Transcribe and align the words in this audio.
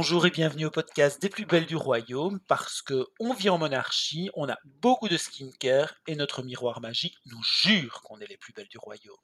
Bonjour 0.00 0.26
et 0.26 0.30
bienvenue 0.30 0.66
au 0.66 0.70
podcast 0.70 1.20
des 1.20 1.28
plus 1.28 1.44
belles 1.44 1.66
du 1.66 1.74
royaume 1.74 2.38
parce 2.46 2.82
que 2.82 3.08
on 3.18 3.34
vit 3.34 3.50
en 3.50 3.58
monarchie, 3.58 4.30
on 4.34 4.48
a 4.48 4.56
beaucoup 4.80 5.08
de 5.08 5.16
skincare 5.16 5.92
et 6.06 6.14
notre 6.14 6.44
miroir 6.44 6.80
magique 6.80 7.16
nous 7.26 7.42
jure 7.42 8.00
qu'on 8.04 8.20
est 8.20 8.28
les 8.28 8.36
plus 8.36 8.52
belles 8.52 8.68
du 8.68 8.78
royaume. 8.78 9.16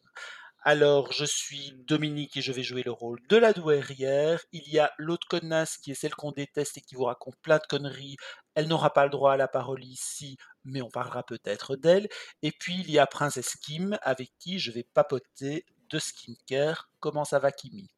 Alors, 0.65 1.13
je 1.13 1.25
suis 1.25 1.75
Dominique 1.87 2.37
et 2.37 2.43
je 2.43 2.51
vais 2.51 2.65
jouer 2.65 2.83
le 2.83 2.91
rôle 2.91 3.21
de 3.29 3.37
la 3.37 3.53
douairière. 3.53 4.41
Il 4.51 4.69
y 4.69 4.81
a 4.81 4.93
l'autre 4.99 5.29
connasse 5.29 5.77
qui 5.77 5.93
est 5.93 5.95
celle 5.95 6.17
qu'on 6.17 6.33
déteste 6.33 6.77
et 6.77 6.81
qui 6.81 6.97
vous 6.97 7.05
raconte 7.05 7.37
plein 7.41 7.59
de 7.59 7.67
conneries. 7.69 8.17
Elle 8.57 8.67
n'aura 8.67 8.93
pas 8.93 9.05
le 9.05 9.11
droit 9.11 9.35
à 9.35 9.37
la 9.37 9.47
parole 9.47 9.85
ici, 9.85 10.39
mais 10.65 10.83
on 10.83 10.91
parlera 10.91 11.23
peut-être 11.23 11.77
d'elle. 11.77 12.09
Et 12.43 12.51
puis, 12.51 12.81
il 12.81 12.91
y 12.91 12.99
a 12.99 13.07
Princesse 13.07 13.55
Kim 13.63 13.97
avec 14.03 14.33
qui 14.41 14.59
je 14.59 14.73
vais 14.73 14.89
papoter 14.93 15.67
de 15.89 16.01
skincare. 16.01 16.91
Comment 16.99 17.25
ça 17.25 17.39
va, 17.39 17.53
Kimi? 17.53 17.94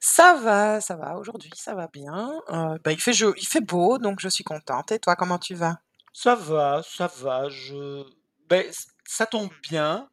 Ça 0.00 0.34
va, 0.34 0.80
ça 0.80 0.96
va. 0.96 1.16
Aujourd'hui, 1.18 1.50
ça 1.54 1.74
va 1.74 1.86
bien. 1.86 2.40
Euh, 2.48 2.78
bah, 2.82 2.92
il 2.92 2.98
fait 2.98 3.60
beau, 3.60 3.98
donc 3.98 4.20
je 4.20 4.28
suis 4.28 4.44
contente. 4.44 4.92
Et 4.92 4.98
toi, 4.98 5.14
comment 5.14 5.38
tu 5.38 5.54
vas? 5.54 5.78
Ça 6.14 6.34
va, 6.34 6.82
ça 6.82 7.06
va. 7.06 7.50
Je... 7.50 8.02
Ben, 8.48 8.66
ça 9.04 9.26
tombe 9.26 9.50
bien. 9.62 10.08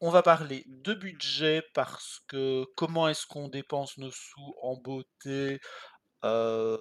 On 0.00 0.10
va 0.10 0.22
parler 0.22 0.64
de 0.66 0.94
budget 0.94 1.62
parce 1.74 2.20
que 2.28 2.64
comment 2.76 3.08
est-ce 3.08 3.26
qu'on 3.26 3.48
dépense 3.48 3.96
nos 3.98 4.10
sous 4.10 4.54
en 4.60 4.76
beauté 4.76 5.60
euh, 6.24 6.76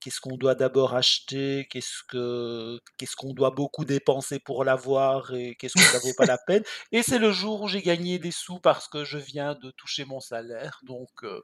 Qu'est-ce 0.00 0.20
qu'on 0.20 0.36
doit 0.36 0.54
d'abord 0.54 0.94
acheter 0.94 1.68
Qu'est-ce 1.70 2.02
que 2.08 2.78
qu'est-ce 2.96 3.16
qu'on 3.16 3.32
doit 3.34 3.50
beaucoup 3.50 3.84
dépenser 3.84 4.38
pour 4.38 4.64
l'avoir 4.64 5.32
et 5.34 5.56
qu'est-ce 5.56 5.74
que 5.74 5.80
ça 5.80 5.98
vaut 5.98 6.14
pas 6.16 6.26
la 6.26 6.38
peine 6.46 6.62
Et 6.92 7.02
c'est 7.02 7.18
le 7.18 7.32
jour 7.32 7.62
où 7.62 7.68
j'ai 7.68 7.82
gagné 7.82 8.18
des 8.18 8.30
sous 8.30 8.60
parce 8.60 8.88
que 8.88 9.04
je 9.04 9.18
viens 9.18 9.54
de 9.54 9.70
toucher 9.72 10.04
mon 10.04 10.20
salaire, 10.20 10.80
donc 10.84 11.10
euh, 11.24 11.42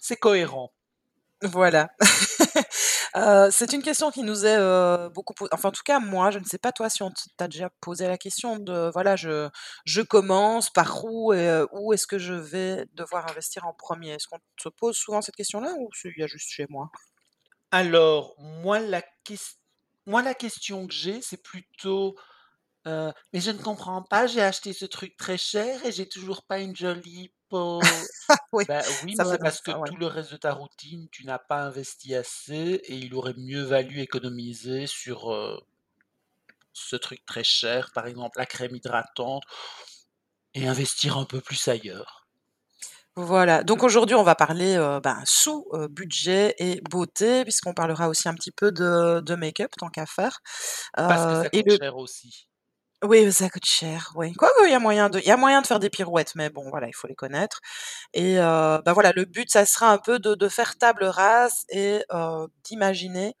c'est 0.00 0.16
cohérent. 0.16 0.72
Voilà. 1.42 1.90
Euh, 3.16 3.48
c'est 3.50 3.72
une 3.72 3.82
question 3.82 4.10
qui 4.10 4.22
nous 4.22 4.44
est 4.44 4.58
euh, 4.58 5.08
beaucoup 5.08 5.32
posée. 5.32 5.48
Enfin, 5.54 5.70
en 5.70 5.72
tout 5.72 5.82
cas, 5.82 6.00
moi, 6.00 6.30
je 6.30 6.38
ne 6.38 6.44
sais 6.44 6.58
pas 6.58 6.70
toi 6.70 6.90
si 6.90 7.02
on 7.02 7.10
t'a 7.38 7.48
déjà 7.48 7.70
posé 7.80 8.06
la 8.06 8.18
question 8.18 8.58
de, 8.58 8.90
voilà, 8.92 9.16
je, 9.16 9.48
je 9.86 10.02
commence 10.02 10.68
par 10.68 11.02
où 11.02 11.32
et 11.32 11.64
où 11.72 11.94
est-ce 11.94 12.06
que 12.06 12.18
je 12.18 12.34
vais 12.34 12.84
devoir 12.92 13.26
investir 13.30 13.66
en 13.66 13.72
premier? 13.72 14.10
Est-ce 14.10 14.28
qu'on 14.28 14.38
se 14.60 14.68
pose 14.68 14.96
souvent 14.96 15.22
cette 15.22 15.36
question-là 15.36 15.72
ou 15.78 15.88
il 16.04 16.12
y 16.18 16.24
a 16.24 16.26
juste 16.26 16.50
chez 16.50 16.66
moi? 16.68 16.90
Alors, 17.70 18.34
moi 18.38 18.78
la, 18.80 19.02
ques- 19.24 19.58
moi, 20.06 20.22
la 20.22 20.34
question 20.34 20.86
que 20.86 20.94
j'ai, 20.94 21.20
c'est 21.22 21.42
plutôt 21.42 22.16
Euh, 22.86 23.12
mais 23.32 23.40
je 23.40 23.50
ne 23.52 23.58
comprends 23.62 24.02
pas, 24.02 24.26
j'ai 24.28 24.42
acheté 24.42 24.72
ce 24.72 24.86
truc 24.86 25.16
très 25.18 25.38
cher 25.38 25.84
et 25.86 25.92
j'ai 25.92 26.08
toujours 26.08 26.46
pas 26.46 26.60
une 26.60 26.76
jolie 26.76 27.34
peau. 27.50 28.10
Oui, 28.52 28.64
Ben 28.68 28.84
oui, 29.02 29.16
ça 29.16 29.24
mais 29.24 29.24
va 29.24 29.36
c'est 29.36 29.38
dans 29.38 29.48
parce 29.48 29.60
que 29.62 29.70
ça, 29.70 29.80
ouais. 29.80 29.90
tout 29.90 29.96
le 29.96 30.06
reste 30.06 30.32
de 30.32 30.36
ta 30.36 30.52
routine, 30.52 31.08
tu 31.10 31.24
n'as 31.26 31.38
pas 31.38 31.62
investi 31.64 32.14
assez 32.14 32.80
et 32.84 32.96
il 32.96 33.14
aurait 33.14 33.34
mieux 33.34 33.62
valu 33.62 34.00
économiser 34.00 34.86
sur 34.86 35.32
euh, 35.32 35.56
ce 36.72 36.94
truc 36.94 37.26
très 37.26 37.42
cher, 37.42 37.90
par 37.92 38.06
exemple 38.06 38.38
la 38.38 38.46
crème 38.46 38.76
hydratante, 38.76 39.42
et 40.54 40.66
investir 40.66 41.18
un 41.18 41.24
peu 41.24 41.40
plus 41.40 41.68
ailleurs. 41.68 42.15
Voilà, 43.18 43.62
donc 43.64 43.82
aujourd'hui 43.82 44.14
on 44.14 44.22
va 44.22 44.34
parler 44.34 44.74
euh, 44.76 45.00
ben, 45.00 45.22
sous 45.24 45.66
euh, 45.72 45.88
budget 45.88 46.54
et 46.58 46.82
beauté, 46.82 47.44
puisqu'on 47.44 47.72
parlera 47.72 48.08
aussi 48.10 48.28
un 48.28 48.34
petit 48.34 48.50
peu 48.52 48.72
de, 48.72 49.20
de 49.20 49.34
make-up 49.34 49.70
tant 49.78 49.88
qu'à 49.88 50.04
faire. 50.04 50.40
Parce 51.06 51.26
que 51.26 51.34
Euh, 51.34 51.42
ça 51.42 51.50
et 51.52 51.62
coûte 51.62 51.66
le 51.66 51.78
cher 51.80 51.96
aussi. 51.96 52.48
oui, 53.04 53.30
ça 53.30 53.50
coûte 53.50 53.66
cher, 53.66 54.10
oui. 54.16 54.32
Quoi, 54.32 54.48
il 54.64 54.70
y 54.70 54.74
a 54.74 54.78
moyen 54.78 55.10
de, 55.10 55.18
il 55.18 55.26
y 55.26 55.30
a 55.30 55.36
moyen 55.36 55.60
de 55.60 55.66
faire 55.66 55.78
des 55.80 55.90
pirouettes, 55.90 56.34
mais 56.34 56.48
bon, 56.48 56.68
voilà, 56.70 56.88
il 56.88 56.94
faut 56.94 57.06
les 57.06 57.14
connaître. 57.14 57.60
Et 58.14 58.36
ben 58.36 58.92
voilà, 58.94 59.12
le 59.16 59.24
but, 59.26 59.50
ça 59.50 59.66
sera 59.66 59.92
un 59.92 59.98
peu 59.98 60.18
de, 60.18 60.34
de 60.34 60.48
faire 60.48 60.76
table 60.78 61.04
rase 61.04 61.64
et 61.70 62.02
euh, 62.12 62.46
d'imaginer, 62.64 63.34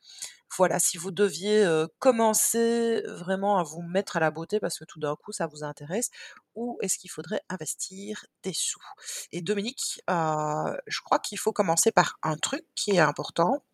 voilà, 0.56 0.78
si 0.78 0.96
vous 0.96 1.10
deviez 1.10 1.66
commencer 1.98 3.02
vraiment 3.06 3.58
à 3.58 3.62
vous 3.62 3.82
mettre 3.82 4.16
à 4.16 4.20
la 4.20 4.30
beauté 4.30 4.60
parce 4.60 4.78
que 4.78 4.84
tout 4.84 4.98
d'un 4.98 5.16
coup 5.16 5.32
ça 5.32 5.46
vous 5.46 5.64
intéresse, 5.64 6.10
où 6.54 6.78
est-ce 6.82 6.98
qu'il 6.98 7.10
faudrait 7.10 7.42
investir 7.48 8.24
des 8.42 8.52
sous? 8.52 8.80
Et 9.32 9.42
Dominique, 9.42 10.00
je 10.08 11.00
crois 11.04 11.18
qu'il 11.18 11.38
faut 11.38 11.52
commencer 11.52 11.92
par 11.92 12.18
un 12.22 12.36
truc 12.36 12.64
qui 12.74 12.92
est 12.92 12.98
important. 13.00 13.64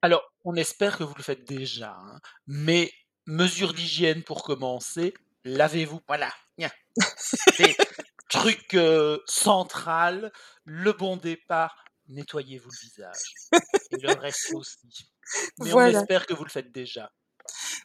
Alors, 0.00 0.22
on 0.44 0.54
espère 0.54 0.96
que 0.96 1.04
vous 1.04 1.14
le 1.16 1.22
faites 1.22 1.44
déjà, 1.44 1.96
hein, 1.98 2.20
mais 2.46 2.92
mesures 3.26 3.74
d'hygiène 3.74 4.22
pour 4.22 4.44
commencer, 4.44 5.12
lavez-vous, 5.44 6.00
voilà. 6.06 6.32
Truc 8.28 8.76
central, 9.26 10.32
le 10.64 10.92
bon 10.92 11.16
départ, 11.16 11.84
nettoyez-vous 12.08 12.70
le 12.70 12.78
visage. 12.80 13.34
Et 13.90 13.96
le 13.98 14.12
reste 14.14 14.52
aussi. 14.54 15.10
Mais 15.58 15.72
on 15.72 15.80
espère 15.86 16.26
que 16.26 16.34
vous 16.34 16.44
le 16.44 16.50
faites 16.50 16.72
déjà. 16.72 17.12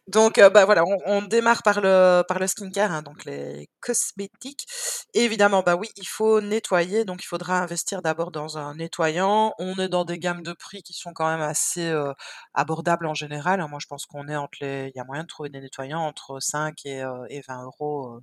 Donc, 0.08 0.38
heu, 0.40 0.50
bah, 0.50 0.66
voilà, 0.66 0.84
on 1.06 1.22
démarre 1.22 1.64
par 1.64 1.82
le 1.82 2.24
par 2.28 2.40
le 2.40 2.48
skincare, 2.48 2.92
hein, 2.92 3.02
donc 3.02 3.26
les 3.26 3.70
cosmétiques. 3.80 4.66
Évidemment, 5.14 5.62
bah, 5.64 5.76
oui, 5.76 5.90
il 5.98 6.08
faut 6.08 6.42
nettoyer, 6.42 7.06
donc 7.06 7.24
il 7.24 7.28
faudra 7.28 7.60
investir 7.62 8.02
d'abord 8.02 8.32
dans 8.32 8.58
un 8.58 8.76
nettoyant. 8.76 9.54
On 9.60 9.76
est 9.78 9.90
dans 9.90 10.06
des 10.06 10.20
gammes 10.20 10.44
de 10.44 10.54
prix 10.54 10.84
qui 10.84 10.94
sont 10.94 11.14
quand 11.14 11.28
même 11.30 11.42
assez, 11.42 11.90
heu, 11.90 12.14
abordables 12.54 13.06
en 13.08 13.14
général, 13.14 13.62
hein. 13.62 13.68
Moi, 13.68 13.80
je 13.82 13.88
pense 13.88 14.06
qu'on 14.06 14.28
est 14.28 14.36
entre 14.36 14.58
les 14.62 14.92
il 14.94 14.98
y 14.98 15.00
a 15.02 15.04
moyen 15.06 15.24
de 15.24 15.28
trouver 15.28 15.50
des 15.50 15.62
nettoyants 15.62 16.02
entre 16.02 16.40
5 16.42 16.86
et 16.86 17.02
heu 17.04 17.26
et 17.30 17.42
20 17.48 17.64
€ 17.66 18.18
heu, 18.20 18.22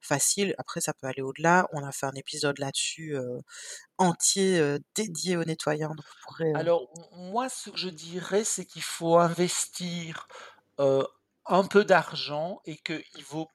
facile. 0.00 0.54
Après, 0.58 0.80
ça 0.80 0.92
peut 0.94 1.06
aller 1.06 1.22
au-delà. 1.22 1.66
On 1.72 1.84
a 1.84 1.92
fait 1.92 2.06
un 2.06 2.12
épisode 2.14 2.58
là-dessus, 2.58 3.16
entier, 3.98 4.78
dédié 4.96 5.36
aux 5.36 5.44
nettoyants, 5.44 5.94
donc 5.94 6.06
Alors, 6.54 6.88
moi, 7.12 7.48
ce 7.48 7.70
que 7.70 7.76
je 7.76 7.88
dirais, 7.88 8.44
c'est 8.44 8.64
qu'il 8.66 8.82
faut 8.82 9.16
investir 9.18 10.28
euh, 10.80 11.04
un 11.46 11.64
peu 11.64 11.84
d'argent 11.84 12.60
et 12.64 12.76
qu'il 12.78 13.24
vaut 13.28 13.48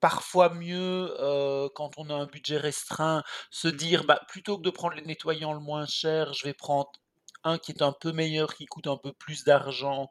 parfois 0.00 0.50
mieux, 0.54 1.14
heu, 1.20 1.68
quand 1.74 1.90
on 1.98 2.10
a 2.10 2.14
un 2.14 2.26
budget 2.26 2.58
restreint, 2.58 3.22
se 3.50 3.68
dire: 3.68 4.04
«Bah, 4.04 4.20
plutôt 4.28 4.58
que 4.58 4.62
de 4.62 4.70
prendre 4.70 4.94
le 4.96 5.02
nettoyant 5.02 5.52
le 5.52 5.60
moins 5.60 5.86
cher, 5.86 6.32
je 6.34 6.44
vais 6.44 6.54
prendre 6.54 6.90
un 7.44 7.58
qui 7.58 7.72
est 7.72 7.82
un 7.82 7.92
peu 7.92 8.12
meilleur, 8.12 8.54
qui 8.54 8.66
coûte 8.66 8.86
un 8.88 8.96
peu 8.98 9.12
plus 9.12 9.44
d'argent 9.44 10.08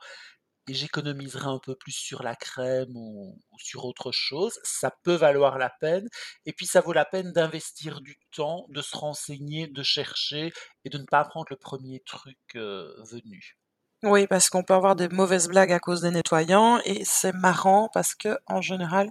et 0.69 0.73
j'économiserai 0.75 1.47
un 1.47 1.59
peu 1.59 1.75
plus 1.75 1.93
sur 1.93 2.23
la 2.23 2.35
crème 2.35 2.95
ou 2.97 3.39
sur 3.59 3.85
autre 3.85 4.11
chose». 4.13 4.59
Ça 4.63 4.91
peut 5.03 5.15
valoir 5.15 5.57
la 5.59 5.71
peine 5.81 6.07
et 6.45 6.53
puis 6.53 6.67
ça 6.67 6.81
vaut 6.81 6.93
la 6.93 7.05
peine 7.05 7.31
d'investir 7.33 8.01
du 8.01 8.17
temps, 8.33 8.65
de 8.69 8.81
se 8.83 8.97
renseigner, 8.97 9.67
de 9.67 9.83
chercher 9.83 10.53
et 10.85 10.89
de 10.89 10.97
ne 10.99 11.05
pas 11.05 11.25
prendre 11.25 11.47
le 11.51 11.57
premier 11.57 12.01
truc, 12.05 12.37
heu, 12.55 12.95
venu. 13.11 13.57
Oui, 14.05 14.27
parce 14.27 14.49
qu'on 14.49 14.63
peut 14.63 14.73
avoir 14.75 14.95
des 14.95 15.09
mauvaises 15.09 15.47
blagues 15.47 15.71
à 15.73 15.79
cause 15.79 16.01
des 16.01 16.11
nettoyants 16.11 16.79
et 16.85 17.03
c'est 17.05 17.33
marrant 17.33 17.89
parce 17.93 18.13
que 18.15 18.37
en 18.45 18.61
général 18.61 19.09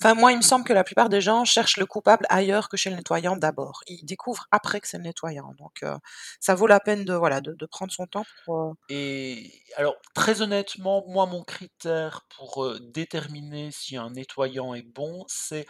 enfin 0.00 0.14
moi, 0.14 0.32
il 0.32 0.36
me 0.36 0.42
semble 0.42 0.64
que 0.66 0.72
la 0.74 0.84
plupart 0.84 1.08
des 1.08 1.20
gens 1.20 1.44
cherchent 1.44 1.78
le 1.78 1.86
coupable 1.86 2.26
ailleurs 2.28 2.68
que 2.68 2.76
chez 2.76 2.90
le 2.90 2.96
nettoyant 2.96 3.36
d'abord. 3.36 3.80
Ils 3.88 4.04
découvrent 4.04 4.46
après 4.52 4.80
que 4.80 4.88
c'est 4.88 4.98
le 4.98 5.04
nettoyant 5.04 5.54
donc 5.58 5.82
heu, 5.82 5.94
ça 6.40 6.54
vaut 6.54 6.66
la 6.66 6.80
peine 6.80 7.04
de 7.04 7.14
voilà, 7.14 7.40
de 7.40 7.66
prendre 7.66 7.92
son 7.92 8.06
temps 8.06 8.26
pour, 8.44 8.56
heu 8.58 8.74
Et 8.90 9.50
alors, 9.76 9.96
très 10.14 10.42
honnêtement, 10.42 11.04
moi, 11.08 11.26
mon 11.26 11.42
critère 11.42 12.26
pour, 12.36 12.64
heu, 12.64 12.78
déterminer 12.80 13.70
si 13.72 13.96
un 13.96 14.10
nettoyant 14.10 14.74
est 14.74 14.82
bon, 14.82 15.24
c'est 15.28 15.66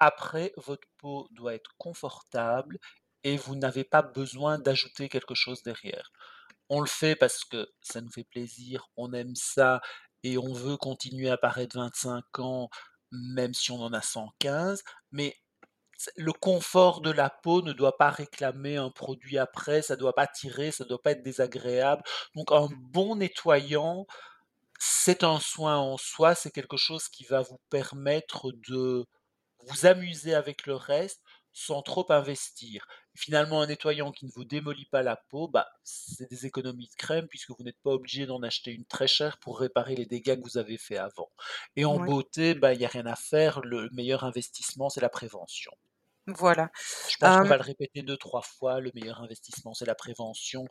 après, 0.00 0.52
votre 0.58 0.88
peau 0.98 1.28
doit 1.32 1.54
être 1.54 1.72
confortable 1.78 2.78
et 3.24 3.36
vous 3.38 3.56
n'avez 3.56 3.84
pas 3.84 4.02
besoin 4.02 4.58
d'ajouter 4.58 5.08
quelque 5.10 5.34
chose 5.34 5.62
derrière. 5.64 6.10
On 6.68 6.80
le 6.80 6.86
fait 6.86 7.16
parce 7.16 7.44
que 7.44 7.68
ça 7.82 8.00
nous 8.00 8.10
fait 8.10 8.24
plaisir, 8.24 8.88
on 8.96 9.12
aime 9.12 9.34
ça 9.36 9.80
et 10.22 10.38
on 10.38 10.52
veut 10.52 10.76
continuer 10.76 11.30
à 11.30 11.36
paraître 11.36 11.76
25 11.78 12.38
ans, 12.40 12.70
même 13.12 13.54
si 13.54 13.70
on 13.70 13.80
en 13.80 13.92
a 13.92 14.02
115, 14.02 14.82
mais 15.12 15.36
le 16.16 16.32
confort 16.32 17.00
de 17.00 17.10
la 17.10 17.30
peau 17.30 17.62
ne 17.62 17.72
doit 17.72 17.96
pas 17.96 18.10
réclamer 18.10 18.76
un 18.76 18.90
produit 18.90 19.38
après, 19.38 19.82
ça 19.82 19.96
doit 19.96 20.14
pas 20.14 20.26
tirer, 20.26 20.70
ça 20.70 20.84
doit 20.84 21.00
pas 21.00 21.12
être 21.12 21.22
désagréable. 21.22 22.02
Donc 22.34 22.52
un 22.52 22.68
bon 22.92 23.16
nettoyant, 23.16 24.06
c'est 24.78 25.24
un 25.24 25.40
soin 25.40 25.78
en 25.78 25.96
soi, 25.98 26.34
c'est 26.34 26.50
quelque 26.50 26.76
chose 26.76 27.08
qui 27.08 27.24
va 27.24 27.42
vous 27.42 27.60
permettre 27.70 28.52
de 28.68 29.06
vous 29.60 29.86
amuser 29.86 30.34
avec 30.34 30.66
le 30.66 30.74
reste 30.76 31.22
sans 31.54 31.82
trop 31.82 32.04
investir. 32.10 32.86
Finalement, 33.14 33.62
un 33.62 33.68
nettoyant 33.68 34.10
qui 34.10 34.26
ne 34.26 34.30
vous 34.32 34.44
démolit 34.44 34.86
pas 34.86 35.02
la 35.02 35.16
peau, 35.16 35.46
bah, 35.48 35.68
c'est 35.84 36.28
des 36.28 36.46
économies 36.46 36.88
de 36.88 36.94
crème 36.96 37.28
puisque 37.28 37.50
vous 37.50 37.62
n'êtes 37.62 37.80
pas 37.82 37.92
obligé 37.92 38.26
d'en 38.26 38.42
acheter 38.42 38.72
une 38.72 38.84
très 38.84 39.06
chère 39.06 39.38
pour 39.38 39.60
réparer 39.60 39.94
les 39.94 40.04
dégâts 40.04 40.36
que 40.36 40.42
vous 40.42 40.58
avez 40.58 40.76
fait 40.76 40.98
avant. 40.98 41.30
Et 41.76 41.84
en 41.84 41.98
beauté, 42.00 42.54
bah, 42.54 42.74
il 42.74 42.80
n'y 42.80 42.84
a 42.84 42.88
rien 42.88 43.06
à 43.06 43.14
faire, 43.14 43.60
le 43.60 43.88
meilleur 43.92 44.24
investissement, 44.24 44.90
c'est 44.90 45.00
la 45.00 45.08
prévention. 45.08 45.72
voilà. 46.26 46.70
Je 47.08 47.16
pense 47.18 47.36
qu'on 47.38 47.48
va 47.48 47.56
le 47.56 47.62
répéter 47.62 48.02
deux 48.02 48.16
trois 48.16 48.42
fois, 48.42 48.80
le 48.80 48.90
meilleur 48.94 49.22
investissement, 49.22 49.74
c'est 49.74 49.86
la 49.86 49.94
prévention. 49.94 50.66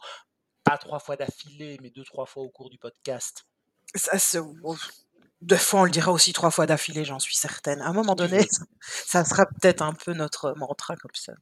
Pas 0.66 0.78
3 0.78 1.00
fois 1.00 1.18
d'affilée, 1.18 1.78
mais 1.82 1.90
deux 1.90 2.06
trois 2.06 2.26
fois 2.26 2.44
au 2.44 2.50
cours 2.50 2.70
du 2.70 2.78
podcast. 2.78 3.46
ça 3.96 4.18
se 4.20 4.38
des 5.46 5.58
fois, 5.58 5.82
on 5.82 5.84
le 5.86 5.92
dira 5.92 6.12
aussi 6.12 6.34
3 6.34 6.52
fois 6.52 6.66
d'affilée, 6.66 7.06
j'en 7.06 7.20
suis 7.20 7.36
certaine. 7.36 7.82
À 7.82 7.88
un 7.88 7.94
moment 7.94 8.16
donné, 8.16 8.48
ça 9.06 9.26
sera 9.26 9.46
peut-être 9.46 9.82
un 9.82 9.94
peu 9.94 10.14
notre 10.14 10.54
mantra 10.58 10.96
comme 10.96 11.12
ça. 11.14 11.34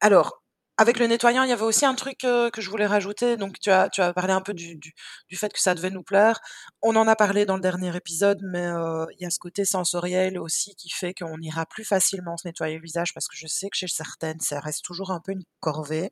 Alors 0.00 0.42
Avec 0.78 0.98
le 0.98 1.06
nettoyant, 1.06 1.42
il 1.42 1.48
y 1.48 1.52
avait 1.52 1.62
aussi 1.62 1.86
un 1.86 1.94
truc, 1.94 2.22
heu, 2.24 2.50
que 2.50 2.60
je 2.60 2.68
voulais 2.68 2.84
rajouter, 2.86 3.38
donc 3.38 3.58
tu 3.60 3.70
as 3.70 3.88
tu 3.88 4.02
as 4.02 4.12
parlé 4.12 4.34
un 4.34 4.42
peu 4.42 4.52
du 4.52 4.76
du 4.76 4.92
du 5.26 5.36
fait 5.36 5.50
que 5.50 5.58
ça 5.60 5.74
devait 5.74 5.88
nous 5.88 6.02
plaire. 6.02 6.38
On 6.82 6.94
en 6.96 7.08
a 7.08 7.16
parlé 7.16 7.46
dans 7.46 7.54
le 7.56 7.62
dernier 7.62 7.96
épisode, 7.96 8.40
mais 8.44 8.66
heu, 8.66 9.06
il 9.18 9.22
y 9.22 9.26
a 9.26 9.30
ce 9.30 9.38
côté 9.38 9.64
sensoriel 9.64 10.38
aussi 10.38 10.74
qui 10.74 10.90
fait 10.90 11.14
qu'on 11.14 11.40
ira 11.40 11.64
plus 11.64 11.84
facilement 11.84 12.36
se 12.36 12.46
nettoyer 12.46 12.76
le 12.76 12.82
visage 12.82 13.14
parce 13.14 13.26
que 13.26 13.36
je 13.38 13.46
sais 13.46 13.70
que 13.70 13.76
chez 13.78 13.88
certaines, 13.88 14.38
ça 14.40 14.60
reste 14.60 14.84
toujours 14.84 15.12
un 15.12 15.20
peu 15.20 15.32
une 15.32 15.44
corvée. 15.60 16.10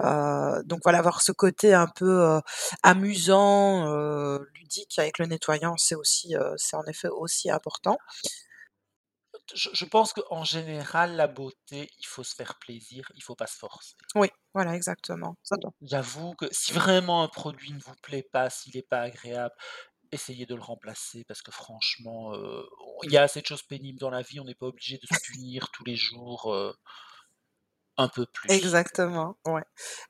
Heu, 0.00 0.62
donc 0.64 0.80
voilà, 0.84 0.98
avoir 1.00 1.22
ce 1.22 1.32
côté 1.32 1.74
un 1.74 1.88
peu, 1.88 2.06
heu, 2.38 2.40
amusant, 2.84 3.86
ludique 4.54 4.98
avec 4.98 5.18
le 5.18 5.26
nettoyant, 5.26 5.76
c'est 5.78 5.96
aussi, 5.96 6.34
c'est 6.56 6.76
en 6.76 6.84
effet 6.86 7.08
aussi 7.08 7.50
important. 7.50 7.98
Je 9.54 9.70
je 9.72 9.84
pense 9.84 10.12
qu'en 10.12 10.44
général, 10.44 11.16
la 11.16 11.26
beauté, 11.26 11.90
il 11.98 12.06
faut 12.06 12.24
se 12.24 12.34
faire 12.34 12.58
plaisir, 12.58 13.10
il 13.14 13.22
faut 13.22 13.36
pas 13.36 13.46
se 13.46 13.56
forcer. 13.58 13.96
Oui, 14.14 14.28
voilà, 14.54 14.74
exactement. 14.76 15.36
Ça 15.42 15.56
doit 15.56 15.72
J'avoue 15.82 16.34
que 16.34 16.46
si 16.52 16.72
vraiment 16.72 17.22
un 17.22 17.28
produit 17.28 17.72
ne 17.72 17.78
vous 17.80 17.94
plaît 18.02 18.22
pas, 18.32 18.50
s'il 18.50 18.76
est 18.76 18.82
pas 18.88 19.00
agréable, 19.00 19.54
essayez 20.12 20.46
de 20.46 20.54
le 20.54 20.62
remplacer 20.62 21.24
parce 21.24 21.42
que 21.42 21.52
franchement, 21.52 22.34
heu, 22.36 22.66
il 23.04 23.12
y 23.12 23.18
a 23.18 23.22
assez 23.22 23.40
de 23.42 23.46
choses 23.46 23.62
pénibles 23.64 23.98
dans 24.00 24.10
la 24.10 24.22
vie, 24.22 24.40
on 24.40 24.44
n'est 24.44 24.54
pas 24.56 24.66
obligé 24.66 24.98
de 24.98 25.06
se 25.06 25.16
punir 25.22 25.70
tous 25.72 25.84
les 25.84 25.96
jours, 25.96 26.52
heu, 26.54 26.74
un 27.96 28.08
peu 28.08 28.26
plus. 28.26 28.48
Exactement, 28.48 29.36
ouais. 29.46 29.62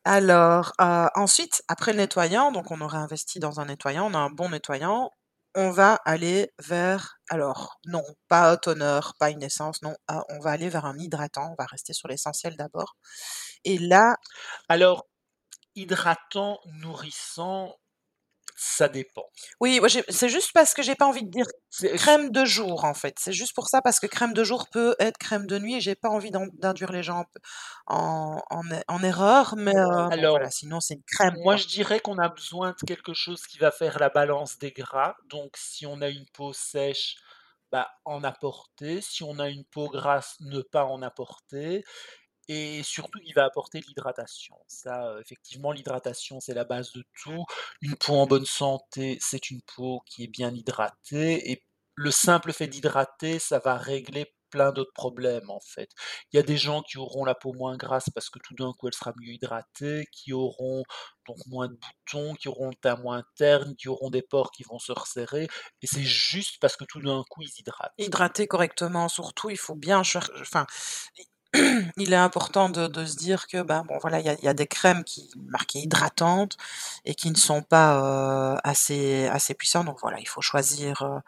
Alors, 0.04 0.72
heu, 0.81 1.08
ensuite, 1.14 1.62
après 1.69 1.93
le 1.93 1.98
nettoyant, 1.98 2.52
donc 2.52 2.70
on 2.70 2.81
aura 2.81 2.98
investi 2.98 3.38
dans 3.38 3.60
un 3.60 3.66
nettoyant, 3.66 4.10
on 4.10 4.14
a 4.14 4.19
un 4.19 4.31
bon 4.31 4.48
nettoyant, 4.48 5.10
on 5.55 5.70
va 5.70 5.94
aller 6.05 6.50
vers 6.67 7.19
alors 7.31 7.79
non, 7.87 8.02
pas 8.29 8.50
un 8.52 8.56
toner, 8.56 9.00
pas 9.19 9.31
une 9.31 9.43
essence, 9.43 9.82
non, 9.82 9.94
ah, 10.08 10.25
on 10.31 10.41
va 10.41 10.50
aller 10.52 10.69
vers 10.69 10.85
un 10.87 10.99
hydratant, 10.99 11.52
on 11.52 11.56
va 11.58 11.67
rester 11.67 11.93
sur 11.93 12.08
l'essentiel 12.08 12.56
d'abord. 12.56 12.97
Et 13.64 13.79
là 13.79 14.17
Alors, 14.69 15.06
hydratant, 15.76 16.58
nourrissant, 16.67 17.75
ça 18.62 18.88
dépend. 18.88 19.24
oui, 19.60 19.80
c'est 20.10 20.28
juste 20.28 20.52
parce 20.52 20.74
que 20.74 20.82
j'ai 20.82 20.94
pas 20.94 21.06
envie 21.06 21.24
de 21.24 21.30
dire 21.30 21.46
C'est 21.70 21.96
crème 21.96 22.30
de 22.30 22.44
jour, 22.44 22.84
en 22.84 22.92
fait. 22.92 23.16
C'est 23.18 23.32
juste 23.32 23.54
pour 23.54 23.68
ça, 23.68 23.80
parce 23.80 23.98
que 23.98 24.06
crème 24.06 24.34
de 24.34 24.44
jour 24.44 24.68
peut 24.70 24.94
être 24.98 25.16
crème 25.16 25.46
de 25.46 25.58
nuit 25.58 25.76
et 25.76 25.80
j'ai 25.80 25.94
pas 25.94 26.10
envie 26.10 26.30
d'in 26.30 26.46
d'induire 26.58 26.92
les 26.92 27.02
gens 27.02 27.24
en 27.86 28.42
en 28.50 28.70
er 28.70 28.82
en 28.88 29.02
erreur, 29.02 29.54
mais 29.56 29.72
bon 29.72 30.08
voilà, 30.08 30.28
alors 30.28 30.52
sinon 30.52 30.78
c'est 30.80 30.94
une 30.94 31.02
crème, 31.04 31.36
Moi, 31.38 31.56
je 31.56 31.68
dirais 31.68 32.00
qu'on 32.00 32.18
a 32.18 32.28
besoin 32.28 32.74
de 32.78 32.86
quelque 32.86 33.14
chose 33.14 33.46
qui 33.46 33.56
va 33.56 33.70
faire 33.70 33.98
la 33.98 34.10
balance 34.10 34.58
des 34.58 34.72
gras. 34.72 35.16
Donc, 35.30 35.56
si 35.56 35.86
on 35.86 36.02
a 36.02 36.10
une 36.10 36.26
peau 36.34 36.52
sèche, 36.52 37.16
bah, 37.72 37.88
en 38.04 38.24
apporter. 38.24 39.00
Si 39.00 39.22
on 39.22 39.38
a 39.38 39.48
une 39.48 39.64
peau 39.64 39.88
grasse, 39.88 40.36
ne 40.40 40.60
pas 40.60 40.84
en 40.84 41.02
apporter. 41.02 41.84
Et 42.52 42.82
surtout, 42.82 43.20
il 43.25 43.32
va 43.35 43.44
apporter 43.44 43.81
l'hydratation. 43.81 44.56
Ça, 44.67 45.12
heu, 45.12 45.20
effectivement, 45.20 45.70
l'hydratation, 45.70 46.41
c'est 46.41 46.52
la 46.55 46.64
base 46.64 46.93
de 46.93 47.05
tout. 47.23 47.44
Une 47.81 47.94
peau 47.97 48.14
en 48.17 48.26
bonne 48.26 48.44
santé, 48.44 49.19
c'est 49.20 49.50
une 49.50 49.62
peau 49.76 50.02
qui 50.05 50.25
est 50.25 50.26
bien 50.26 50.52
hydratée 50.52 51.52
et 51.52 51.62
le 51.94 52.11
simple 52.11 52.52
fait 52.52 52.67
d'hydrater, 52.67 53.38
ça 53.38 53.61
va 53.61 53.76
régler 53.76 54.35
plein 54.50 54.73
d'autres 54.73 54.93
problèmes, 54.93 55.49
en 55.49 55.61
fait. 55.61 55.91
Il 56.32 56.37
y 56.37 56.41
a 56.41 56.43
des 56.43 56.56
gens 56.56 56.82
qui 56.82 56.99
auront 56.99 57.25
la 57.25 57.37
peau 57.37 57.52
moins 57.52 57.76
grasse 57.76 58.11
parce 58.12 58.31
que 58.31 58.41
tout 58.41 58.55
d'un 58.55 58.73
coup, 58.73 58.88
elle 58.88 58.94
sera 58.94 59.12
mieux 59.20 59.35
hydratée, 59.35 60.06
qui 60.11 60.32
auront 60.32 60.82
donc 61.29 61.37
moins 61.46 61.69
de 61.69 61.75
boutons, 61.75 62.35
qui 62.35 62.49
auront 62.49 62.70
le 62.70 62.75
teint 62.75 62.96
moins 62.96 63.23
terne, 63.37 63.76
qui 63.76 63.88
auront 63.88 64.11
des 64.11 64.23
pores 64.23 64.50
qui 64.50 64.64
vont 64.64 64.81
se 64.81 64.91
resserrer 64.91 65.44
et 65.82 65.87
c'est 65.87 66.03
juste 66.03 66.58
parce 66.61 66.76
que 66.76 66.85
tout 66.85 67.00
d'un 67.00 67.23
coup, 67.31 67.43
ils 67.43 67.53
hydratent. 67.61 67.93
Hydrater 67.99 68.49
correctement, 68.49 69.08
surtout, 69.08 69.50
il 69.50 69.58
faut 69.58 69.76
bien 69.76 70.00
enfin, 70.00 70.67
il 71.97 72.12
est 72.12 72.17
important 72.17 72.69
de 72.70 73.05
se 73.05 73.17
dire 73.17 73.47
que, 73.49 73.62
ben, 73.62 73.82
bon, 73.88 73.99
voilà, 74.00 74.20
il 74.20 74.26
y 74.43 74.49
a 74.49 74.55
des 74.55 74.67
crèmes 74.67 75.02
qui 75.05 75.31
marquées 75.49 75.81
hydratantes 75.81 76.56
et 77.05 77.14
qui 77.14 77.31
ne 77.31 77.37
sont 77.37 77.62
pas, 77.62 78.56
assez 78.64 79.26
assez 79.29 79.55
puissantes, 79.55 79.87
donc 79.87 79.99
voilà, 80.00 80.19
il 80.20 80.29
faut 80.29 80.43
choisir, 80.43 81.02
heu, 81.02 81.20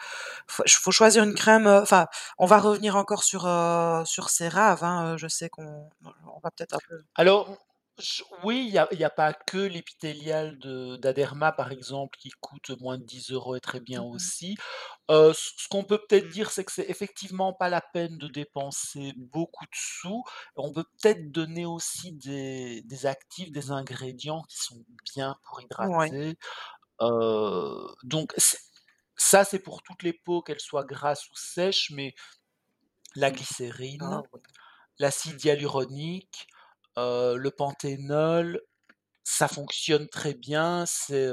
faut 0.68 0.90
choisir 0.92 1.24
une 1.24 1.34
crème, 1.34 1.66
enfin, 1.66 2.06
on 2.38 2.46
va 2.46 2.58
revenir 2.60 2.96
encore 2.96 3.24
sur, 3.24 3.42
sur 4.06 4.30
CeraVe, 4.30 4.84
hein, 4.84 5.14
heu, 5.14 5.18
je 5.18 5.28
sais 5.28 5.48
qu'on 5.48 5.90
on 6.26 6.40
va 6.42 6.50
peut-être 6.50 6.74
un 6.74 6.78
peu 6.88 7.04
Alors, 7.16 7.56
oui, 8.42 8.64
il 8.66 8.72
y 8.72 8.78
a 8.78 8.88
il 8.90 8.98
y 8.98 9.04
a 9.04 9.10
pas 9.10 9.34
que 9.34 9.58
l'épithélial 9.58 10.58
de 10.58 10.96
d'Aderma, 10.96 11.52
par 11.52 11.70
exemple, 11.72 12.16
qui 12.18 12.30
coûte 12.30 12.70
moins 12.80 12.96
de 12.98 13.04
10 13.04 13.30
euros 13.30 13.54
et 13.54 13.60
très 13.60 13.80
bien 13.80 14.00
mmh 14.00 14.06
mh. 14.12 14.32
aussi. 14.32 14.56
Ce 15.10 15.32
ce 15.34 15.68
qu'on 15.68 15.84
peut 15.84 15.98
peut-être 15.98 16.28
dire, 16.28 16.50
c'est 16.50 16.64
que 16.64 16.72
c'est 16.72 16.88
effectivement 16.88 17.52
pas 17.52 17.68
la 17.68 17.82
peine 17.82 18.16
de 18.18 18.28
dépenser 18.28 19.12
beaucoup 19.16 19.64
de 19.66 19.70
sous. 19.74 20.22
On 20.56 20.72
peut 20.72 20.84
peut-être 20.84 21.30
donner 21.32 21.66
aussi 21.66 22.12
des 22.12 22.82
des 22.82 23.06
actifs, 23.06 23.52
des 23.52 23.70
ingrédients 23.70 24.42
qui 24.48 24.56
sont 24.58 24.84
bien 25.14 25.36
pour 25.44 25.60
Ouais. 25.78 26.12
hydrater. 26.12 26.36
Donc 28.04 28.34
ça, 29.16 29.44
c'est 29.44 29.60
pour 29.60 29.82
toutes 29.82 30.02
les 30.02 30.12
peaux, 30.14 30.42
qu'elles 30.42 30.60
soient 30.60 30.84
grasses 30.84 31.28
ou 31.30 31.36
sèches, 31.36 31.90
mais 31.92 32.14
la 33.14 33.30
Ah 33.98 34.10
glycérine, 34.10 34.22
oui. 34.32 34.42
l'acide 34.98 35.44
hyaluronique, 35.44 36.48
le 36.96 37.50
panthénol, 37.50 38.60
ça 39.24 39.46
fonctionne 39.48 40.08
très 40.08 40.34
bien, 40.34 40.84
c'est, 40.86 41.26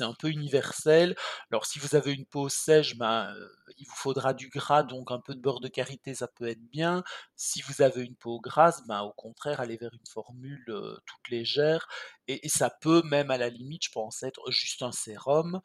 un 0.00 0.14
peu 0.18 0.28
universel. 0.30 1.16
Alors 1.50 1.66
si 1.66 1.78
vous 1.78 1.94
avez 1.94 2.12
une 2.12 2.26
peau 2.26 2.48
sèche, 2.48 2.96
ben, 2.96 3.32
il 3.78 3.86
vous 3.86 3.94
faudra 3.94 4.34
du 4.34 4.48
gras, 4.48 4.82
donc 4.82 5.10
un 5.12 5.20
peu 5.20 5.34
de 5.34 5.40
beurre 5.40 5.60
de 5.60 5.68
karité, 5.68 6.14
ça 6.14 6.28
peut 6.28 6.48
être 6.48 6.64
bien. 6.70 7.04
Si 7.36 7.62
vous 7.62 7.82
avez 7.82 8.02
une 8.02 8.16
peau 8.16 8.40
grasse, 8.40 8.84
ben, 8.86 9.02
au 9.02 9.12
contraire, 9.12 9.60
allez 9.60 9.76
vers 9.76 9.92
une 9.94 10.06
formule, 10.10 10.64
toute 11.06 11.28
légère 11.30 11.88
et 12.28 12.44
et 12.46 12.48
ça 12.48 12.70
peut 12.70 13.02
même 13.04 13.30
à 13.30 13.38
la 13.38 13.48
limite, 13.48 13.84
je 13.84 13.90
pense, 13.92 14.22
être 14.22 14.50
juste 14.50 14.82
un 14.82 14.92
sérum, 14.92 15.60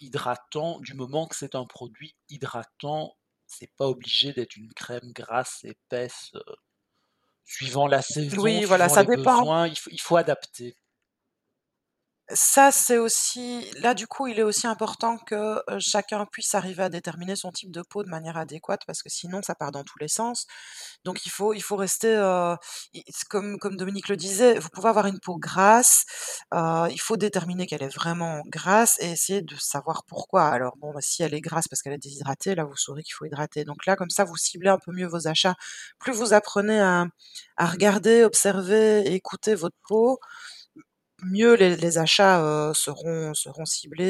hydratant, 0.00 0.80
du 0.80 0.94
moment 0.94 1.26
que 1.26 1.36
c'est 1.36 1.54
un 1.54 1.66
produit 1.66 2.16
hydratant. 2.28 3.16
C'est 3.46 3.72
pas 3.76 3.86
obligé 3.88 4.32
d'être 4.32 4.56
une 4.56 4.72
crème 4.74 5.12
grasse, 5.12 5.64
épaisse, 5.64 6.32
suivant 7.48 7.86
la 7.86 8.02
saison, 8.02 8.36
Oui, 8.42 8.64
voilà, 8.64 8.88
suivant 8.88 8.94
ça 8.94 9.02
les 9.10 9.16
dépend 9.16 9.38
besoins, 9.40 9.66
il 9.66 9.76
faut 9.76 9.90
il 9.90 10.00
faut 10.00 10.16
adapter. 10.16 10.76
Ça, 12.34 12.70
c'est 12.72 12.98
aussi 12.98 13.70
là, 13.80 13.94
du 13.94 14.06
coup, 14.06 14.26
il 14.26 14.38
est 14.38 14.42
aussi 14.42 14.66
important 14.66 15.16
que, 15.16 15.34
heu, 15.70 15.78
chacun 15.78 16.26
puisse 16.26 16.54
arriver 16.54 16.82
à 16.82 16.90
déterminer 16.90 17.36
son 17.36 17.50
type 17.52 17.70
de 17.70 17.80
peau 17.80 18.02
de 18.04 18.10
manière 18.10 18.36
adéquate 18.36 18.82
parce 18.86 19.02
que 19.02 19.08
sinon 19.08 19.40
ça 19.40 19.54
part 19.54 19.72
dans 19.72 19.82
tous 19.82 19.98
les 19.98 20.08
sens. 20.08 20.46
Donc 21.04 21.24
il 21.26 21.30
faut 21.30 21.54
il 21.54 21.62
faut 21.62 21.76
rester, 21.76 22.14
c 22.94 23.24
comme 23.30 23.58
comme 23.58 23.76
Dominique 23.76 24.08
le 24.08 24.16
disait, 24.16 24.58
vous 24.58 24.68
pouvez 24.70 24.88
avoir 24.90 25.06
une 25.06 25.20
peau 25.20 25.36
grasse, 25.38 26.04
heu, 26.54 26.88
il 26.90 27.00
faut 27.00 27.16
déterminer 27.16 27.66
qu'elle 27.66 27.82
est 27.82 27.94
vraiment 27.94 28.42
grasse 28.46 28.96
et 29.00 29.10
essayer 29.12 29.40
de 29.42 29.56
savoir 29.56 30.04
pourquoi. 30.06 30.48
Alors 30.48 30.76
bon, 30.76 30.92
bah, 30.92 31.00
si 31.00 31.22
elle 31.22 31.32
est 31.34 31.40
grasse 31.40 31.66
parce 31.68 31.80
qu'elle 31.82 31.94
est 31.94 31.98
déshydratée, 31.98 32.54
là, 32.54 32.64
vous 32.64 32.76
saurez 32.76 33.02
qu'il 33.02 33.14
faut 33.14 33.24
hydrater. 33.24 33.64
Donc 33.64 33.86
là, 33.86 33.96
comme 33.96 34.10
ça, 34.10 34.24
vous 34.24 34.36
ciblez 34.36 34.68
un 34.70 34.78
peu 34.78 34.92
mieux 34.92 35.06
vos 35.08 35.28
achats. 35.28 35.54
Plus 35.98 36.12
vous 36.12 36.34
apprenez 36.34 36.80
à 36.80 37.06
à 37.56 37.66
regarder, 37.66 38.22
observer 38.24 39.00
et 39.06 39.14
écouter 39.14 39.54
votre 39.54 39.76
peau, 39.88 40.20
mieux 41.22 41.54
les 41.56 41.76
les 41.76 41.98
achats, 41.98 42.40
heu, 42.42 42.72
seront 42.74 43.34
seront 43.34 43.64
ciblés 43.66 44.04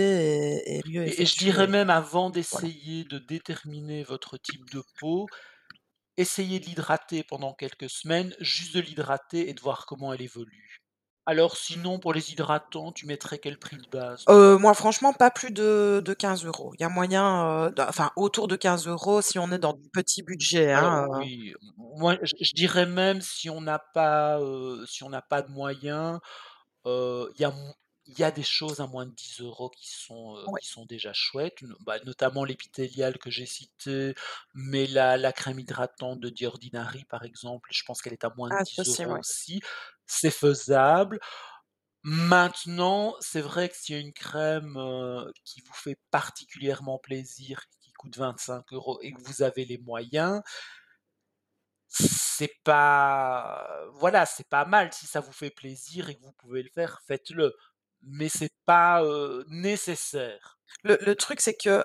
et 0.66 0.78
et 0.78 0.82
mieux 0.86 1.04
Et 1.06 1.22
et 1.22 1.26
je 1.26 1.36
dirais 1.36 1.66
même 1.68 1.90
avant 1.90 2.30
Voilà. 2.50 2.68
d'essayer 2.68 3.04
de 3.04 3.18
déterminer 3.18 4.02
votre 4.04 4.36
type 4.36 4.68
de 4.70 4.82
peau, 4.98 5.30
essayez 6.18 6.60
de 6.60 6.66
l'hydrater 6.66 7.24
pendant 7.24 7.54
quelques 7.54 7.90
semaines, 7.90 8.34
juste 8.40 8.74
de 8.74 8.80
l'hydrater 8.80 9.48
et 9.50 9.54
de 9.54 9.60
voir 9.60 9.86
comment 9.86 10.12
elle 10.12 10.22
évolue. 10.22 10.82
Alors 11.26 11.56
sinon, 11.56 12.00
pour 12.00 12.12
les 12.12 12.32
hydratants, 12.32 12.92
tu 12.92 13.06
mettrais 13.06 13.38
quel 13.38 13.58
prix 13.58 13.78
de 13.78 13.88
base 13.88 14.26
toi? 14.28 14.48
moi 14.60 14.74
franchement 14.74 15.12
pas 15.12 15.30
plus 15.30 15.50
de 15.50 16.02
de 16.04 16.14
15 16.14 16.44
€. 16.44 16.72
Il 16.74 16.80
y 16.82 16.84
a 16.84 16.88
moyen, 16.88 17.66
heu, 17.68 17.70
d 17.72 17.82
enfin 17.88 18.10
autour 18.16 18.48
de 18.48 18.56
15 18.56 19.20
€ 19.20 19.22
si 19.22 19.38
on 19.38 19.50
est 19.52 19.58
dans 19.58 19.72
du 19.74 19.88
petit 19.90 20.22
budget, 20.22 20.72
Alors 20.72 20.98
hein, 20.98 21.08
oui, 21.08 21.54
moi 21.76 22.16
je 22.22 22.34
je 22.40 22.52
dirais 22.54 22.84
même 22.86 23.20
si 23.22 23.48
on 23.48 23.60
n'a 23.62 23.78
pas, 23.78 24.38
si 24.86 25.02
on 25.02 25.08
n'a 25.08 25.22
pas 25.22 25.40
de 25.42 25.50
moyens, 25.50 26.20
il 27.34 27.40
y 27.40 27.44
a 27.44 27.54
il 28.10 28.18
y 28.18 28.24
a 28.24 28.30
des 28.30 28.42
choses 28.42 28.80
à 28.80 28.86
moins 28.86 29.04
de 29.04 29.12
10 29.12 29.42
euros 29.42 29.68
qui 29.68 29.86
sont, 29.90 30.36
Ouais, 30.46 30.60
qui 30.60 30.66
sont 30.66 30.86
déjà 30.86 31.12
chouettes, 31.12 31.62
bah, 31.80 31.98
notamment 32.06 32.42
l'épithélial 32.44 33.18
que 33.18 33.30
j'ai 33.30 33.44
cité, 33.44 34.14
mais 34.54 34.86
la 34.86 35.18
la 35.18 35.32
crème 35.32 35.58
hydratante 35.58 36.18
de 36.20 36.30
The 36.30 36.44
Ordinary, 36.44 37.04
par 37.04 37.24
exemple, 37.24 37.68
je 37.72 37.82
pense 37.84 38.00
qu'elle 38.00 38.14
est 38.14 38.24
à 38.24 38.32
moins 38.36 38.50
de 38.50 38.56
ah 38.56 38.64
c'est 38.64 38.74
10 38.76 38.76
possible, 38.76 39.10
euros 39.10 39.12
ouais. 39.12 39.20
aussi. 39.20 39.60
C'est 40.06 40.30
faisable. 40.30 41.20
Maintenant, 42.04 43.14
c'est 43.20 43.40
vrai 43.40 43.68
que 43.68 43.76
s'il 43.76 43.94
y 43.96 43.98
a 43.98 44.00
une 44.00 44.12
crème, 44.12 44.78
qui 45.44 45.60
vous 45.62 45.74
fait 45.74 45.98
particulièrement 46.10 46.98
plaisir, 46.98 47.62
qui 47.80 47.92
coûte 47.92 48.16
25 48.16 48.72
euros 48.72 49.00
et 49.02 49.12
que 49.12 49.20
vous 49.20 49.42
avez 49.42 49.64
les 49.64 49.78
moyens, 49.78 50.40
c'est 51.88 52.54
pas 52.64 53.68
voilà, 53.94 54.26
c'est 54.26 54.48
pas 54.48 54.64
mal. 54.64 54.92
Si 54.92 55.06
ça 55.06 55.20
vous 55.20 55.32
fait 55.32 55.50
plaisir 55.50 56.08
et 56.10 56.14
que 56.14 56.22
vous 56.22 56.32
pouvez 56.32 56.62
le 56.62 56.70
faire, 56.70 57.00
faites-le. 57.06 57.54
Mais 58.02 58.28
c'est 58.28 58.52
pas, 58.66 59.02
nécessaire. 59.48 60.58
Le 60.84 60.98
le 61.00 61.14
truc 61.16 61.40
c'est 61.40 61.56
que 61.56 61.84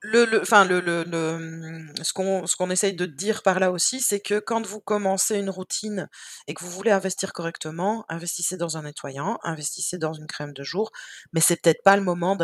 le 0.00 0.24
le 0.24 0.42
le 0.64 0.80
le 0.80 1.04
le, 1.04 1.38
mmh, 1.38 1.94
ce 2.02 2.12
qu'on 2.12 2.46
ce 2.46 2.56
qu'on 2.56 2.70
essaye 2.70 2.94
de 2.94 3.06
dire 3.06 3.42
par 3.42 3.60
là 3.60 3.70
aussi, 3.70 4.00
c'est 4.00 4.20
que 4.20 4.38
quand 4.40 4.66
vous 4.66 4.80
commencez 4.80 5.36
une 5.38 5.50
routine 5.50 6.08
et 6.48 6.54
que 6.54 6.64
vous 6.64 6.70
voulez 6.70 6.90
investir 6.90 7.32
correctement, 7.32 8.04
investissez 8.08 8.56
dans 8.56 8.76
un 8.76 8.82
nettoyant, 8.82 9.38
investissez 9.44 9.98
dans 9.98 10.12
une 10.12 10.26
crème 10.26 10.52
de 10.52 10.62
jour, 10.64 10.90
mais 11.32 11.40
c'est 11.40 11.56
peut-être 11.62 11.82
pas 11.84 11.96
le 11.96 12.02
moment 12.02 12.36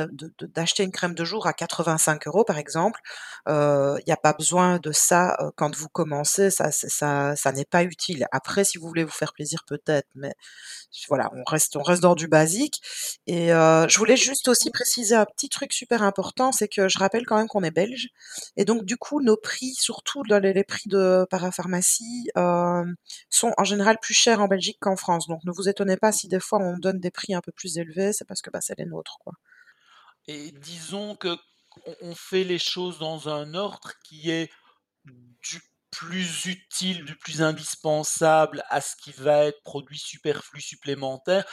d'acheter 0.55 0.85
une 0.85 0.93
crème 0.93 1.15
de 1.15 1.25
jour 1.25 1.47
à 1.47 1.53
85 1.53 2.27
euros 2.29 2.45
par 2.45 2.59
exemple. 2.59 3.01
Il 3.49 4.03
y 4.07 4.13
a 4.13 4.17
pas 4.17 4.33
besoin 4.33 4.79
de 4.79 4.93
ça, 4.93 5.37
heu, 5.41 5.51
quand 5.57 5.75
vous 5.77 5.89
commencez, 5.89 6.51
ça 6.51 6.71
ça 6.73 7.35
ça 7.37 7.53
n'est 7.53 7.65
pas 7.65 7.83
utile. 7.85 8.27
Après 8.33 8.65
si 8.65 8.79
vous 8.79 8.87
voulez 8.89 9.05
vous 9.05 9.11
faire 9.11 9.33
plaisir 9.33 9.65
peut-être, 9.67 10.07
mais 10.15 10.35
voilà, 11.09 11.31
on 11.35 11.45
reste 11.45 11.77
on 11.77 11.83
reste 11.83 12.03
dans 12.03 12.15
du 12.15 12.29
basique 12.29 12.81
et 13.27 13.53
heu, 13.53 13.87
je 13.89 13.99
voulais 13.99 14.17
juste 14.17 14.49
aussi 14.49 14.71
préciser 14.71 15.15
un 15.15 15.25
petit 15.27 15.49
truc 15.49 15.73
super 15.73 16.03
important, 16.03 16.53
c'est 16.53 16.69
que 16.69 16.89
je 16.89 16.99
rappelle 17.09 17.27
quand 17.27 17.37
même 17.37 17.49
qu'on 17.49 17.63
est 17.63 17.71
belge 17.71 18.09
et 18.57 18.65
donc 18.65 18.85
du 18.85 18.97
coup, 18.97 19.21
nos 19.23 19.37
prix, 19.37 19.75
surtout 19.75 20.23
dans 20.29 20.43
les 20.43 20.65
prix 20.65 20.89
de 20.89 21.27
parapharmacie, 21.31 22.31
hem, 22.37 22.97
sont 23.31 23.53
en 23.57 23.65
général 23.65 23.99
plus 24.01 24.15
chers 24.15 24.41
en 24.41 24.49
Belgique 24.49 24.79
qu'en 24.81 24.97
France. 24.97 25.27
Donc 25.27 25.45
ne 25.45 25.53
vous 25.53 25.69
étonnez 25.69 25.97
pas 25.97 26.13
si 26.13 26.29
des 26.29 26.41
fois 26.41 26.59
on 26.61 26.79
donne 26.79 27.01
des 27.01 27.11
prix 27.11 27.35
un 27.35 27.41
peu 27.41 27.53
plus 27.53 27.79
élevés, 27.79 28.13
c'est 28.13 28.25
parce 28.25 28.43
que, 28.43 28.51
bah, 28.51 28.61
c'est 28.61 28.79
les 28.79 28.87
nôtres, 28.87 29.19
quoi. 29.21 29.33
Et 30.27 30.53
disons 30.53 31.17
que 31.17 31.37
on 32.03 32.15
fait 32.15 32.45
les 32.45 32.59
choses 32.59 32.99
dans 32.99 33.29
un 33.29 33.55
ordre 33.55 33.93
qui 34.05 34.31
est 34.31 34.51
du 35.05 35.61
plus 35.91 36.45
utile, 36.45 37.05
du 37.05 37.17
plus 37.17 37.43
indispensable 37.43 38.63
à 38.69 38.81
ce 38.81 38.95
qui 38.97 39.13
va 39.13 39.45
être 39.45 39.63
produit 39.63 39.99
superflu 39.99 40.61
supplémentaire 40.61 41.45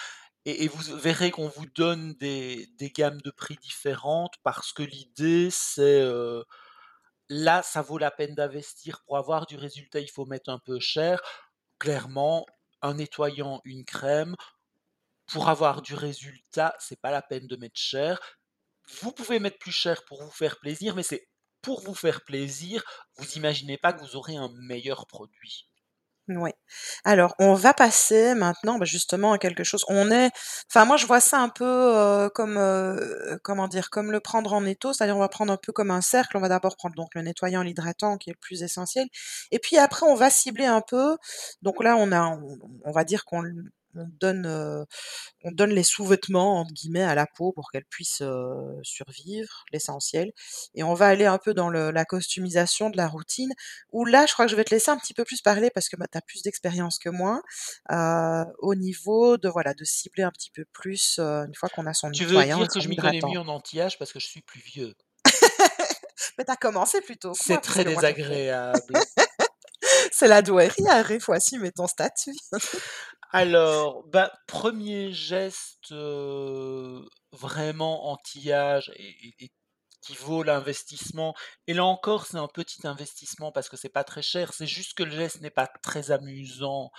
et 0.46 0.68
vous 0.68 0.98
verrez 0.98 1.32
qu'on 1.32 1.48
vous 1.48 1.66
donne 1.76 2.14
des 2.14 2.68
gammes 2.96 3.22
de 3.22 3.32
prix 3.32 3.56
différentes 3.58 4.36
parce 4.44 4.74
que 4.74 4.84
l'idée 4.84 5.50
c'est, 5.52 6.02
heu, 6.02 6.44
là, 7.30 7.62
ça 7.64 7.82
vaut 7.82 7.98
la 7.98 8.12
peine 8.12 8.36
d'investir 8.36 9.02
pour 9.06 9.18
avoir 9.18 9.46
du 9.46 9.58
résultat, 9.58 10.00
il 10.00 10.10
faut 10.12 10.26
mettre 10.26 10.50
un 10.50 10.60
peu 10.60 10.80
cher. 10.80 11.22
Clairement, 11.80 12.46
un 12.82 12.96
nettoyant, 12.96 13.62
une 13.66 13.86
crème, 13.86 14.36
pour 15.28 15.50
avoir 15.50 15.82
du 15.82 15.96
résultat, 15.96 16.76
c'est 16.80 17.00
pas 17.02 17.12
la 17.12 17.22
peine 17.22 17.48
de 17.48 17.56
mettre 17.58 17.80
cher. 17.80 18.20
Vous 19.02 19.12
pouvez 19.12 19.40
mettre 19.40 19.60
plus 19.60 19.72
cher 19.72 20.06
pour 20.06 20.24
vous 20.24 20.32
faire 20.32 20.60
plaisir, 20.60 20.96
mais 20.96 21.04
c'est 21.04 21.28
pour 21.62 21.82
vous 21.82 21.96
faire 21.96 22.24
plaisir. 22.26 22.84
Vous 23.18 23.34
imaginez 23.34 23.78
pas 23.78 23.94
que 23.94 24.02
vous 24.02 24.16
aurez 24.16 24.36
un 24.36 24.50
meilleur 24.54 25.08
produit. 25.08 25.70
Ouais. 26.28 26.56
Alors, 27.04 27.36
on 27.38 27.54
va 27.54 27.74
passer 27.76 28.34
maintenant, 28.34 28.80
bah, 28.80 28.86
justement 28.86 29.34
à 29.34 29.38
quelque 29.38 29.64
chose 29.64 29.86
on 29.90 30.10
est 30.10 30.32
enfin 30.72 30.84
moi 30.86 30.98
je 30.98 31.06
vois 31.06 31.20
ça 31.20 31.40
un 31.40 31.50
peu, 31.50 32.30
comme, 32.34 32.60
comment 33.44 33.68
dire? 33.68 33.92
Comme 33.92 34.12
le 34.12 34.20
prendre 34.20 34.54
en 34.54 34.66
étau, 34.66 34.92
c'est-à-dire 34.92 35.16
on 35.18 35.20
va 35.20 35.30
prendre 35.30 35.54
un 35.54 35.58
peu 35.58 35.72
comme 35.72 35.92
un 35.92 36.02
cercle, 36.02 36.36
on 36.38 36.40
va 36.40 36.50
d'abord 36.50 36.78
prendre 36.78 36.96
le 37.14 37.22
nettoyant, 37.22 37.62
l'hydratant 37.62 38.18
qui 38.18 38.32
est 38.32 38.34
le 38.34 38.40
plus 38.42 38.64
essentiel 38.64 39.06
et 39.52 39.60
puis 39.60 39.78
après 39.78 40.08
on 40.08 40.16
va 40.16 40.32
cibler 40.32 40.66
un 40.66 40.82
peu. 40.82 41.16
Donc 41.62 41.84
là 41.84 41.96
on 41.96 42.12
a 42.12 42.40
on 42.86 42.92
va 42.92 43.04
dire 43.04 43.24
qu'on 43.26 43.44
on 43.96 44.08
donne, 44.20 44.86
on 45.44 45.52
donne 45.52 45.72
«les 45.72 45.84
sous-vêtements» 45.84 46.60
entre 46.60 46.74
guillemets 46.74 47.04
à 47.04 47.16
la 47.16 47.28
peau 47.28 47.52
pour 47.54 47.72
qu'elle 47.72 47.86
puisse, 47.86 48.22
survivre, 48.84 49.66
l'essentiel 49.72 50.32
et 50.74 50.84
on 50.84 50.94
va 50.94 51.08
aller 51.08 51.26
un 51.26 51.38
peu 51.38 51.54
dans 51.54 51.70
le 51.70 51.92
la 51.92 52.06
customisation 52.06 52.90
de 52.90 52.98
la 52.98 53.08
routine 53.08 53.52
où 53.92 54.06
là 54.06 54.26
je 54.26 54.34
crois 54.34 54.46
que 54.46 54.52
je 54.52 54.56
vais 54.56 54.64
te 54.64 54.74
laisser 54.74 54.92
un 54.92 54.98
petit 54.98 55.14
peu 55.14 55.24
plus 55.24 55.42
parler 55.42 55.70
parce 55.74 55.90
que, 55.90 55.96
bah, 55.96 56.08
tu 56.12 56.18
as 56.18 56.22
plus 56.22 56.42
d'expérience 56.42 56.98
que 57.00 57.10
moi, 57.10 57.42
au 58.60 58.76
niveau 58.76 59.38
de 59.38 59.50
voilà, 59.50 59.74
de 59.74 59.84
cibler 59.84 60.24
un 60.24 60.32
petit 60.32 60.52
peu 60.52 60.66
plus, 60.72 61.20
une 61.20 61.56
fois 61.56 61.70
qu'on 61.70 61.86
a 61.86 61.94
son 61.94 62.12
Tu 62.12 62.26
veux 62.26 62.44
dire 62.44 62.68
que 62.68 62.80
je 62.80 62.90
m'y 62.90 62.96
connais 62.96 63.22
mieux 63.22 63.40
en 63.40 63.48
anti-âge 63.48 63.98
parce 63.98 64.12
que 64.12 64.20
je 64.20 64.28
suis 64.28 64.42
plus 64.42 64.62
vieux? 64.62 64.94
Mais 66.38 66.46
tu 66.46 66.52
as 66.52 66.56
commencé 66.56 67.02
plus 67.02 67.18
tôt 67.18 67.32
que 67.32 67.38
C'est 67.42 67.62
très 67.62 67.84
désagréable. 67.84 68.80
c'est 70.12 70.28
la 70.28 70.42
douairière 70.42 70.92
arrive, 70.92 71.24
voici 71.26 71.58
met 71.58 71.72
ton 71.72 71.88
statut. 71.88 72.36
Alors, 73.38 74.04
bah, 74.08 74.32
1er 74.48 75.12
geste, 75.12 75.92
vraiment 77.34 78.08
anti-âge 78.12 78.92
et 78.96 79.10
et 79.28 79.46
et 79.46 79.52
qui 80.02 80.14
vaut 80.16 80.42
l'investissement 80.44 81.34
et 81.68 81.74
là 81.74 81.84
encore, 81.84 82.28
c'est 82.28 82.38
un 82.38 82.48
petit 82.48 82.88
investissement 82.88 83.52
parce 83.52 83.68
que 83.70 83.76
c'est 83.78 83.90
pas 83.90 84.04
très 84.06 84.22
cher, 84.22 84.54
c'est 84.54 84.68
juste 84.68 84.94
que 84.94 85.04
le 85.04 85.12
geste 85.12 85.42
n'est 85.42 85.50
pas 85.52 85.68
très 85.84 86.12
amusant, 86.12 86.92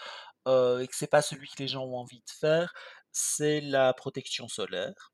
et 0.47 0.87
que 0.89 0.97
c'est 0.97 1.07
pas 1.09 1.23
celui 1.23 1.49
que 1.49 1.59
les 1.61 1.69
gens 1.69 1.85
ont 1.85 1.97
envie 1.99 2.21
de 2.21 2.31
faire, 2.41 2.75
c'est 3.13 3.61
la 3.63 3.95
protection 3.95 4.49
solaire 4.49 5.13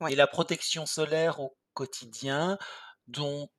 Ouais. 0.00 0.10
et 0.10 0.16
la 0.16 0.26
protection 0.26 0.86
solaire 0.86 1.40
au 1.40 1.56
quotidien, 1.74 2.58
donc 3.08 3.50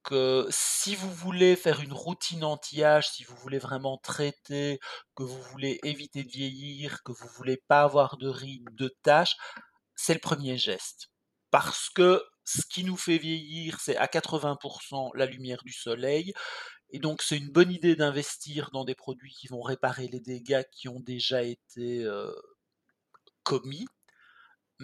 si 0.49 0.95
vous 0.95 1.11
voulez 1.11 1.55
faire 1.55 1.81
une 1.81 1.93
routine 1.93 2.43
anti-âge, 2.43 3.09
si 3.09 3.23
vous 3.23 3.35
voulez 3.35 3.59
vraiment 3.59 3.97
traiter, 3.97 4.79
que 5.15 5.23
vous 5.23 5.41
voulez 5.43 5.79
éviter 5.83 6.23
de 6.23 6.29
vieillir, 6.31 7.03
que 7.03 7.11
vous 7.11 7.27
voulez 7.35 7.57
pas 7.67 7.83
avoir 7.83 8.17
de 8.17 8.27
rides, 8.29 8.69
de 8.73 8.89
taches, 9.03 9.35
c'est 9.95 10.13
le 10.13 10.19
1er 10.19 10.57
geste. 10.57 11.09
Parce 11.51 11.89
que 11.89 12.23
ce 12.45 12.61
qui 12.69 12.83
nous 12.83 12.97
fait 12.97 13.17
vieillir, 13.17 13.79
c'est 13.79 13.97
à 13.97 14.07
80 14.07 14.57
% 14.85 15.11
la 15.15 15.25
lumière 15.25 15.63
du 15.63 15.73
soleil 15.73 16.33
et 16.91 16.99
donc 16.99 17.21
c'est 17.23 17.37
une 17.37 17.51
bonne 17.51 17.71
idée 17.71 17.95
d'investir 17.95 18.69
dans 18.71 18.85
des 18.85 18.95
produits 18.95 19.33
qui 19.33 19.47
vont 19.47 19.61
réparer 19.61 20.07
les 20.07 20.19
dégâts 20.21 20.63
qui 20.71 20.89
ont 20.89 20.99
déjà 21.01 21.43
été, 21.43 22.07
commis. 23.43 23.87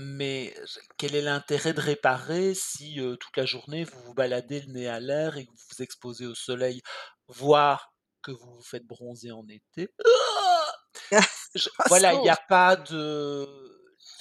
Mais 0.01 0.55
quel 0.97 1.13
est 1.13 1.21
l'intérêt 1.21 1.73
de 1.73 1.81
réparer 1.81 2.53
si, 2.53 3.01
toute 3.19 3.35
la 3.35 3.45
journée 3.45 3.83
vous 3.83 3.99
vous 4.03 4.13
baladez 4.13 4.61
le 4.61 4.71
nez 4.71 4.87
à 4.87 5.01
l'air 5.01 5.35
et 5.35 5.45
que 5.45 5.51
vous 5.51 5.57
vous 5.71 5.83
exposez 5.83 6.25
au 6.25 6.35
soleil, 6.35 6.81
voire 7.27 7.91
que 8.21 8.31
vous 8.31 8.55
vous 8.55 8.63
faites 8.63 8.87
bronzer 8.87 9.31
en 9.31 9.45
été? 9.49 9.93
Je 11.53 11.67
Au 11.67 11.83
voilà, 11.89 12.13
il 12.13 12.23
y 12.23 12.29
a 12.29 12.39
pas 12.47 12.77
de 12.77 13.45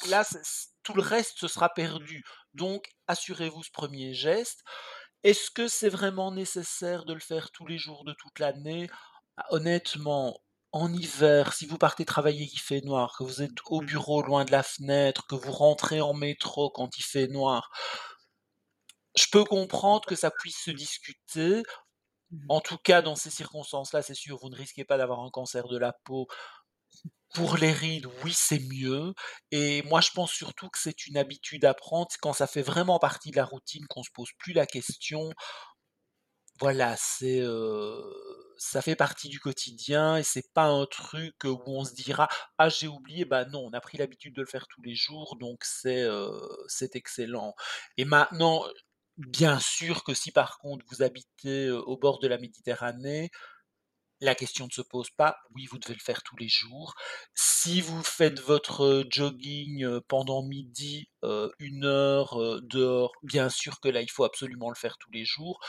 là 0.08 0.25
c'est 0.25 0.42
tout 0.82 0.94
le 0.94 1.02
reste, 1.02 1.38
ce 1.38 1.47
sera 1.47 1.68
perdu, 1.68 2.25
donc 2.54 2.88
assurez-vous 3.06 3.62
ce 3.62 3.70
1er 3.70 4.14
geste. 4.14 4.64
Est-ce 5.23 5.49
que 5.52 5.68
c'est 5.68 5.90
vraiment 5.90 6.32
nécessaire 6.32 7.04
de 7.04 7.14
le 7.14 7.20
faire 7.20 7.52
tous 7.52 7.66
les 7.68 7.78
jours 7.78 8.02
de 8.04 8.14
toute 8.14 8.40
l'année? 8.40 8.90
Bah, 9.37 9.44
honnêtement, 9.50 10.40
en 10.72 10.92
hiver, 10.92 11.52
si 11.54 11.66
vous 11.66 11.78
partez 11.78 12.04
travailler, 12.04 12.46
qu'il 12.46 12.60
fait 12.60 12.82
noir, 12.82 13.14
que 13.18 13.25
vous 13.25 13.42
êtes 13.42 13.52
au 13.66 13.80
bureau 13.80 14.22
loin 14.22 14.44
de 14.44 14.52
la 14.52 14.62
fenêtre, 14.62 15.26
que 15.28 15.34
vous 15.37 15.52
rentrez 15.52 16.00
en 16.00 16.14
métro 16.14 16.70
quand 16.70 16.98
il 16.98 17.02
fait 17.04 17.28
noir 17.28 17.70
je 19.16 19.26
peux 19.32 19.44
comprendre 19.44 20.06
que 20.06 20.14
ça 20.16 20.30
puisse 20.30 20.58
se 20.62 20.70
discuter. 20.70 21.62
Mmh 22.30 22.38
mh. 22.46 22.48
En 22.48 22.60
tout 22.60 22.78
cas, 22.78 23.02
dans 23.02 23.16
ces 23.16 23.30
circonstances-là, 23.30 24.02
c'est 24.02 24.14
sûr, 24.14 24.38
vous 24.42 24.50
ne 24.50 24.56
risquez 24.56 24.84
pas 24.84 24.98
d'avoir 24.98 25.20
un 25.20 25.30
cancer 25.30 25.68
de 25.68 25.78
la 25.78 25.92
peau. 26.04 26.28
Pour 27.34 27.58
les 27.58 27.72
rides, 27.72 28.06
oui, 28.25 28.32
c'est 28.34 28.58
mieux 28.58 29.12
et 29.50 29.82
moi 29.82 30.00
je 30.00 30.10
pense 30.14 30.32
surtout 30.32 30.70
que 30.70 30.78
c'est 30.78 31.06
une 31.06 31.18
habitude 31.18 31.64
à 31.66 31.75
prendre, 31.75 32.08
quand 32.22 32.32
ça 32.32 32.46
fait 32.46 32.62
vraiment 32.62 32.98
partie 32.98 33.30
de 33.30 33.37
la 33.37 33.44
routine 33.44 33.87
qu'on 33.87 34.02
se 34.02 34.10
pose 34.14 34.30
plus 34.38 34.54
la 34.54 34.66
question. 34.66 35.30
Voilà, 36.60 36.96
c'est, 36.96 37.42
ça 38.56 38.82
fait 38.82 38.96
partie 38.96 39.28
du 39.28 39.38
quotidien 39.38 40.16
et 40.16 40.22
c'est 40.24 40.52
pas 40.54 40.64
un 40.66 40.86
truc, 40.86 41.34
où 41.44 41.60
on 41.66 41.84
se 41.84 41.94
dira: 41.94 42.28
«Ah 42.58 42.68
j'ai 42.68 42.88
oublié», 42.88 43.24
bah, 43.24 43.44
non, 43.44 43.60
on 43.66 43.72
a 43.72 43.80
pris 43.80 43.96
l'habitude 43.98 44.34
de 44.34 44.40
le 44.42 44.46
faire 44.48 44.66
tous 44.68 44.82
les 44.82 44.94
jours 44.96 45.36
donc 45.38 45.60
c'est, 45.64 46.06
c'est 46.66 46.96
excellent 46.96 47.54
et 47.96 48.04
maintenant, 48.04 48.64
bien 49.18 49.58
sûr 49.60 50.02
que 50.04 50.14
si 50.14 50.32
par 50.32 50.58
contre 50.58 50.84
vous 50.90 51.02
habitez, 51.02 51.70
au 51.70 51.96
bord 51.96 52.18
de 52.18 52.26
la 52.28 52.38
Méditerranée, 52.38 53.30
la 54.20 54.34
question 54.34 54.66
ne 54.66 54.72
se 54.72 54.82
pose 54.82 55.10
pas, 55.10 55.38
oui, 55.54 55.66
vous 55.66 55.78
devez 55.78 55.94
le 55.94 56.00
faire 56.00 56.22
tous 56.24 56.36
les 56.38 56.48
jours. 56.48 56.94
Si 57.34 57.80
vous 57.82 58.02
faites 58.02 58.40
votre, 58.40 59.04
jogging, 59.10 60.00
pendant 60.08 60.42
12:00, 60.42 61.08
heu, 61.24 61.52
1 61.60 61.84
heure, 61.84 62.40
heu, 62.40 62.60
dehors, 62.62 63.12
bien 63.24 63.48
sûr 63.50 63.80
que 63.80 63.88
là, 63.90 64.02
il 64.02 64.10
faut 64.10 64.24
absolument 64.24 64.70
le 64.70 64.76
faire 64.76 64.98
tous 64.98 65.10
les 65.12 65.24
jours. 65.26 65.60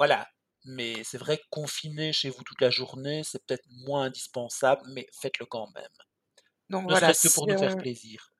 Voilà, 0.00 0.28
mais 0.64 1.04
c'est 1.04 1.16
vrai 1.18 1.38
que 1.38 1.44
confiner 1.48 2.12
chez 2.12 2.28
vous 2.28 2.42
toute 2.42 2.60
la 2.60 2.70
journée, 2.70 3.22
c'est 3.22 3.46
peut-être 3.46 3.68
moins 3.70 4.06
indispensable, 4.06 4.82
mais 4.92 5.06
faites-le 5.12 5.46
quand 5.46 5.70
même. 5.76 5.92
Donc 6.70 6.84
Ne 6.88 6.94
voilà, 6.94 7.12
serait-ce 7.12 7.20
que 7.20 7.28
pour 7.28 7.48
nous 7.48 7.56
faire 7.56 7.76
plaisir. 7.78 8.32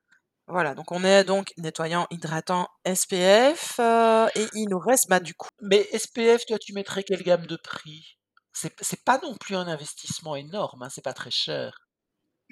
voilà, 0.49 0.75
donc 0.75 0.91
on 0.93 1.03
est 1.05 1.25
donc 1.25 1.53
nettoyant, 1.59 2.07
hydratant, 2.11 2.69
SPF, 2.85 3.79
heu 3.81 4.29
et 4.35 4.51
il 4.53 4.69
nous 4.69 4.79
reste, 4.79 5.09
bah, 5.09 5.21
du 5.21 5.33
coup 5.35 5.49
Mais 5.63 5.89
SPF, 5.93 6.45
toi, 6.45 6.59
tu 6.59 6.75
mettrais 6.75 7.03
quelle 7.03 7.23
gamme 7.23 7.47
de 7.47 7.57
prix? 7.57 8.19
C'est 8.53 9.05
pas 9.05 9.19
non 9.21 9.37
plus 9.37 9.57
un 9.57 9.67
investissement 9.67 10.37
énorme, 10.37 10.83
hein, 10.85 10.89
c'est 10.89 11.03
pas 11.03 11.13
très 11.15 11.33
cher. 11.33 11.89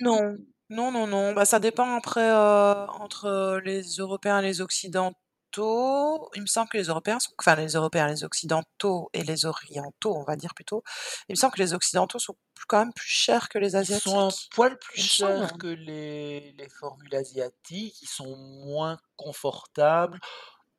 Non, 0.01 0.37
non, 0.71 0.91
non, 0.93 1.07
non, 1.07 1.33
bah, 1.35 1.45
ça 1.45 1.59
dépend 1.61 1.95
après, 1.97 2.29
heu, 2.31 2.87
entre, 3.01 3.61
les 3.65 3.83
Européens 3.99 4.39
et 4.41 4.43
les 4.43 4.61
Occidentaux. 4.61 5.17
Il 5.57 6.43
me 6.43 6.47
semble 6.47 6.69
que 6.69 6.77
les 6.77 6.85
Européens 6.85 7.19
sont 7.19 7.33
enfin 7.39 7.57
les 7.57 7.73
Européens, 7.73 8.07
les 8.07 8.23
Occidentaux 8.25 9.11
et 9.13 9.25
les 9.25 9.47
Orientaux, 9.47 10.15
on 10.15 10.25
va 10.25 10.37
dire 10.37 10.55
plutôt. 10.55 10.83
Il 11.29 11.33
me 11.33 11.37
semble 11.37 11.55
que 11.55 11.61
les 11.63 11.75
Occidentaux 11.75 12.19
sont 12.19 12.37
quand 12.69 12.81
même 12.81 12.93
plus 12.93 13.09
chers 13.09 13.49
que 13.49 13.59
les 13.59 13.75
Ils 13.75 13.87
sont 13.87 14.19
un 14.19 14.27
Asiatiques. 14.29 14.51
poil 14.51 14.79
plus 14.79 15.01
chers 15.01 15.57
que 15.59 15.67
les 15.67 16.53
les 16.53 16.69
formules 16.69 17.15
asiatiques, 17.15 18.03
ils 18.03 18.09
sont 18.09 18.37
moins 18.37 18.99
confortables. 19.17 20.21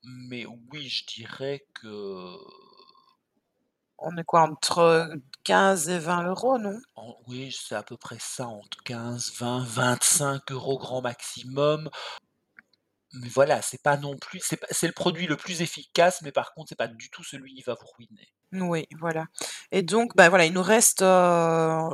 Mais 0.04 0.46
oui, 0.72 0.88
je 0.88 1.06
dirais 1.06 1.66
que 1.74 2.38
On 3.98 4.16
est 4.18 4.24
quoi? 4.24 4.44
Entre 4.44 5.12
15 5.44 5.90
et 5.90 6.00
20 6.00 6.24
€, 6.34 6.58
non? 6.62 6.80
en 6.96 7.16
oui, 7.28 7.52
c'est 7.52 7.76
à 7.76 7.84
peu 7.84 7.98
près 7.98 8.18
ça, 8.20 8.48
entre 8.48 8.78
15-20-25 8.84 10.52
€ 10.52 10.80
grand 10.80 11.02
maximum. 11.02 11.90
Mais 13.14 13.30
voilà, 13.30 13.62
c'est 13.62 13.82
pas 13.82 13.98
non 13.98 14.18
plus 14.18 14.40
c'est 14.42 14.88
le 14.88 14.94
produit 14.94 15.28
le 15.28 15.36
plus 15.36 15.62
efficace, 15.62 16.22
mais 16.22 16.32
par 16.32 16.54
contre, 16.54 16.70
c'est 16.70 16.76
pas 16.76 16.88
du 16.88 17.10
tout 17.10 17.24
celui 17.24 17.56
qui 17.56 17.64
va 17.64 17.76
vous 17.80 17.88
ruiner. 17.98 18.28
Oui, 18.52 18.88
voilà. 19.00 19.26
Et 19.72 19.82
donc, 19.82 20.16
bah, 20.16 20.30
voilà, 20.30 20.46
il 20.46 20.54
nous 20.54 20.64
reste, 20.64 21.02
bah, 21.02 21.90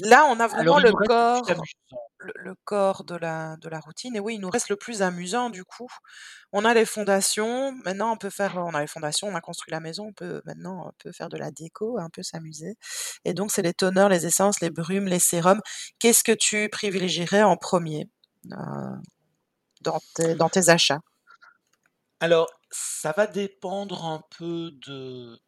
là, 0.00 0.26
on 0.26 0.40
a 0.40 0.46
vraiment 0.46 0.76
Alors 0.76 0.80
le 0.80 0.92
corps 0.92 1.42
le 2.20 2.32
le 2.36 2.54
corps 2.64 3.04
de 3.04 3.14
la 3.14 3.56
de 3.58 3.68
la 3.68 3.80
routine. 3.80 4.16
Et 4.16 4.20
oui, 4.20 4.34
il 4.34 4.40
nous 4.40 4.50
reste 4.50 4.68
le 4.70 4.76
plus 4.76 5.02
amusant 5.02 5.50
du 5.50 5.64
coup. 5.64 5.88
On 6.52 6.64
a 6.64 6.74
les 6.74 6.84
fondations, 6.84 7.72
maintenant 7.84 8.12
on 8.12 8.16
peut 8.16 8.30
faire 8.30 8.56
on 8.58 8.74
a 8.74 8.80
les 8.80 8.86
fondations, 8.86 9.28
on 9.28 9.34
a 9.34 9.40
construit 9.40 9.70
la 9.72 9.80
maison, 9.80 10.06
on 10.08 10.12
peut 10.12 10.42
maintenant 10.44 10.88
on 10.88 10.92
peut 10.98 11.12
faire 11.12 11.28
de 11.28 11.36
la 11.38 11.50
déco, 11.50 11.98
un 11.98 12.10
peu 12.10 12.22
s'amuser. 12.22 12.76
Et 13.24 13.34
donc 13.34 13.52
c'est 13.52 13.62
les 13.62 13.74
toners, 13.74 14.08
les 14.10 14.26
essences, 14.26 14.60
les 14.60 14.70
brumes, 14.70 15.06
les 15.06 15.18
sérums. 15.20 15.60
Qu'est-ce 16.00 16.24
que 16.24 16.32
tu 16.32 16.68
privilégierais 16.70 17.42
en 17.42 17.56
1er, 17.56 18.08
heu, 18.52 18.56
dans 19.82 20.00
tes 20.14 20.34
dans 20.34 20.48
tes 20.48 20.68
achats? 20.68 21.00
Alors, 22.20 22.48
ça 22.70 23.10
va 23.10 23.26
dépendre 23.26 24.04
un 24.04 24.22
peu 24.38 24.70
de 24.86 25.40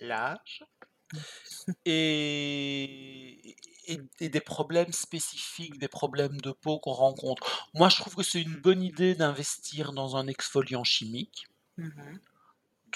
l'âge 0.00 0.62
et 1.84 3.56
et 3.86 4.00
et 4.20 4.28
des 4.30 4.40
problèmes 4.40 4.92
spécifiques, 4.92 5.78
des 5.78 5.88
problèmes 5.88 6.40
de 6.40 6.52
peau 6.52 6.78
qu'on 6.78 6.92
rencontre. 6.92 7.68
Moi, 7.74 7.88
je 7.90 7.96
trouve 7.96 8.14
que 8.16 8.22
c'est 8.22 8.40
une 8.42 8.56
bonne 8.56 8.82
idée 8.82 9.14
d'investir 9.14 9.92
dans 9.92 10.16
un 10.16 10.26
exfoliant 10.26 10.84
chimique. 10.84 11.46
Mmh 11.76 11.86
mh. 11.96 12.20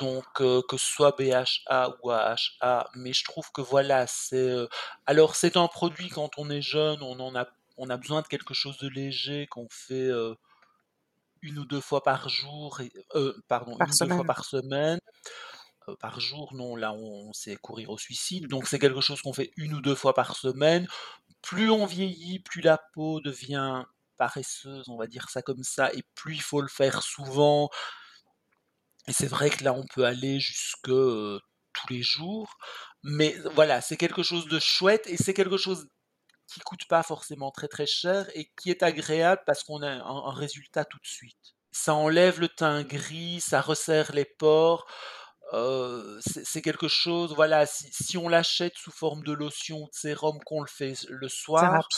Donc, 0.00 0.40
heu, 0.40 0.62
que 0.68 0.76
ce 0.76 0.86
soit 0.86 1.12
BHA 1.18 1.88
ou 2.02 2.10
AHA, 2.10 2.88
mais 2.94 3.12
je 3.12 3.24
trouve 3.24 3.50
que 3.52 3.60
voilà, 3.60 4.06
c'est, 4.06 4.36
heu 4.36 4.68
alors 5.06 5.34
c'est 5.34 5.56
un 5.56 5.66
produit 5.66 6.08
quand 6.08 6.30
on 6.38 6.48
est 6.50 6.62
jeune, 6.62 7.02
on 7.02 7.18
en 7.20 7.34
a 7.34 7.48
on 7.78 7.88
a 7.90 7.96
besoin 7.96 8.22
de 8.22 8.26
quelque 8.26 8.54
chose 8.54 8.78
de 8.78 8.88
léger 8.88 9.46
qu'on 9.46 9.68
fait, 9.70 10.10
1 10.10 11.56
ou 11.56 11.64
2 11.64 11.80
fois 11.80 12.02
par 12.02 12.28
jour 12.28 12.80
et 12.80 12.92
pardon, 13.48 13.76
Par 13.76 13.88
1 13.88 13.92
ou 14.04 14.08
2 14.08 14.14
fois 14.16 14.24
par 14.24 14.44
semaine. 14.44 15.00
Par 16.00 16.20
jour, 16.20 16.54
non, 16.54 16.76
là, 16.76 16.92
on 16.92 17.32
c'est 17.32 17.56
courir 17.56 17.90
au 17.90 17.98
suicide, 17.98 18.46
donc 18.48 18.66
c'est 18.68 18.78
quelque 18.78 19.00
chose 19.00 19.22
qu'on 19.22 19.32
fait 19.32 19.50
1 19.58 19.72
ou 19.72 19.80
2 19.80 19.94
fois 19.94 20.12
par 20.14 20.36
semaine. 20.36 20.86
Plus 21.42 21.70
on 21.70 21.86
vieillit, 21.86 22.40
plus 22.40 22.60
la 22.60 22.78
peau 22.92 23.20
devient 23.20 23.84
paresseuse, 24.18 24.88
on 24.88 24.98
va 24.98 25.06
dire 25.06 25.30
ça 25.30 25.42
comme 25.42 25.62
ça 25.62 25.92
et 25.94 26.02
plus 26.14 26.34
il 26.34 26.42
faut 26.42 26.60
le 26.60 26.68
faire 26.68 27.02
souvent 27.02 27.70
et 29.08 29.12
c'est 29.12 29.26
vrai 29.26 29.48
que 29.48 29.64
là, 29.64 29.72
on 29.72 29.86
peut 29.86 30.04
aller 30.04 30.38
jusque, 30.38 30.82
tous 30.84 31.88
les 31.88 32.02
jours, 32.02 32.58
mais 33.02 33.36
voilà, 33.54 33.80
c'est 33.80 33.96
quelque 33.96 34.22
chose 34.22 34.48
de 34.48 34.58
chouette 34.58 35.06
et 35.06 35.16
c'est 35.16 35.32
quelque 35.34 35.56
chose 35.56 35.86
qui 36.48 36.60
coûte 36.60 36.86
pas 36.88 37.02
forcément 37.04 37.50
très, 37.52 37.68
très 37.68 37.86
cher 37.86 38.28
et 38.34 38.50
qui 38.60 38.70
est 38.70 38.82
agréable 38.82 39.42
parce 39.46 39.64
qu'on 39.64 39.82
a 39.82 39.90
un 39.90 40.00
un 40.28 40.32
résultat 40.34 40.84
tout 40.86 40.98
de 40.98 41.06
suite. 41.06 41.54
Ça 41.72 41.94
enlève 41.94 42.40
le 42.40 42.48
teint 42.48 42.82
gris, 42.82 43.40
ça 43.40 43.60
resserre 43.60 44.12
les 44.12 44.24
pores, 44.24 44.86
heu, 45.54 46.18
c'est 46.22 46.62
quelque 46.62 46.88
chose, 46.88 47.34
voilà, 47.34 47.66
si 47.66 47.88
si 47.92 48.16
on 48.18 48.28
l'achète 48.28 48.76
sous 48.76 48.90
forme 48.90 49.22
de 49.24 49.32
lotion 49.32 49.78
ou 49.82 49.86
de 49.88 49.94
sérum, 49.94 50.38
qu'on 50.46 50.62
le 50.62 50.66
fait 50.68 50.94
le 51.08 51.28
soir, 51.28 51.92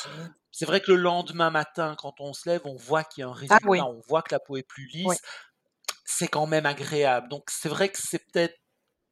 c'est 0.52 0.66
vrai 0.66 0.80
que 0.80 0.90
le 0.92 0.98
lendemain 0.98 1.50
matin, 1.50 1.94
quand 1.98 2.14
on 2.20 2.32
se 2.34 2.48
lève, 2.48 2.62
on 2.66 2.76
voit 2.76 3.04
qu'il 3.04 3.22
y 3.22 3.24
a 3.24 3.28
un 3.30 3.32
Ah 3.48 3.58
résultat, 3.58 3.66
oui. 3.66 3.86
on 3.86 4.00
voit 4.08 4.22
que 4.22 4.34
la 4.34 4.40
peau 4.40 4.56
est 4.56 4.62
plus 4.64 4.86
Oui. 5.02 5.16
lisse. 5.16 5.20
C'est 6.06 6.28
quand 6.28 6.46
même 6.48 6.66
agréable, 6.66 7.28
donc 7.30 7.50
c'est 7.50 7.70
vrai 7.70 7.90
que 7.90 7.98
c'est 8.00 8.20
peut-être 8.32 8.59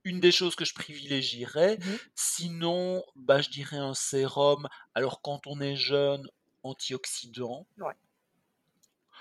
une 0.09 0.21
des 0.21 0.33
choses 0.33 0.57
que 0.57 0.65
je 0.65 0.75
privilégierais. 0.75 1.79
Mmh 1.79 1.93
mh. 1.93 1.99
Sinon, 2.17 3.05
bah, 3.17 3.41
je 3.41 3.51
dirais 3.51 3.79
un 3.79 3.95
sérum, 3.95 4.69
alors 4.95 5.23
quand 5.23 5.47
on 5.47 5.61
est 5.61 5.77
jeune, 5.77 6.29
antioxydant 6.65 7.67
Ouais. 7.79 7.95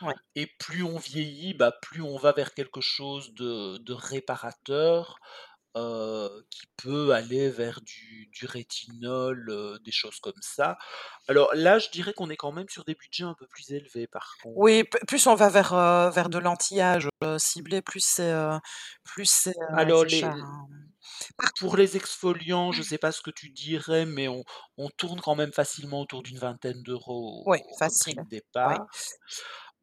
Ouais. 0.02 0.18
et 0.36 0.48
plus 0.60 0.84
on 0.84 0.98
vieillit, 0.98 1.54
bah, 1.54 1.72
plus 1.82 2.02
on 2.02 2.18
va 2.18 2.32
vers 2.32 2.54
quelque 2.54 2.82
chose 2.82 3.34
de 3.34 3.78
de 3.78 3.94
réparateur, 3.94 5.18
heu, 5.78 6.46
qui 6.52 6.64
peut 6.78 7.12
aller 7.14 7.50
vers 7.52 7.82
du 7.82 8.28
du 8.34 8.46
rétinol, 8.48 9.50
heu, 9.50 9.80
des 9.86 9.92
choses 9.92 10.20
comme 10.20 10.42
ça. 10.42 10.78
Alors 11.30 11.54
là, 11.56 11.80
je 11.80 11.90
dirais 11.92 12.14
qu'on 12.14 12.30
est 12.32 12.38
quand 12.38 12.52
même 12.54 12.70
sur 12.70 12.86
des 12.86 12.96
budgets 12.96 13.24
un 13.26 13.36
peu 13.36 13.48
plus 13.48 13.72
élevés 13.72 14.08
par 14.08 14.38
contre. 14.42 14.56
Oui, 14.56 14.84
p 14.84 14.98
plus 15.08 15.28
on 15.28 15.36
va 15.36 15.50
vers, 15.50 15.74
heu, 15.74 16.10
vers 16.10 16.30
de 16.30 16.38
l'anti-âge, 16.40 17.10
heu, 17.24 17.38
ciblé, 17.40 17.82
plus 17.82 18.04
c'est, 18.04 18.32
heu, 18.32 18.60
plus 19.04 19.26
c'est, 19.30 19.52
heu, 19.52 19.76
Alors 19.76 20.04
c'est 20.04 20.10
les 20.10 20.20
cher, 20.20 20.36
l 20.36 20.44
hein. 20.44 20.68
pour 21.60 21.78
les 21.78 21.98
exfoliants, 21.98 22.72
je 22.72 22.84
sais 22.84 22.98
pas 22.98 23.12
ce 23.12 23.22
que 23.22 23.32
tu 23.32 23.50
dirais, 23.50 24.06
mais 24.06 24.28
on 24.28 24.44
on 24.78 24.90
tourne 24.90 25.22
quand 25.22 25.36
même 25.36 25.54
facilement 25.54 26.02
autour 26.02 26.24
d'une 26.24 26.38
vingtaine 26.40 26.84
d'euros 26.84 27.46
Oui, 27.46 27.60
au 27.86 27.94
prix 27.96 28.16
facile. 28.16 28.24
de 28.24 28.28
Oui. 28.64 28.78
départ. 28.82 28.88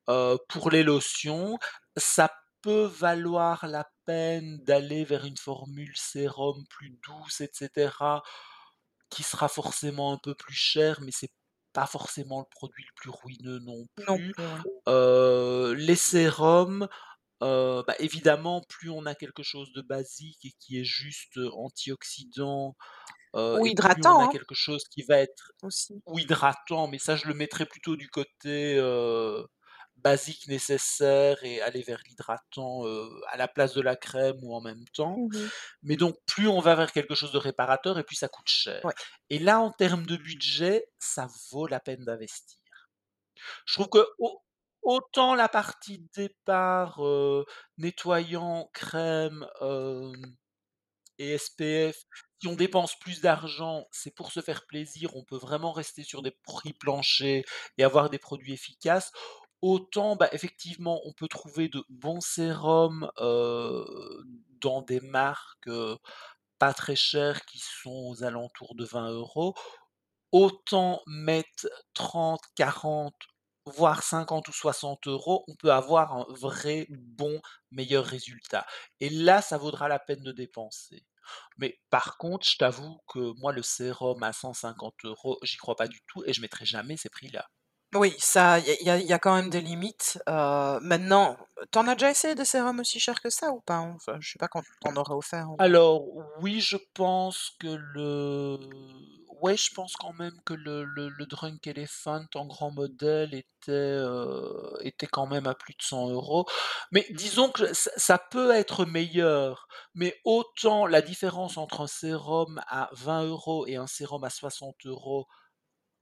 Heu, 0.09 0.39
pour 0.49 0.71
les 0.71 0.83
lotions, 0.83 1.59
ça 1.97 2.31
peut 2.65 2.87
valoir 2.87 3.67
la 3.69 3.87
peine 4.07 4.59
d'aller 4.65 5.05
vers 5.05 5.27
une 5.27 5.37
formule 5.39 5.97
sérum 5.97 6.65
plus 6.71 6.99
douce 7.07 7.41
et 7.43 7.51
cetera, 7.53 8.23
qui 9.11 9.23
sera 9.23 9.49
forcément 9.49 10.13
un 10.13 10.19
peu 10.19 10.35
plus 10.35 10.55
cher, 10.55 11.01
mais 11.03 11.13
c'est 11.13 11.33
pas 11.73 11.87
forcément 11.87 12.41
le 12.41 12.47
produit 12.51 12.85
le 12.85 12.93
plus 12.97 13.11
ruineux 13.11 13.59
non 13.61 13.87
Non 14.07 14.19
plus. 14.19 14.35
les 15.87 15.97
sérums, 15.97 16.89
bah, 17.41 17.95
évidemment, 17.99 18.63
plus 18.69 18.91
on 18.91 19.07
a 19.07 19.15
quelque 19.15 19.43
chose 19.43 19.73
de 19.75 19.83
basique 19.83 20.45
et 20.45 20.53
qui 20.61 20.81
est 20.81 20.85
juste, 20.85 21.39
antioxydant, 21.55 22.77
Ou 23.57 23.67
plus 23.75 24.03
on 24.15 24.21
a 24.23 24.27
hydratant, 24.27 24.29
hein. 24.29 24.29
quelque 24.29 24.55
chose 24.55 24.85
qui 24.91 25.03
va 25.03 25.19
être 25.19 25.53
Aussi. 25.63 26.03
ou 26.07 26.19
hydratant, 26.19 26.89
mais 26.89 26.99
ça, 26.99 27.17
je 27.17 27.27
le 27.29 27.35
mettrais 27.35 27.67
plutôt 27.67 27.97
du 27.97 28.09
côté, 28.11 28.79
basique 30.05 30.49
nécessaire 30.49 31.43
et 31.45 31.61
aller 31.63 31.83
vers 31.83 32.01
l'hydratant, 32.07 32.85
à 33.29 33.37
la 33.39 33.49
place 33.49 33.75
de 33.75 33.81
la 33.83 33.97
crème 33.97 34.37
ou 34.43 34.55
en 34.55 34.61
même 34.61 34.85
temps. 34.95 35.23
Mmh 35.33 35.39
mh. 35.45 35.51
Mais 35.83 35.97
donc 35.97 36.17
plus 36.27 36.49
on 36.49 36.61
va 36.61 36.75
vers 36.77 36.93
quelque 36.93 37.15
chose 37.15 37.33
de 37.33 37.39
réparateur 37.39 37.99
et 37.99 38.05
plus 38.05 38.17
ça 38.17 38.29
coûte 38.29 38.49
cher 38.49 38.85
Ouais. 38.85 38.95
et 39.31 39.39
là, 39.39 39.61
en 39.61 39.73
termes 39.73 40.07
de 40.07 40.17
budget, 40.17 40.87
ça 40.99 41.29
vaut 41.51 41.67
la 41.67 41.81
peine 41.81 42.05
d'investir. 42.05 42.59
Je 43.67 43.75
trouve 43.75 43.89
que 43.89 44.07
au 44.19 44.41
autant 44.83 45.35
la 45.35 45.49
partie 45.49 45.99
de 45.99 46.09
départ, 46.15 47.01
nettoyant, 47.79 48.69
crème, 48.75 49.47
et 51.19 51.39
SPF, 51.39 51.97
si 52.41 52.49
on 52.49 52.57
dépense 52.57 52.99
plus 52.99 53.21
d'argent, 53.21 53.87
c'est 53.93 54.15
pour 54.15 54.33
se 54.33 54.41
faire 54.41 54.67
plaisir, 54.67 55.15
on 55.17 55.25
peut 55.25 55.37
vraiment 55.37 55.73
rester 55.73 56.03
sur 56.03 56.23
des 56.23 56.33
prix 56.33 56.73
planchers 56.73 57.45
et 57.79 57.85
avoir 57.85 58.11
des 58.11 58.19
produits 58.19 58.53
efficaces. 58.53 59.13
Autant, 59.67 60.15
bah, 60.15 60.29
effectivement, 60.33 61.01
on 61.07 61.13
peut 61.15 61.27
trouver 61.27 61.69
de 61.71 61.83
bons 61.89 62.21
sérums, 62.21 63.11
dans 64.61 64.83
des 64.83 65.01
marques, 65.01 65.71
pas 66.59 66.75
très 66.75 66.97
chères 66.97 67.45
qui 67.47 67.59
sont 67.61 67.91
aux 68.11 68.25
alentours 68.25 68.75
de 68.77 68.85
20 68.85 69.11
€. 69.13 69.55
Autant 70.33 71.03
mettre 71.07 71.69
30-40 71.95 73.15
voire 73.67 74.03
50 74.03 74.49
ou 74.49 74.53
60 74.53 75.07
€, 75.09 75.45
on 75.49 75.57
peut 75.57 75.73
avoir 75.73 76.15
un 76.17 76.27
vrai 76.31 76.87
bon, 76.91 77.41
meilleur 77.73 78.05
résultat 78.07 78.67
et 79.01 79.11
là, 79.11 79.43
ça 79.43 79.59
vaudra 79.59 79.89
la 79.89 79.99
peine 80.01 80.23
de 80.23 80.33
dépenser. 80.33 81.05
Mais 81.59 81.81
par 81.91 82.19
contre, 82.19 82.47
je 82.49 82.57
t'avoue 82.59 82.99
que 83.09 83.21
moi, 83.41 83.53
le 83.55 83.63
sérum 83.63 84.23
à 84.25 84.33
150 84.35 84.97
€, 85.05 85.39
j'y 85.45 85.57
crois 85.59 85.77
pas 85.77 85.89
du 85.89 86.01
tout 86.09 86.25
et 86.27 86.33
je 86.35 86.41
mettrai 86.43 86.67
jamais 86.67 86.97
ces 86.99 87.11
prix-là. 87.11 87.49
Oui, 87.95 88.13
ça, 88.19 88.59
il 88.59 88.83
y 88.85 89.13
a 89.13 89.19
quand 89.21 89.35
même 89.37 89.51
des 89.51 89.61
limites, 89.61 90.19
heu, 90.29 90.81
maintenant, 90.81 91.37
tu 91.71 91.79
en 91.79 91.87
as 91.87 91.95
déjà 91.95 92.11
essayé 92.11 92.35
des 92.35 92.45
sérums 92.45 92.81
aussi 92.81 92.99
chers 92.99 93.21
que 93.23 93.31
ça 93.31 93.51
ou 93.53 93.61
pas? 93.61 93.79
Enfin, 93.79 94.17
je 94.21 94.31
sais 94.33 94.39
pas 94.39 94.49
quand 94.49 94.63
tu 94.63 94.89
en 94.89 94.97
aurais 94.97 95.15
offert 95.15 95.47
Alors 95.59 96.03
oui, 96.41 96.61
je 96.61 96.77
pense 96.95 97.51
que 97.61 97.69
le 97.69 98.59
ouais, 99.41 99.57
je 99.57 99.73
pense 99.73 99.95
quand 99.95 100.13
même 100.13 100.35
que 100.45 100.53
le 100.55 100.83
le 100.85 101.27
Drunk 101.27 101.65
Elephant 101.69 102.25
en 102.35 102.47
grand 102.47 102.73
modèle 102.73 103.35
était, 103.35 103.71
heu, 103.71 104.75
était 104.81 105.07
quand 105.07 105.27
même 105.29 105.47
à 105.47 105.55
plus 105.55 105.75
de 105.75 105.83
100 105.83 106.11
€. 106.11 106.45
Mais 106.91 107.07
disons 107.11 107.51
que 107.51 107.73
ça 107.73 108.19
peut 108.19 108.51
être 108.51 108.85
meilleur, 108.85 109.69
mais 109.95 110.21
autant 110.25 110.87
la 110.87 111.03
différence 111.03 111.57
entre 111.57 111.83
un 111.83 111.87
sérum 111.87 112.61
à 112.67 112.89
20 112.93 113.65
€ 113.65 113.69
et 113.69 113.77
un 113.77 113.87
sérum 113.87 114.25
à 114.25 114.31
60 114.31 114.75
€, 114.85 115.27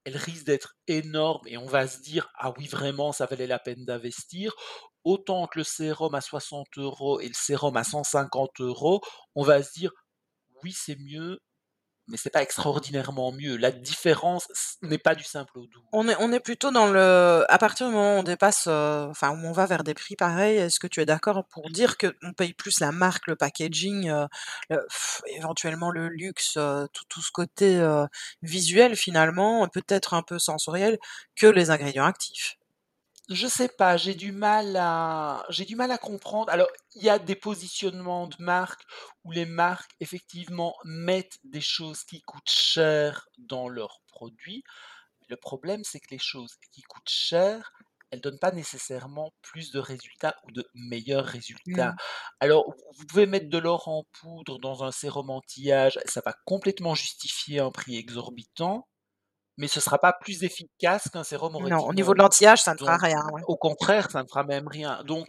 elle 0.05 0.17
risque 0.17 0.47
d'être 0.47 0.75
énorme 0.89 1.47
et 1.47 1.59
on 1.59 1.67
va 1.67 1.87
se 1.89 2.01
dire: 2.01 2.29
«Ah 2.39 2.53
oui, 2.59 2.67
vraiment, 2.69 3.13
ça 3.13 3.27
valait 3.27 3.47
la 3.47 3.59
peine 3.59 3.85
d'investir». 3.85 4.55
Autant 5.05 5.47
que 5.49 5.59
le 5.61 5.65
sérum 5.65 6.15
à 6.15 6.21
60 6.21 7.19
€ 7.19 7.21
et 7.23 7.29
le 7.29 7.35
sérum 7.35 7.77
à 7.77 7.85
150 7.85 8.61
€, 8.61 9.01
on 9.35 9.43
va 9.45 9.63
se 9.63 9.73
dire: 9.73 9.93
«Oui, 10.65 10.73
c'est 10.73 10.97
mieux» 10.99 11.41
mais 12.09 12.17
c'est 12.17 12.31
pas 12.31 12.43
extraordinairement 12.43 13.33
mieux. 13.33 13.57
La 13.57 13.71
différence 13.73 14.49
n'est 14.83 14.99
pas 14.99 15.15
du 15.15 15.25
simple 15.25 15.59
au 15.59 15.67
double. 15.67 15.87
On 15.95 16.09
est 16.09 16.17
on 16.21 16.33
est 16.33 16.41
plutôt 16.41 16.71
dans 16.71 16.87
le 16.87 17.45
à 17.49 17.59
partir 17.59 17.87
du 17.89 17.93
moment 17.93 18.17
où 18.17 18.21
on 18.21 18.23
dépasse, 18.23 18.67
heu, 18.67 19.07
enfin, 19.11 19.31
où 19.31 19.47
on 19.47 19.53
va 19.53 19.67
vers 19.67 19.85
des 19.85 19.93
prix 19.95 20.17
pareils, 20.17 20.57
est-ce 20.57 20.81
que 20.81 20.87
tu 20.87 21.01
es 21.03 21.07
d'accord 21.07 21.45
pour 21.51 21.69
dire 21.71 21.99
qu'on 21.99 22.33
paye 22.33 22.55
plus 22.55 22.81
la 22.81 22.93
marque, 22.93 23.27
le 23.27 23.37
packaging, 23.37 24.11
le 24.71 24.87
éventuellement 25.37 25.91
le 25.91 26.09
luxe, 26.09 26.57
heu, 26.57 26.89
tout 26.95 27.05
tout 27.11 27.21
ce 27.23 27.31
côté, 27.31 27.77
heu, 27.79 28.07
visuel 28.43 28.97
finalement, 28.97 29.69
peut-être 29.69 30.15
un 30.15 30.23
peu 30.23 30.39
sensoriel, 30.39 30.99
que 31.37 31.47
les 31.47 31.71
ingrédients 31.71 32.07
actifs? 32.07 32.57
Je 33.33 33.47
sais 33.47 33.69
pas, 33.69 33.97
j'ai 33.97 34.15
du 34.15 34.33
mal 34.33 34.77
à 34.77 35.45
j'ai 35.49 35.65
du 35.65 35.77
mal 35.77 35.91
à 35.91 35.99
comprendre. 35.99 36.51
Alors, 36.51 36.69
il 36.95 37.03
y 37.03 37.09
a 37.11 37.19
des 37.19 37.37
positionnements 37.37 38.27
de 38.27 38.37
marques 38.39 38.83
où 39.25 39.33
les 39.33 39.47
marques, 39.47 39.93
effectivement, 40.01 40.75
mettent 40.85 41.39
des 41.45 41.61
choses 41.61 42.05
qui 42.05 42.21
coûtent 42.23 42.51
cher 42.51 43.29
dans 43.39 43.69
leurs 43.69 44.01
produits. 44.09 44.63
Le 45.29 45.37
problème, 45.37 45.83
c'est 45.85 46.01
que 46.01 46.11
les 46.11 46.19
choses 46.19 46.57
qui 46.73 46.83
coûtent 46.83 47.09
cher, 47.09 47.73
elles 48.11 48.21
donnent 48.21 48.39
pas 48.39 48.53
nécessairement 48.53 49.33
plus 49.41 49.73
de 49.73 49.79
résultats 49.79 50.37
ou 50.45 50.53
de 50.53 50.69
meilleurs 50.75 51.25
résultats. 51.25 51.93
Mmh. 51.93 51.97
Alors, 52.41 52.75
vous 52.99 53.07
pouvez 53.07 53.27
mettre 53.27 53.49
de 53.49 53.59
l'or 53.59 53.89
en 53.89 54.05
poudre 54.13 54.59
dans 54.59 54.85
un 54.85 54.93
sérum 54.93 55.31
anti-âge, 55.31 55.99
ça 56.05 56.21
va 56.25 56.35
complètement 56.45 56.95
justifier 56.95 57.61
un 57.61 57.71
prix 57.71 57.97
exorbitant, 57.97 58.87
mais 59.63 59.69
ce 59.69 59.81
sera 59.81 59.99
pas 59.99 60.13
plus 60.13 60.45
efficace 60.45 61.09
qu'un 61.11 61.25
sérum 61.25 61.57
au 61.57 61.61
Non, 61.61 61.79
au 61.87 61.95
niveau 61.95 62.13
de 62.15 62.19
l'anti-âge, 62.19 62.61
ça 62.63 62.75
ne 62.75 62.79
fera 62.79 62.97
rien, 62.99 63.23
ouais. 63.33 63.43
au 63.47 63.57
contraire, 63.57 64.11
ça 64.11 64.23
ne 64.23 64.29
fera 64.29 64.45
même 64.45 64.69
rien. 64.69 65.03
Donc 65.05 65.29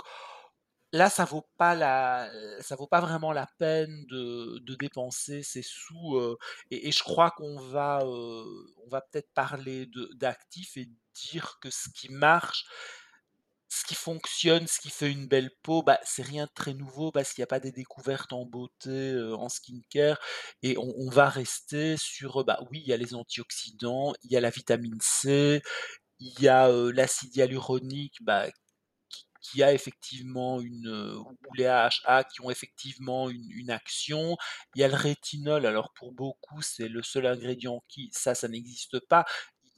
là, 0.94 1.10
ça 1.10 1.26
vaut 1.26 1.48
pas 1.58 1.76
la 1.76 2.30
ça 2.62 2.76
vaut 2.76 2.88
pas 2.88 3.02
vraiment 3.02 3.34
la 3.34 3.48
peine 3.60 4.06
de 4.10 4.60
de 4.62 4.76
dépenser 4.76 5.44
ces 5.44 5.64
sous, 5.64 6.18
heu 6.18 6.38
et 6.72 6.88
et 6.90 6.92
je 6.92 7.04
crois 7.04 7.32
qu'on 7.32 7.58
va, 7.60 8.02
heu, 8.06 8.46
on 8.86 8.90
va 8.90 9.02
peut-être 9.02 9.32
parler 9.34 9.88
d'actifs 10.16 10.78
et 10.78 10.90
dire 11.16 11.58
que 11.62 11.70
ce 11.72 11.90
qui 11.96 12.10
marche 12.12 12.66
ce 13.84 13.88
qui 13.88 13.96
fonctionne, 13.96 14.68
ce 14.68 14.80
qui 14.80 14.90
fait 14.90 15.12
une 15.12 15.28
belle 15.28 15.52
peau, 15.64 15.84
bah, 15.84 16.00
c'est 16.04 16.24
rien 16.24 16.46
de 16.46 16.52
très 16.56 16.74
nouveau 16.74 17.12
parce 17.12 17.34
qu'il 17.34 17.42
y 17.42 17.44
a 17.44 17.48
pas 17.48 17.60
des 17.60 17.72
découvertes 17.72 18.34
en 18.34 18.46
beauté, 18.46 18.90
heu, 19.14 19.36
en 19.36 19.50
skincare 19.50 20.20
et 20.64 20.78
on 20.78 21.10
va 21.10 21.30
rester 21.30 21.98
sur, 21.98 22.42
heu, 22.42 22.44
bah, 22.46 22.60
oui, 22.72 22.82
il 22.84 22.88
y 22.90 22.94
a 22.94 22.98
les 22.98 23.14
antioxydants, 23.16 24.14
il 24.24 24.32
y 24.32 24.38
a 24.38 24.42
la 24.42 24.50
vitamine 24.52 24.98
C, 25.02 25.62
il 26.20 26.40
y 26.42 26.48
a, 26.50 26.70
heu, 26.72 26.92
l'acide 26.92 27.36
hyaluronique, 27.38 28.18
bah, 28.22 28.48
qui 29.42 29.62
a 29.64 29.74
effectivement 29.74 30.62
une, 30.62 30.88
ou 31.18 31.54
les 31.56 31.66
AHA 31.66 32.24
qui 32.24 32.42
ont 32.42 32.50
effectivement 32.50 33.30
une 33.30 33.70
action. 33.72 34.38
Il 34.76 34.82
y 34.82 34.84
a 34.84 34.88
le 34.88 34.96
rétinol, 34.96 35.66
alors 35.66 35.92
pour 35.94 36.14
beaucoup, 36.14 36.62
c'est 36.62 36.88
le 36.88 37.04
seul 37.04 37.26
ingrédient 37.28 37.84
qui 37.90 38.10
ça, 38.14 38.36
ça 38.36 38.48
n'existe 38.48 39.00
pas. 39.08 39.26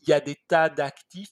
Il 0.03 0.09
y 0.09 0.13
a 0.13 0.19
des 0.21 0.35
tas 0.47 0.69
d'actifs, 0.69 1.31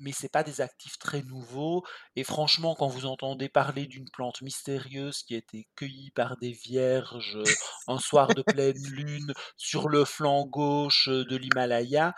mais 0.00 0.12
c'est 0.12 0.28
pas 0.32 0.42
des 0.44 0.60
actifs 0.60 0.98
très 0.98 1.22
nouveaux 1.22 1.84
et 2.16 2.24
franchement, 2.24 2.74
quand 2.74 2.88
vous 2.88 3.06
entendez 3.06 3.48
parler 3.48 3.86
d'une 3.86 4.08
plante 4.10 4.42
mystérieuse 4.42 5.22
qui 5.22 5.34
a 5.34 5.38
été 5.38 5.68
cueillie 5.76 6.10
par 6.12 6.36
des 6.38 6.52
vierges, 6.52 7.36
heu, 7.36 7.56
un 7.88 7.98
soir 7.98 8.34
de 8.34 8.42
pleine 8.42 8.82
lune 8.86 9.32
sur 9.56 9.88
le 9.88 10.04
flanc 10.04 10.44
gauche, 10.46 11.08
heu, 11.08 11.24
de 11.24 11.36
l'Himalaya 11.36 12.14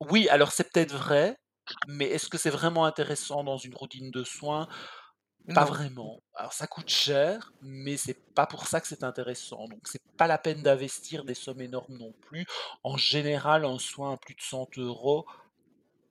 oui, 0.00 0.28
alors 0.28 0.52
c'est 0.52 0.70
peut-être 0.72 0.92
vrai, 0.94 1.36
mais 1.86 2.06
est-ce 2.06 2.28
que 2.28 2.38
c'est 2.38 2.50
vraiment 2.50 2.84
intéressant 2.84 3.44
dans 3.44 3.56
une 3.56 3.74
routine 3.74 4.10
de 4.10 4.24
soins? 4.24 4.68
Pas 5.54 5.64
Non. 5.64 5.66
vraiment. 5.66 6.20
Alors 6.34 6.52
ça 6.52 6.66
coûte 6.66 6.90
cher, 6.90 7.52
mais 7.62 7.96
c'est 7.96 8.18
pas 8.34 8.46
pour 8.46 8.66
ça 8.68 8.80
que 8.80 8.88
c'est 8.88 9.04
intéressant. 9.04 9.68
Donc 9.68 9.80
c'est 9.86 10.02
pas 10.18 10.26
la 10.28 10.38
peine 10.38 10.62
d'investir 10.62 11.24
des 11.24 11.34
sommes 11.34 11.60
énormes 11.62 11.98
non 11.98 12.14
plus. 12.22 12.46
En 12.84 12.96
général, 12.98 13.64
un 13.64 13.78
soin 13.78 14.14
à 14.14 14.16
plus 14.18 14.34
de 14.34 14.42
100 14.42 14.66
€, 14.66 15.26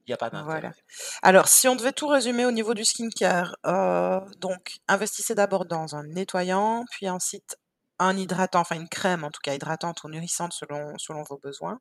il 0.07 0.11
y 0.11 0.13
a 0.13 0.17
pas 0.17 0.29
Voilà. 0.31 0.71
d'intérêt. 0.71 0.75
Alors 1.21 1.47
si 1.47 1.67
on 1.67 1.75
devait 1.75 1.93
tout 1.93 2.07
résumer 2.07 2.45
au 2.45 2.51
niveau 2.51 2.73
du 2.73 2.83
skincare, 2.85 3.55
heu, 3.65 4.19
donc 4.39 4.77
investissez 4.87 5.35
d'abord 5.35 5.65
dans 5.65 5.95
un 5.95 6.03
nettoyant, 6.05 6.83
puis 6.91 7.09
ensuite 7.09 7.57
un 7.99 8.17
hydratant, 8.17 8.59
enfin 8.61 8.75
une 8.75 8.89
crème 8.89 9.23
en 9.23 9.31
tout 9.31 9.39
cas 9.43 9.53
hydratante 9.55 10.03
ou 10.03 10.09
nourrissante 10.09 10.53
selon 10.53 10.97
selon 10.97 11.23
vos 11.23 11.37
besoins. 11.37 11.79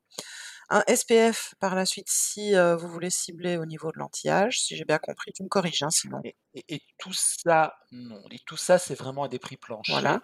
Un 0.69 0.83
SPF 0.87 1.55
par 1.59 1.75
la 1.75 1.85
suite 1.85 2.09
si, 2.09 2.55
heu, 2.55 2.75
vous 2.75 2.89
voulez 2.89 3.09
cibler 3.11 3.57
au 3.57 3.65
niveau 3.65 3.91
de 3.91 3.99
l'anti-âge, 3.99 4.61
si 4.61 4.75
j'ai 4.77 4.85
bien 4.85 4.99
compris, 4.99 5.33
tu 5.33 5.43
me 5.43 5.49
corriges, 5.49 5.83
hein, 5.83 5.91
sinon. 5.91 6.23
Et 6.23 6.35
et 6.53 6.75
et 6.75 6.81
tout 6.97 7.13
ça 7.13 7.73
non 7.91 8.21
et 8.29 8.39
tout 8.39 8.57
ça, 8.57 8.77
c'est 8.79 8.95
vraiment 8.95 9.23
à 9.23 9.27
des 9.29 9.39
prix 9.39 9.55
Voilà 9.87 10.19
planchers. 10.19 10.21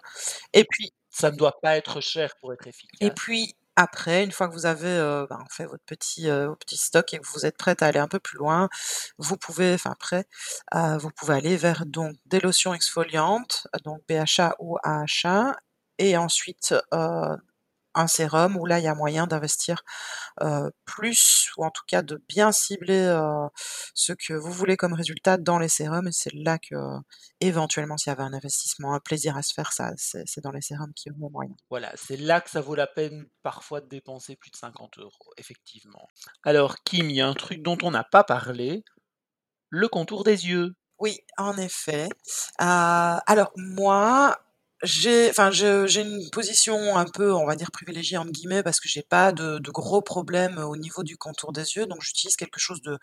et 0.54 0.64
puis 0.64 0.92
Ça 1.10 1.30
ne 1.30 1.36
doit 1.36 1.60
pas 1.62 1.76
être 1.76 2.00
cher 2.00 2.34
pour 2.40 2.52
être 2.52 2.66
et 3.00 3.10
efficace. 3.10 3.10
puis 3.10 3.54
après, 3.76 4.24
une 4.24 4.32
fois 4.32 4.48
que 4.48 4.52
vous 4.54 4.66
avez, 4.66 4.88
heu, 4.88 5.26
ben, 5.30 5.44
fait 5.50 5.66
votre 5.66 5.84
petit, 5.86 6.24
petit 6.60 6.76
stock 6.76 7.12
et 7.14 7.18
que 7.18 7.26
vous 7.32 7.46
êtes 7.46 7.56
prête 7.56 7.82
à 7.82 7.86
aller 7.86 7.98
un 8.00 8.08
peu 8.08 8.20
plus 8.20 8.38
loin, 8.38 8.68
vous 9.18 9.36
pouvez 9.36 9.74
enfin 9.74 9.94
prêt, 9.98 10.26
heu, 10.74 10.96
vous 10.98 11.10
pouvez 11.10 11.34
aller 11.34 11.56
vers 11.56 11.86
donc 11.86 12.14
des 12.26 12.40
lotions 12.40 12.74
exfoliantes, 12.74 13.66
donc 13.84 14.00
BHA 14.08 14.54
ou 14.60 14.76
AHA 14.84 15.56
et 15.98 16.16
ensuite, 16.16 16.74
heu, 16.94 17.36
un 17.94 18.06
sérum 18.06 18.56
où 18.56 18.66
là, 18.66 18.78
il 18.78 18.84
y 18.84 18.88
a 18.88 18.94
moyen 18.94 19.26
d'investir, 19.26 19.82
plus 20.84 21.50
ou 21.56 21.64
en 21.64 21.70
tout 21.70 21.84
cas 21.86 22.02
de 22.02 22.22
bien 22.28 22.52
cibler, 22.52 23.06
ce 23.94 24.12
que 24.12 24.34
vous 24.34 24.52
voulez 24.52 24.76
comme 24.76 24.94
résultat 24.94 25.36
dans 25.36 25.58
les 25.58 25.68
sérums 25.68 26.08
et 26.08 26.12
c'est 26.12 26.32
là 26.34 26.58
qu'éventuellement 26.58 27.96
s'il 27.96 28.10
y 28.10 28.14
avait 28.14 28.22
un 28.22 28.32
investissement, 28.32 28.94
un 28.94 29.00
plaisir 29.00 29.36
à 29.36 29.42
se 29.42 29.52
faire, 29.54 29.72
ça 29.72 29.92
c'est 29.96 30.42
dans 30.42 30.52
les 30.52 30.62
sérums 30.62 30.92
qu'il 30.94 31.12
y 31.12 31.14
a 31.14 31.18
moyen. 31.18 31.54
Voilà, 31.70 31.92
c'est 31.94 32.16
là 32.16 32.40
que 32.40 32.50
ça 32.50 32.60
vaut 32.60 32.74
la 32.74 32.86
peine 32.86 33.26
parfois 33.42 33.80
de 33.80 33.86
dépenser 33.88 34.36
plus 34.36 34.50
de 34.50 34.56
50 34.56 34.98
€, 34.98 35.10
effectivement. 35.36 36.08
Alors 36.44 36.82
Kim, 36.84 37.10
il 37.10 37.16
y 37.16 37.20
a 37.20 37.28
un 37.28 37.34
truc 37.34 37.62
dont 37.62 37.78
on 37.82 37.90
n'a 37.90 38.04
pas 38.04 38.24
parlé, 38.24 38.84
le 39.70 39.88
contour 39.88 40.24
des 40.24 40.48
yeux. 40.48 40.74
Oui, 40.98 41.18
en 41.36 41.56
effet. 41.56 42.08
Heu, 42.60 43.18
alors 43.26 43.52
moi, 43.56 44.38
j'ai 44.82 45.30
enfin 45.30 45.50
j'ai 45.50 46.00
une 46.00 46.30
position 46.30 46.96
un 46.96 47.04
peu, 47.06 47.32
on 47.32 47.46
va 47.46 47.56
dire 47.56 47.70
«privilégiée» 47.70 48.18
entre 48.18 48.32
guillemets 48.32 48.62
parce 48.62 48.80
que 48.80 48.88
j'ai 48.88 49.02
pas 49.02 49.32
de 49.32 49.58
de 49.58 49.70
gros 49.70 50.02
problèmes 50.02 50.58
au 50.58 50.76
niveau 50.76 51.02
du 51.04 51.16
contour 51.16 51.52
des 51.52 51.62
yeux, 51.76 51.86
donc 51.86 52.02
j'utilise 52.02 52.36
quelque 52.36 52.58
chose 52.60 52.80
de 52.82 52.98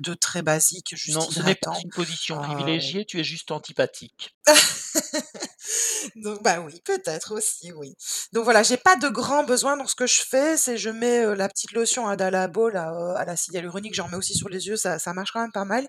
de 0.00 0.14
très 0.14 0.42
basique, 0.42 0.94
juste 0.96 1.22
Non, 1.22 1.30
ce 1.30 1.44
n'est 1.44 1.54
pas 1.54 1.78
une 1.84 1.92
position 1.92 2.38
Heu 2.38 2.40
privilégiée, 2.40 3.04
tu 3.06 3.20
es 3.20 3.24
juste 3.24 3.52
antipathique. 3.52 4.34
Donc 6.16 6.42
bah 6.42 6.60
oui, 6.60 6.80
peut-être 6.84 7.32
aussi, 7.34 7.72
oui. 7.72 7.94
Donc 8.32 8.44
voilà, 8.44 8.62
j'ai 8.62 8.76
pas 8.76 8.96
de 8.96 9.08
grands 9.08 9.44
besoins, 9.44 9.76
donc 9.76 9.88
ce 9.90 9.94
que 9.94 10.06
je 10.06 10.22
fais, 10.22 10.56
c'est 10.56 10.76
je 10.76 10.90
mets, 10.90 11.24
heu, 11.24 11.34
la 11.34 11.48
petite 11.48 11.72
lotion 11.72 12.08
Hada 12.08 12.30
Labo 12.30 12.68
là, 12.68 12.92
heu, 12.92 13.16
à 13.16 13.24
l'acide 13.24 13.54
hyaluronique, 13.54 13.94
j'en 13.94 14.08
mets 14.08 14.16
aussi 14.16 14.34
sur 14.34 14.48
les 14.48 14.66
yeux, 14.66 14.76
ça 14.76 14.98
ça 14.98 15.12
marche 15.12 15.30
quand 15.32 15.40
même 15.40 15.52
pas 15.52 15.64
mal. 15.64 15.86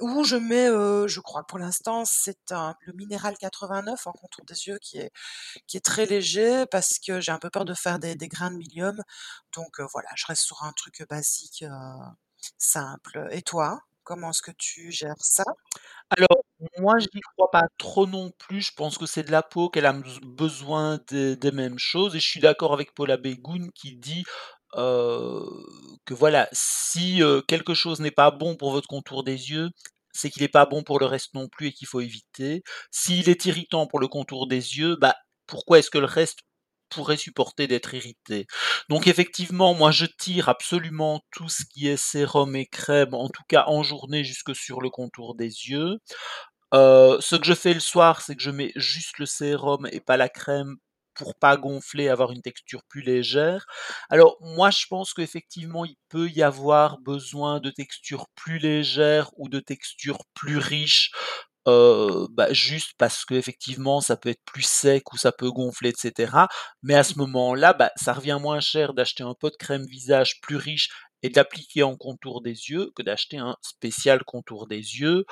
Ou 0.00 0.24
je 0.24 0.36
mets, 0.36 0.68
heu, 0.68 1.06
je 1.08 1.20
crois 1.20 1.44
pour 1.46 1.58
l'instant, 1.58 2.04
c'est 2.04 2.52
un 2.52 2.74
le 2.86 2.92
Minéral 2.94 3.36
89 3.38 4.06
en 4.06 4.12
contour 4.12 4.44
des 4.46 4.66
yeux 4.68 4.78
qui 4.82 5.76
est 5.78 5.84
très 5.84 6.06
léger 6.06 6.66
parce 6.70 6.98
que 6.98 7.20
j'ai 7.20 7.32
un 7.32 7.38
peu 7.38 7.50
peur 7.50 7.64
de 7.66 7.74
faire 7.74 7.98
des 7.98 8.16
grains 8.28 8.50
de 8.52 8.56
milium. 8.58 9.02
Donc 9.56 9.80
heu, 9.80 9.86
voilà, 9.92 10.08
je 10.16 10.26
reste 10.26 10.42
sur 10.44 10.62
un 10.64 10.72
truc, 10.72 11.04
basique, 11.10 11.64
heu, 11.64 11.70
simple. 12.58 13.28
Et 13.32 13.42
toi? 13.42 13.80
Comment 14.04 14.30
est-ce 14.30 14.42
que 14.42 14.50
tu 14.52 14.90
gères 14.92 15.14
ça? 15.20 15.44
Alors, 16.10 16.44
moi, 16.78 16.98
j'y 16.98 17.20
crois 17.36 17.50
pas 17.50 17.68
trop 17.78 18.06
non 18.06 18.30
plus, 18.38 18.62
je 18.62 18.72
pense 18.76 18.98
que 18.98 19.06
c'est 19.06 19.22
de 19.24 19.30
la 19.32 19.42
peau 19.42 19.68
qu'elle 19.70 19.86
a 19.86 19.94
besoin 20.22 20.98
des 21.10 21.52
mêmes 21.52 21.78
choses 21.78 22.14
et 22.16 22.20
je 22.20 22.28
suis 22.28 22.40
d'accord 22.40 22.72
avec 22.74 22.94
Paula 22.94 23.16
Begoun 23.16 23.70
qui 23.72 23.96
dit, 23.96 24.24
heu, 24.76 25.44
que 26.04 26.14
voilà, 26.14 26.48
si, 26.52 27.22
quelque 27.48 27.74
chose 27.74 28.00
n'est 28.00 28.10
pas 28.10 28.30
bon 28.30 28.56
pour 28.56 28.72
votre 28.72 28.88
contour 28.88 29.24
des 29.24 29.50
yeux, 29.50 29.70
c'est 30.12 30.30
qu'il 30.30 30.42
est 30.42 30.48
pas 30.48 30.66
bon 30.66 30.82
pour 30.82 30.98
le 30.98 31.06
reste 31.06 31.34
non 31.34 31.48
plus 31.48 31.68
et 31.68 31.72
qu'il 31.72 31.88
faut 31.88 32.00
éviter. 32.00 32.62
S'il 32.90 33.28
est 33.28 33.44
irritant 33.46 33.86
pour 33.86 34.00
le 34.00 34.08
contour 34.08 34.46
des 34.46 34.78
yeux, 34.78 34.96
bah, 34.96 35.16
pourquoi 35.46 35.78
est-ce 35.78 35.90
que 35.90 35.98
le 35.98 36.06
reste 36.06 36.40
pourrait 36.90 37.16
supporter 37.16 37.66
d'être 37.66 37.94
irrité? 37.94 38.46
Donc 38.88 39.06
effectivement, 39.06 39.74
moi, 39.74 39.90
je 39.90 40.06
tire 40.06 40.48
absolument 40.48 41.22
tout 41.32 41.48
ce 41.48 41.64
qui 41.64 41.88
est 41.88 41.96
sérum 41.96 42.54
et 42.56 42.66
crème, 42.66 43.14
en 43.14 43.28
tout 43.28 43.42
cas 43.48 43.64
en 43.66 43.82
journée 43.82 44.24
jusque 44.24 44.54
sur 44.54 44.80
le 44.82 44.90
contour 44.90 45.34
des 45.34 45.46
yeux. 45.68 45.98
Heu, 46.74 47.18
ce 47.20 47.36
que 47.36 47.46
je 47.46 47.54
fais 47.54 47.74
le 47.74 47.80
soir, 47.80 48.20
c'est 48.22 48.36
que 48.36 48.42
je 48.42 48.50
mets 48.50 48.72
juste 48.76 49.18
le 49.18 49.26
sérum 49.26 49.86
et 49.92 50.00
pas 50.00 50.16
la 50.18 50.28
crème 50.28 50.76
pour 51.22 51.36
pas 51.36 51.56
gonfler, 51.56 52.08
avoir 52.08 52.32
une 52.32 52.42
texture 52.42 52.82
plus 52.88 53.02
légère. 53.02 53.64
Alors 54.10 54.36
moi, 54.40 54.70
je 54.70 54.86
pense 54.90 55.14
qu'effectivement, 55.14 55.84
il 55.84 55.96
peut 56.08 56.28
y 56.28 56.42
avoir 56.42 56.98
besoin 56.98 57.60
de 57.60 57.70
textures 57.70 58.26
plus 58.34 58.58
légères 58.58 59.30
ou 59.36 59.48
de 59.48 59.60
textures 59.60 60.24
plus 60.34 60.58
riches, 60.58 61.12
bah, 61.64 62.52
juste 62.52 62.94
parce 62.98 63.24
qu'effectivement, 63.24 64.00
ça 64.00 64.16
peut 64.16 64.30
être 64.30 64.42
plus 64.44 64.66
sec 64.66 65.12
ou 65.12 65.16
ça 65.16 65.30
peut 65.30 65.52
gonfler 65.52 65.90
et 65.90 65.94
cetera. 65.96 66.48
Mais 66.82 66.94
à 66.96 67.04
ce 67.04 67.18
moment-là, 67.18 67.72
bah, 67.72 67.92
ça 67.96 68.12
revient 68.14 68.38
moins 68.40 68.60
cher 68.60 68.94
d'acheter 68.94 69.22
un 69.22 69.34
pot 69.34 69.50
de 69.50 69.56
crème 69.56 69.86
visage 69.86 70.40
plus 70.40 70.56
riche 70.56 70.90
et 71.22 71.30
d'appliquer 71.30 71.84
en 71.84 71.96
contour 71.96 72.42
des 72.42 72.50
yeux 72.70 72.90
que 72.96 73.02
d'acheter 73.02 73.38
un 73.38 73.56
spécial 73.62 74.24
contour 74.24 74.66
des 74.66 74.98
yeux, 74.98 75.24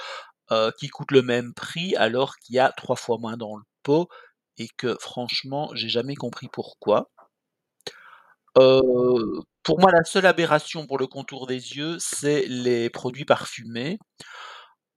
qui 0.78 0.88
coûte 0.88 1.12
le 1.12 1.22
même 1.22 1.54
prix 1.54 1.94
alors 1.96 2.36
qu'il 2.38 2.56
y 2.56 2.58
a 2.58 2.72
3 2.76 2.96
fois 2.96 3.18
moins 3.18 3.36
dans 3.36 3.56
le 3.56 3.62
pot 3.84 4.08
et 4.60 4.68
que 4.76 4.96
franchement, 5.00 5.70
j'ai 5.74 5.88
jamais 5.88 6.14
compris 6.14 6.48
pourquoi. 6.52 7.10
Pour 8.54 9.78
moi, 9.80 9.90
la 9.92 10.04
seule 10.04 10.26
aberration 10.26 10.86
pour 10.86 10.98
le 10.98 11.06
contour 11.06 11.46
des 11.46 11.76
yeux, 11.76 11.96
c'est 11.98 12.44
les 12.46 12.90
produits 12.90 13.24
parfumés. 13.24 13.98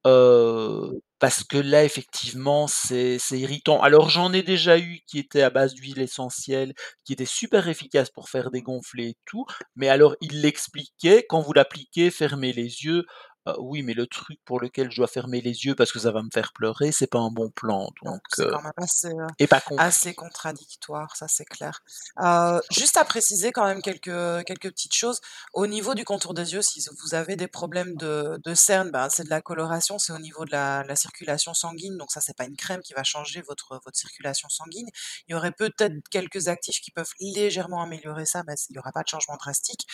Parce 0.03 1.45
que 1.45 1.57
là, 1.57 1.85
effectivement, 1.85 2.67
c'est 2.67 3.17
irritant. 3.31 3.81
Alors, 3.81 4.09
j'en 4.09 4.33
ai 4.33 4.43
déjà 4.43 4.77
eu 4.77 4.99
qui 5.07 5.19
étaient 5.19 5.43
à 5.43 5.49
base 5.49 5.73
d'huile 5.73 6.01
essentielle, 6.01 6.73
qui 7.05 7.13
étaient 7.13 7.25
super 7.25 7.69
efficaces 7.69 8.09
pour 8.09 8.27
faire 8.29 8.51
dégonfler 8.51 9.09
et 9.09 9.17
tout, 9.25 9.45
mais 9.77 9.87
alors 9.87 10.15
ils 10.21 10.41
l'expliquaient: 10.41 11.25
«Quand 11.29 11.39
vous 11.41 11.53
l'appliquez, 11.53 12.11
fermez 12.11 12.51
les 12.51 12.83
yeux». 12.83 13.05
Heu, 13.47 13.55
oui, 13.59 13.83
mais 13.83 13.93
le 13.93 14.07
truc 14.07 14.39
pour 14.45 14.59
lequel 14.59 14.89
je 14.91 14.97
dois 14.97 15.07
fermer 15.07 15.41
les 15.41 15.65
yeux 15.65 15.75
parce 15.75 15.91
que 15.91 15.99
ça 15.99 16.11
va 16.11 16.23
me 16.23 16.29
faire 16.33 16.53
pleurer, 16.53 16.91
c'est 16.91 17.07
pas 17.07 17.19
un 17.19 17.31
bon 17.31 17.49
plan, 17.51 17.89
Donc 18.03 18.19
donc 18.21 18.21
c'est 18.29 18.45
heu 18.45 18.51
quand 18.51 18.61
même 18.61 18.73
assez, 18.77 19.07
heu, 19.09 19.27
et 19.39 19.47
pas 19.47 19.61
compris. 19.61 19.77
assez 19.77 20.13
contradictoire, 20.13 21.15
ça 21.15 21.27
c'est 21.27 21.45
clair. 21.45 21.81
Heu, 22.21 22.61
juste 22.71 22.97
à 22.97 23.05
préciser 23.05 23.51
quand 23.51 23.65
même 23.65 23.81
quelques, 23.81 24.45
quelques 24.45 24.69
petites 24.71 24.93
choses. 24.93 25.19
Au 25.53 25.67
niveau 25.67 25.95
du 25.95 26.05
contour 26.05 26.33
des 26.35 26.53
yeux, 26.53 26.61
si 26.61 26.83
vous 27.03 27.15
avez 27.15 27.35
des 27.37 27.47
problèmes 27.47 27.95
de 27.95 28.39
de 28.43 28.53
cernes, 28.55 28.91
ben, 28.91 29.09
c'est 29.09 29.23
de 29.23 29.29
la 29.29 29.41
coloration, 29.41 29.99
c'est 29.99 30.13
au 30.13 30.19
niveau 30.19 30.45
de 30.45 30.51
la 30.51 30.83
la 30.83 30.95
circulation 30.97 31.53
sanguine, 31.53 31.97
donc 31.97 32.11
ça, 32.11 32.21
c'est 32.21 32.35
pas 32.37 32.45
une 32.45 32.57
crème 32.57 32.81
qui 32.81 32.93
va 32.93 33.03
changer 33.03 33.41
votre 33.41 33.79
votre 33.85 33.97
circulation 33.97 34.49
sanguine. 34.49 34.89
Il 35.27 35.31
y 35.33 35.35
aurait 35.35 35.51
peut-être 35.53 35.95
quelques 36.11 36.49
actifs 36.49 36.81
qui 36.81 36.91
peuvent 36.91 37.13
légèrement 37.19 37.81
améliorer 37.81 38.25
ça, 38.25 38.43
mais 38.47 38.55
il 38.69 38.75
y 38.75 38.79
aura 38.79 38.91
pas 38.91 39.03
de 39.03 39.07
changement 39.09 39.37
drastique 39.37 39.87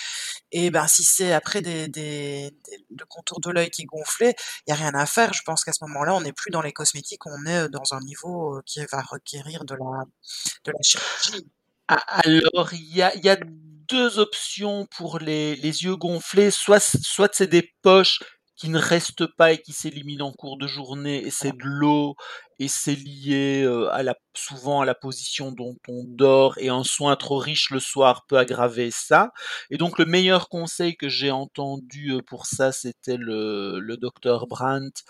et 0.52 0.72
ben, 0.72 0.88
si 0.88 1.04
c'est 1.04 1.34
après 1.34 1.62
des 1.62 1.88
des 1.88 2.52
des 2.66 2.86
le 2.90 3.06
contour 3.06 3.39
de 3.40 3.52
l'œil 3.52 3.70
qui 3.72 3.86
gonflé, 3.86 4.36
il 4.68 4.72
y 4.72 4.74
a 4.74 4.76
rien 4.78 4.94
à 4.96 5.06
faire. 5.06 5.34
Je 5.34 5.42
pense 5.46 5.64
qu'à 5.66 5.74
ce 5.74 5.84
moment-là, 5.86 6.16
on 6.16 6.22
n'est 6.22 6.34
plus 6.34 6.52
dans 6.52 6.62
les 6.62 6.74
cosmétiques, 6.74 7.26
on 7.28 7.46
est, 7.46 7.64
heu, 7.66 7.70
dans 7.70 7.94
un 7.94 8.00
niveau, 8.02 8.58
heu, 8.60 8.62
qui 8.66 8.82
va 8.92 9.02
requérir 9.02 9.66
de 9.66 9.76
la 9.76 10.06
de 10.66 10.72
la 10.74 10.80
chirurgie. 10.84 11.48
Alors 11.90 12.74
il 12.74 12.96
y 12.98 13.02
a 13.04 13.16
y 13.18 13.30
a 13.30 13.38
2 13.90 14.20
options 14.20 14.88
pour 14.98 15.20
les 15.20 15.56
les 15.58 15.84
yeux 15.86 15.96
gonflés, 15.98 16.52
soit 16.52 16.80
soit 16.82 17.30
c'est 17.36 17.48
des 17.48 17.74
poches 17.84 18.20
qui 18.60 18.70
ne 18.70 18.80
restent 18.80 19.26
pas 19.28 19.54
et 19.54 19.60
qui 19.62 19.74
s'éliminent 19.74 20.28
en 20.28 20.34
cours 20.34 20.58
de 20.60 20.68
journée 20.68 21.26
et 21.26 21.32
c'est 21.32 21.54
de 21.54 21.64
l'eau 21.66 22.16
et 22.60 22.68
c'est 22.68 22.96
lié, 22.96 23.64
heu, 23.66 23.90
à 23.94 24.04
la 24.04 24.16
souvent 24.36 24.82
à 24.82 24.86
la 24.86 24.96
position 24.96 25.52
dont 25.54 25.78
on 25.88 26.04
dort 26.06 26.58
et 26.60 26.70
un 26.70 26.84
soin 26.84 27.16
trop 27.16 27.38
riche 27.38 27.70
le 27.72 27.80
soir 27.80 28.26
peut 28.28 28.38
aggraver 28.38 28.92
ça. 28.92 29.32
Et 29.72 29.78
donc 29.78 29.98
le 30.00 30.06
meilleur 30.06 30.50
conseil 30.50 30.98
que 30.98 31.10
j'ai 31.10 31.32
entendu, 31.32 32.12
heu, 32.14 32.22
pour 32.22 32.46
ça, 32.48 32.72
c'était 32.74 33.18
le 33.18 33.80
le 33.80 33.98
docteur 33.98 34.48
Brandt, 34.48 35.04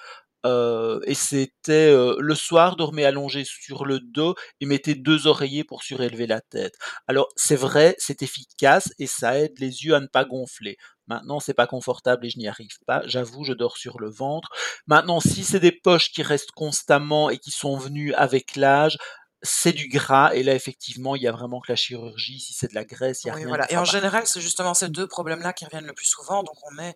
heu 0.45 1.01
et 1.05 1.13
c'était, 1.15 1.91
heu, 1.91 2.15
le 2.19 2.35
soir, 2.35 2.75
dormez 2.75 3.05
allongé 3.05 3.43
sur 3.45 3.85
le 3.85 3.99
dos 3.99 4.35
et 4.61 4.65
mettez 4.65 4.95
2 4.95 5.27
oreillers 5.27 5.63
pour 5.63 5.83
surélever 5.83 6.27
la 6.27 6.41
tête. 6.41 6.75
Alors 7.07 7.27
c'est 7.35 7.55
vrai, 7.55 7.95
c'est 7.99 8.21
efficace 8.23 8.93
et 8.99 9.07
ça 9.07 9.37
aide 9.39 9.59
les 9.59 9.83
yeux 9.85 9.95
à 9.95 9.99
ne 9.99 10.07
pas 10.07 10.25
gonfler. 10.25 10.77
Maintenant, 11.07 11.39
c'est 11.39 11.53
pas 11.55 11.67
confortable 11.67 12.25
et 12.25 12.29
je 12.29 12.37
n'y 12.37 12.47
arrive 12.47 12.77
pas. 12.85 13.01
J'avoue, 13.07 13.43
je 13.43 13.53
dors 13.53 13.77
sur 13.77 13.99
le 13.99 14.09
ventre. 14.09 14.49
Maintenant, 14.87 15.19
si 15.19 15.43
c'est 15.43 15.59
des 15.59 15.71
poches 15.71 16.11
qui 16.11 16.21
restent 16.23 16.51
constamment 16.51 17.29
et 17.29 17.37
qui 17.39 17.51
sont 17.51 17.77
venues 17.77 18.13
avec 18.13 18.55
l'âge, 18.55 18.97
c'est 19.41 19.73
du 19.73 19.87
gras 19.87 20.33
et 20.35 20.43
là, 20.43 20.53
effectivement, 20.55 21.15
il 21.15 21.23
y 21.23 21.27
a 21.27 21.31
vraiment 21.31 21.59
que 21.61 21.71
la 21.71 21.75
chirurgie. 21.75 22.39
Si 22.39 22.53
c'est 22.53 22.69
de 22.69 22.75
la 22.75 22.85
graisse, 22.85 23.23
il 23.25 23.27
y 23.29 23.31
a 23.31 23.35
Oui, 23.35 23.43
rien 23.43 23.47
voilà 23.47 23.69
et 23.69 23.75
va 23.75 23.77
en 23.77 23.83
général, 23.83 24.25
c'est 24.27 24.39
justement 24.39 24.73
ces 24.73 24.87
2 24.87 25.05
problèmes-là 25.05 25.51
qui 25.51 25.65
reviennent 25.65 25.85
le 25.85 25.93
plus 25.93 26.05
souvent, 26.05 26.41
donc 26.41 26.55
on 26.71 26.77
est 26.81 26.95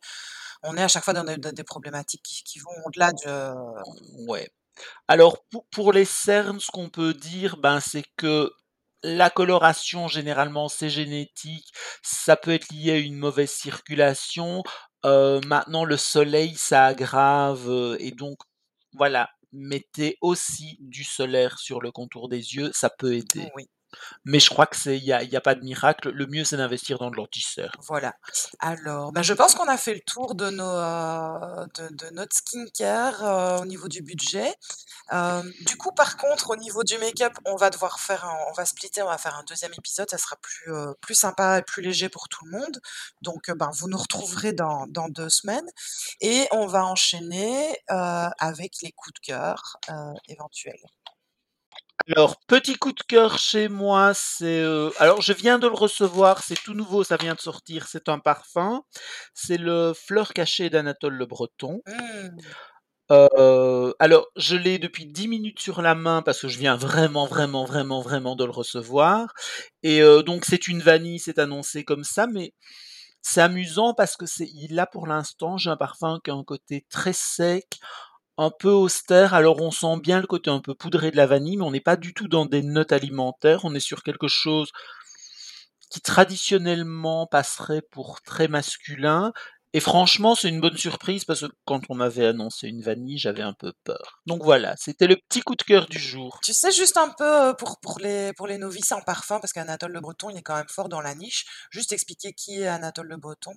on 0.64 0.76
est 0.78 0.84
à 0.84 0.88
chaque 0.88 1.04
fois 1.04 1.14
dans 1.14 1.24
des 1.26 1.64
problématiques 1.64 2.24
qui 2.24 2.44
qui 2.44 2.60
vont 2.60 2.72
au-delà 2.86 3.12
de 3.12 4.26
Ouais. 4.28 4.50
Alors 5.08 5.44
pour 5.52 5.66
pour 5.70 5.94
les 5.94 6.06
cernes, 6.06 6.60
ce 6.60 6.72
qu'on 6.72 6.90
peut 6.90 7.14
dire, 7.14 7.58
ben, 7.58 7.80
c'est 7.80 8.06
que 8.18 8.52
la 9.04 9.30
coloration, 9.30 10.08
généralement, 10.08 10.70
c'est 10.70 10.90
génétique. 10.90 11.68
Ça 12.04 12.38
peut 12.38 12.52
être 12.54 12.72
lié 12.72 12.92
à 12.94 12.98
une 12.98 13.18
mauvaise 13.18 13.52
circulation. 13.52 14.64
Heu, 15.06 15.42
maintenant 15.48 15.86
le 15.86 15.98
soleil, 15.98 16.56
ça 16.56 16.86
aggrave, 16.86 17.68
heu 17.70 17.98
et 18.00 18.12
donc 18.12 18.38
voilà, 18.94 19.30
mettez 19.52 20.18
aussi 20.22 20.78
du 20.82 21.04
solaire 21.04 21.60
sur 21.60 21.82
le 21.82 21.92
contour 21.92 22.30
des 22.30 22.56
yeux, 22.56 22.72
ça 22.74 22.90
peut 22.90 23.14
aider. 23.16 23.50
oui. 23.56 23.68
Mais 24.26 24.40
je 24.40 24.50
crois 24.50 24.66
que 24.66 24.76
c'est 24.76 24.98
il 24.98 25.04
y 25.04 25.14
a 25.14 25.24
y 25.24 25.36
a 25.36 25.42
pas 25.42 25.56
de 25.56 25.62
miracle. 25.64 26.10
Le 26.10 26.28
mieux, 26.28 26.44
c'est 26.44 26.58
d'investir 26.58 26.98
dans 27.00 27.12
de 27.12 27.16
l'anti-cerne. 27.16 27.72
Voilà. 27.88 28.16
Alors, 28.60 29.12
bah, 29.12 29.22
je 29.22 29.34
pense 29.34 29.56
qu'on 29.56 29.68
a 29.68 29.78
fait 29.78 29.94
le 29.94 30.02
tour 30.02 30.36
de 30.36 30.50
de 30.50 32.10
notre 32.12 32.36
skincare, 32.36 33.24
heu, 33.24 33.62
au 33.62 33.66
niveau 33.66 33.88
du 33.88 34.02
budget. 34.02 34.56
Hem, 35.12 35.52
du 35.62 35.78
coup, 35.78 35.92
par 35.92 36.18
contre, 36.18 36.52
au 36.52 36.56
niveau 36.56 36.84
du 36.84 36.98
make-up, 36.98 37.34
on 37.46 37.56
va 37.56 37.70
devoir 37.70 38.00
faire 38.00 38.26
un 38.26 38.38
on 38.50 38.54
va 38.54 38.66
splitter, 38.66 39.02
on 39.02 39.08
va 39.08 39.18
faire 39.18 39.36
un 39.36 39.44
deuxième 39.44 39.74
épisode, 39.78 40.10
ça 40.10 40.18
sera 40.18 40.36
plus, 40.38 40.72
plus 41.02 41.16
sympa 41.16 41.60
et 41.60 41.62
plus 41.62 41.82
léger 41.82 42.10
pour 42.10 42.30
tout 42.30 42.46
le 42.46 42.52
monde. 42.52 42.80
Donc, 43.22 43.52
ben, 43.52 43.70
vous 43.74 43.88
nous 43.90 43.98
retrouverez 43.98 44.54
dans 44.54 44.88
2 44.88 45.30
semaines 45.30 45.68
et 46.22 46.48
on 46.52 46.68
va 46.68 46.86
enchaîner, 46.86 47.78
avec 47.88 48.74
les 48.82 48.92
coups 48.92 49.14
de 49.16 49.20
cœur, 49.20 49.78
éventuels. 50.28 50.80
Alors, 52.10 52.38
petit 52.48 52.76
coup 52.76 52.92
de 52.92 53.02
cœur 53.08 53.38
chez 53.38 53.70
moi, 53.70 54.12
c'est, 54.14 54.62
heu 54.62 54.92
alors 55.00 55.22
je 55.22 55.32
viens 55.32 55.58
de 55.60 55.68
le 55.68 55.74
recevoir, 55.74 56.44
c'est 56.44 56.56
tout 56.62 56.74
nouveau, 56.74 57.04
ça 57.04 57.16
vient 57.18 57.34
de 57.36 57.40
sortir, 57.40 57.88
c'est 57.88 58.10
un 58.10 58.20
parfum. 58.20 58.84
C'est 59.34 59.58
le 59.58 59.94
Fleur 59.94 60.34
cachée 60.34 60.70
d'Anatole 60.70 61.14
Le 61.14 61.26
Breton. 61.26 61.82
Mmh. 61.88 62.30
Heu, 63.12 63.94
alors 64.00 64.28
je 64.38 64.56
l'ai 64.58 64.80
depuis 64.80 65.06
10 65.08 65.28
minutes 65.28 65.60
sur 65.62 65.82
la 65.82 65.96
main 65.96 66.22
parce 66.24 66.42
que 66.42 66.48
je 66.50 66.60
viens 66.60 66.78
vraiment, 66.78 67.26
vraiment, 67.28 67.66
vraiment, 67.66 68.02
vraiment 68.02 68.36
de 68.38 68.46
le 68.46 68.52
recevoir 68.52 69.34
et 69.84 70.02
heu, 70.02 70.24
donc 70.24 70.46
c'est 70.46 70.68
une 70.70 70.82
vanille, 70.82 71.20
c'est 71.20 71.40
annoncé 71.40 71.84
comme 71.86 72.04
ça, 72.06 72.28
mais 72.28 72.54
c'est 73.22 73.42
amusant 73.42 73.94
parce 73.96 74.18
que 74.18 74.26
c'est 74.28 74.50
il 74.54 74.80
a 74.80 74.88
pour 74.88 75.08
l'instant, 75.08 75.58
j'ai 75.58 75.70
un 75.72 75.78
parfum 75.78 76.20
qui 76.24 76.32
a 76.32 76.36
un 76.36 76.44
côté 76.46 76.86
très 76.90 77.14
sec, 77.14 77.66
un 78.38 78.52
peu 78.52 78.70
austère. 78.70 79.34
Alors 79.34 79.62
on 79.62 79.72
sent 79.72 80.00
bien 80.02 80.20
le 80.22 80.28
côté 80.28 80.50
un 80.50 80.60
peu 80.60 80.74
poudré 80.76 81.12
de 81.12 81.18
la 81.18 81.26
vanille, 81.28 81.58
mais 81.58 81.64
on 81.66 81.72
n'est 81.72 81.82
pas 81.82 81.96
du 81.96 82.14
tout 82.14 82.28
dans 82.28 82.46
des 82.46 82.64
notes 82.64 82.92
alimentaires. 82.92 83.66
On 83.66 83.76
est 83.76 83.80
sur 83.80 84.04
quelque 84.04 84.28
chose 84.28 84.72
qui 85.90 86.02
traditionnellement 86.02 87.28
passerait 87.28 87.84
pour 87.92 88.22
très 88.24 88.48
masculin 88.48 89.32
et 89.76 89.80
franchement, 89.80 90.36
c'est 90.36 90.50
une 90.50 90.62
bonne 90.62 90.78
surprise 90.78 91.26
parce 91.26 91.42
que 91.42 91.48
quand 91.66 91.82
on 91.90 91.96
m'avait 91.96 92.28
annoncé 92.28 92.68
une 92.68 92.84
vanille, 92.84 93.18
j'avais 93.18 93.42
un 93.42 93.54
peu 93.54 93.74
peur. 93.84 94.22
Donc 94.28 94.44
voilà, 94.44 94.76
c'était 94.78 95.08
le 95.08 95.16
petit 95.16 95.42
coup 95.42 95.56
de 95.56 95.64
cœur 95.64 95.88
du 95.88 95.98
jour. 95.98 96.40
Tu 96.44 96.54
sais 96.54 96.72
juste 96.72 96.96
un 96.96 97.10
peu, 97.10 97.56
pour 97.58 97.80
pour 97.80 97.98
les 98.00 98.34
pour 98.34 98.46
les 98.46 98.60
novices 98.60 98.92
en 98.92 99.02
parfum, 99.02 99.40
parce 99.40 99.52
qu'Anatole 99.52 99.92
Le 99.92 100.00
Breton, 100.00 100.30
il 100.30 100.38
est 100.38 100.44
quand 100.44 100.56
même 100.56 100.70
fort 100.70 100.90
dans 100.90 101.02
la 101.02 101.16
niche, 101.16 101.46
juste 101.72 101.92
expliquer 101.92 102.34
qui 102.34 102.62
est 102.62 102.68
Anatole 102.68 103.08
Le 103.08 103.18
Breton? 103.18 103.54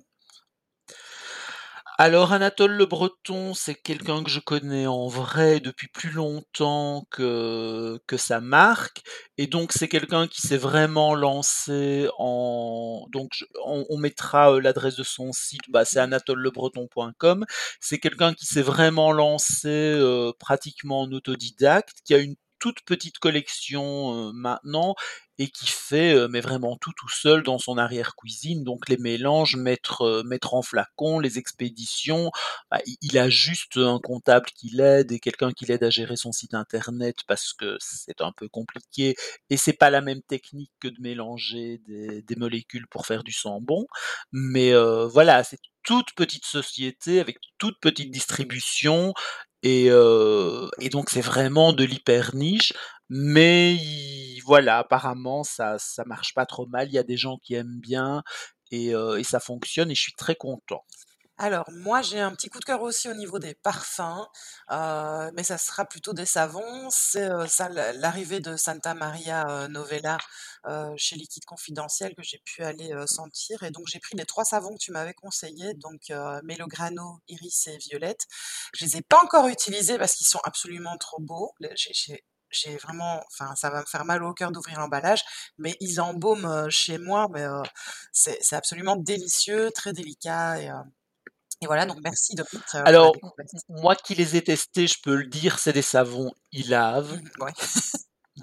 Alors 1.99 2.31
Anatole 2.31 2.73
Le 2.73 2.85
Breton, 2.85 3.55
c'est 3.55 3.73
quelqu'un 3.73 4.23
que 4.23 4.29
je 4.29 4.39
connais 4.39 4.85
en 4.85 5.07
vrai 5.07 5.59
depuis 5.59 5.87
plus 5.87 6.11
longtemps 6.11 7.07
que 7.09 7.99
que 8.05 8.17
sa 8.17 8.39
marque 8.39 9.01
et 9.39 9.47
donc 9.47 9.71
c'est 9.73 9.87
quelqu'un 9.87 10.27
qui 10.27 10.41
s'est 10.41 10.57
vraiment 10.57 11.15
lancé 11.15 12.07
en 12.19 13.07
donc 13.11 13.31
on 13.65 13.97
mettra, 13.97 14.51
heu, 14.53 14.59
l'adresse 14.59 14.95
de 14.95 15.03
son 15.03 15.31
site, 15.33 15.61
bah, 15.69 15.85
c'est 15.85 15.99
anatolelebreton.com. 15.99 17.45
C'est 17.81 17.97
quelqu'un 17.99 18.33
qui 18.35 18.45
s'est 18.45 18.61
vraiment 18.61 19.11
lancé, 19.11 19.67
heu, 19.97 20.33
pratiquement 20.39 21.01
en 21.01 21.11
autodidacte, 21.11 21.97
qui 22.05 22.13
a 22.13 22.19
une 22.19 22.35
toute 22.59 22.81
petite 22.85 23.17
collection, 23.19 24.29
heu, 24.29 24.31
maintenant 24.33 24.93
et 25.39 25.49
qui 25.49 25.67
fait, 25.67 26.13
heu, 26.15 26.27
mais 26.27 26.41
vraiment 26.41 26.77
tout, 26.77 26.91
tout 26.97 27.09
seul 27.09 27.43
dans 27.43 27.59
son 27.59 27.77
arrière-cuisine. 27.77 28.63
Donc 28.63 28.89
les 28.89 28.97
mélanges, 28.97 29.55
mettre, 29.55 30.03
heu, 30.05 30.23
mettre 30.23 30.53
en 30.55 30.61
flacon, 30.61 31.19
les 31.19 31.37
expéditions, 31.37 32.31
bah, 32.71 32.79
il 33.01 33.17
a 33.17 33.29
juste 33.29 33.77
un 33.77 33.99
comptable 33.99 34.47
qui 34.55 34.69
l'aide 34.69 35.11
et 35.11 35.19
quelqu'un 35.19 35.51
qui 35.51 35.65
l'aide 35.65 35.83
à 35.83 35.89
gérer 35.89 36.15
son 36.17 36.31
site 36.31 36.53
internet 36.53 37.17
parce 37.27 37.53
que 37.53 37.77
c'est 37.79 38.21
un 38.21 38.31
peu 38.31 38.47
compliqué 38.49 39.15
et 39.49 39.57
c'est 39.57 39.73
pas 39.73 39.89
la 39.89 40.01
même 40.01 40.21
technique 40.23 40.71
que 40.79 40.87
de 40.87 40.99
mélanger 41.01 41.79
des 41.87 42.21
des 42.23 42.35
molécules 42.35 42.87
pour 42.87 43.05
faire 43.05 43.23
du 43.23 43.31
sambon. 43.31 43.85
Mais, 44.31 44.71
heu, 44.73 45.05
voilà, 45.05 45.43
c'est 45.43 45.59
toute 45.83 46.13
petite 46.15 46.45
société 46.45 47.19
avec 47.19 47.37
toute 47.57 47.79
petite 47.79 48.11
distribution 48.11 49.13
et 49.63 49.87
heu 49.89 50.69
et 50.79 50.89
donc 50.89 51.09
c'est 51.09 51.21
vraiment 51.21 51.73
de 51.73 51.83
l'hyper 51.83 52.35
niche, 52.35 52.73
mais 53.09 53.75
il 53.75 54.41
voilà, 54.45 54.79
apparemment 54.79 55.43
ça 55.43 55.77
ça 55.79 56.03
marche 56.05 56.33
pas 56.33 56.45
trop 56.45 56.65
mal. 56.67 56.87
Il 56.89 56.93
y 56.93 56.97
a 56.99 57.03
des 57.03 57.17
gens 57.17 57.37
qui 57.37 57.53
aiment 57.55 57.79
bien 57.79 58.23
et 58.71 58.93
heu 58.95 59.19
et 59.19 59.23
ça 59.23 59.39
fonctionne 59.39 59.91
et 59.91 59.95
je 59.95 60.01
suis 60.01 60.13
très 60.15 60.35
content. 60.35 60.83
Alors 61.39 61.65
moi, 61.71 62.01
j'ai 62.01 62.19
un 62.19 62.31
petit 62.31 62.49
coup 62.49 62.59
de 62.59 62.65
cœur 62.65 62.81
aussi 62.81 63.07
au 63.09 63.13
niveau 63.13 63.37
des 63.37 63.53
parfums, 63.53 64.25
heu, 64.71 65.31
mais 65.35 65.43
ça 65.43 65.59
sera 65.59 65.85
plutôt 65.85 66.13
des 66.13 66.25
savons. 66.25 66.89
C'est, 66.89 67.21
l 67.29 67.91
l'arrivée 67.99 68.39
de 68.39 68.55
Santa 68.57 68.95
Maria, 68.95 69.67
Novella, 69.67 70.17
chez 70.97 71.15
Liquide 71.15 71.45
Confidentiel 71.45 72.15
que 72.15 72.23
j'ai 72.23 72.39
pu 72.43 72.63
aller, 72.63 72.91
sentir 73.05 73.61
et 73.63 73.69
donc 73.71 73.85
j'ai 73.87 73.99
pris 73.99 74.17
les 74.17 74.25
3 74.25 74.45
savons 74.45 74.73
que 74.73 74.79
tu 74.79 74.91
m'avais 74.91 75.13
conseillés, 75.13 75.75
donc 75.75 76.11
Melograno, 76.43 77.19
Iris 77.27 77.67
et 77.67 77.77
Violette. 77.77 78.25
Je 78.73 78.85
les 78.85 78.97
ai 78.97 79.01
pas 79.03 79.19
encore 79.23 79.47
utilisés 79.47 79.99
parce 79.99 80.15
qu'ils 80.15 80.27
sont 80.27 80.39
absolument 80.43 80.97
trop 80.97 81.21
beaux. 81.21 81.53
J'ai 82.51 82.77
vraiment 82.77 83.21
enfin, 83.33 83.55
ça 83.55 83.69
va 83.69 83.81
me 83.81 83.85
faire 83.85 84.05
mal 84.05 84.23
au 84.23 84.33
cœur 84.33 84.51
d'ouvrir 84.51 84.79
l'emballage, 84.79 85.23
mais 85.57 85.75
ils 85.79 85.99
embaument, 86.01 86.69
chez 86.69 86.97
moi, 86.97 87.27
mais 87.33 87.45
c'est 88.11 88.37
c'est 88.41 88.55
absolument 88.55 88.95
délicieux, 88.97 89.71
très 89.73 89.93
délicat 89.93 90.59
et 90.61 91.65
voilà, 91.65 91.85
donc 91.87 91.97
merci 92.03 92.35
pour 92.35 92.45
la 92.73 92.85
Alors, 92.85 93.15
moi 93.69 93.95
qui 93.95 94.15
les 94.15 94.35
ai 94.35 94.43
testés, 94.43 94.87
je 94.87 95.01
peux 95.01 95.15
le 95.15 95.25
dire, 95.27 95.59
c'est 95.59 95.73
des 95.73 95.81
savons 95.81 96.31
Mmh 96.53 96.59
Ilave. 96.59 97.19
mh, 97.39 97.43
ouais. 97.43 97.53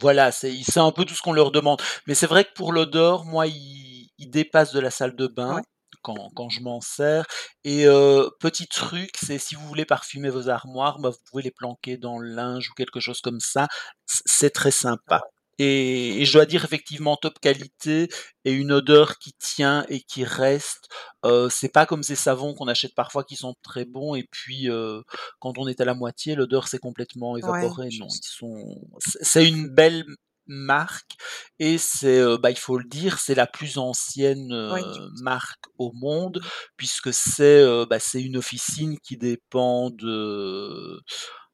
Voilà, 0.01 0.33
c'est 0.33 0.53
c'est 0.69 0.81
un 0.81 0.91
peu 0.93 1.05
tout 1.05 1.15
ce 1.15 1.23
qu'on 1.23 1.33
leur 1.33 1.51
demande. 1.53 1.81
Mais 2.07 2.15
c'est 2.15 2.27
vrai 2.27 2.45
que 2.45 2.53
pour 2.55 2.73
l'odeur, 2.73 3.25
moi, 3.25 3.47
ils 3.47 4.11
ils 4.19 4.31
dépassent 4.31 4.73
de 4.73 4.81
la 4.81 4.91
salle 4.91 5.15
de 5.17 5.27
bain, 5.27 5.57
Ouais. 5.57 5.63
Quand 6.05 6.31
quand 6.37 6.51
je 6.51 6.61
m'en 6.63 6.81
sers 6.83 7.27
et 7.65 7.87
heu, 7.87 8.31
petit 8.41 8.69
truc, 8.69 9.11
c'est 9.23 9.39
si 9.39 9.57
vous 9.57 9.67
voulez 9.67 9.87
parfumer 9.87 10.31
vos 10.31 10.49
armoires, 10.51 10.99
bah, 11.01 11.11
vous 11.11 11.19
pouvez 11.31 11.43
les 11.43 11.51
planquer 11.51 11.97
dans 11.99 12.19
le 12.19 12.29
linge 12.35 12.71
ou 12.71 12.75
quelque 12.75 13.01
chose 13.01 13.21
comme 13.21 13.41
ça, 13.41 13.69
c'est 14.07 14.51
très 14.51 14.71
sympa 14.71 15.23
et 15.59 16.21
et 16.21 16.25
je 16.25 16.33
dois 16.33 16.47
dire 16.47 16.65
effectivement 16.65 17.17
top 17.17 17.39
qualité 17.41 18.09
et 18.45 18.53
une 18.53 18.73
odeur 18.73 19.19
qui 19.19 19.33
tient 19.35 19.85
et 19.89 20.01
qui 20.01 20.25
reste. 20.25 20.89
Heu, 21.25 21.49
c'est 21.51 21.69
pas 21.73 21.87
comme 21.87 22.03
ces 22.03 22.17
savons 22.17 22.55
qu'on 22.55 22.67
achète 22.69 22.95
parfois 22.95 23.25
qui 23.25 23.37
sont 23.37 23.55
très 23.63 23.85
bons 23.85 24.15
et 24.17 24.25
puis, 24.31 24.69
heu, 24.69 25.03
quand 25.41 25.57
on 25.59 25.69
est 25.69 25.81
à 25.81 25.85
la 25.85 25.95
moitié, 25.95 26.35
l'odeur 26.35 26.67
s'est 26.69 26.79
complètement 26.79 27.37
Ouais, 27.43 27.73
évaporée. 27.73 27.91
Non, 27.93 28.15
ils 28.17 28.27
sont 28.27 28.77
c'est 29.23 29.47
une 29.49 29.69
belle 29.69 30.05
marque 30.47 31.13
et 31.59 31.79
c'est, 31.79 32.21
bah, 32.39 32.51
il 32.51 32.59
faut 32.59 32.79
le 32.79 32.85
dire, 32.85 33.19
c'est 33.19 33.35
la 33.35 33.47
plus 33.47 33.79
ancienne, 33.79 34.49
Oui, 34.69 34.83
marque 35.23 35.65
au 35.79 35.93
monde 35.95 36.41
Mmh 36.41 36.47
mh. 36.47 36.51
puisque 36.77 37.13
c'est, 37.13 37.65
bah, 37.89 37.99
c'est 38.01 38.23
une 38.23 38.37
officine 38.37 38.99
qui 39.01 39.17
dépend 39.17 39.91
de 39.91 41.01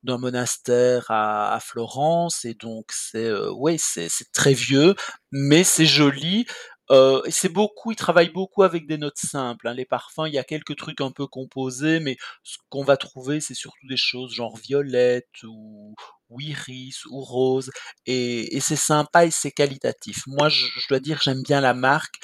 d'un 0.03 0.19
monastère 0.19 1.07
à 1.11 1.55
à 1.55 1.61
Florence 1.61 2.45
et 2.47 2.55
donc 2.55 2.87
c'est, 2.93 3.31
ouais, 3.51 3.77
c'est 3.79 4.09
c'est 4.09 4.33
très 4.33 4.55
vieux, 4.55 4.95
mais 5.33 5.65
c'est 5.65 5.87
joli, 5.87 6.47
et 7.27 7.31
c'est 7.31 7.49
beaucoup 7.49 7.93
ils 7.93 7.97
travaillent 7.97 8.33
beaucoup 8.33 8.63
avec 8.65 8.87
des 8.87 8.99
notes 8.99 9.19
simples, 9.19 9.69
hein. 9.69 9.75
Les 9.75 9.85
parfums, 9.85 10.27
il 10.27 10.35
y 10.35 10.39
a 10.39 10.45
quelques 10.45 10.77
trucs 10.77 11.01
un 11.01 11.11
peu 11.13 11.27
composés, 11.27 12.01
mais 12.01 12.17
ce 12.43 12.59
qu'on 12.69 12.85
va 12.85 12.97
trouver, 12.97 13.41
c'est 13.41 13.55
surtout 13.55 13.87
des 13.89 13.97
choses 13.97 14.33
genre 14.35 14.57
violette 14.57 15.29
ou 15.45 15.95
ou 16.31 16.41
iris 16.41 17.05
ou 17.07 17.21
rose 17.23 17.71
et 18.07 18.57
et 18.57 18.61
c'est 18.61 18.77
sympa 18.77 19.27
et 19.27 19.31
c'est 19.31 19.51
qualitatif. 19.53 20.23
Moi, 20.27 20.49
je 20.49 20.67
je 20.67 20.89
dois 20.89 21.01
dire, 21.01 21.21
j'aime 21.23 21.43
bien 21.43 21.61
la 21.61 21.75
marque, 21.75 22.17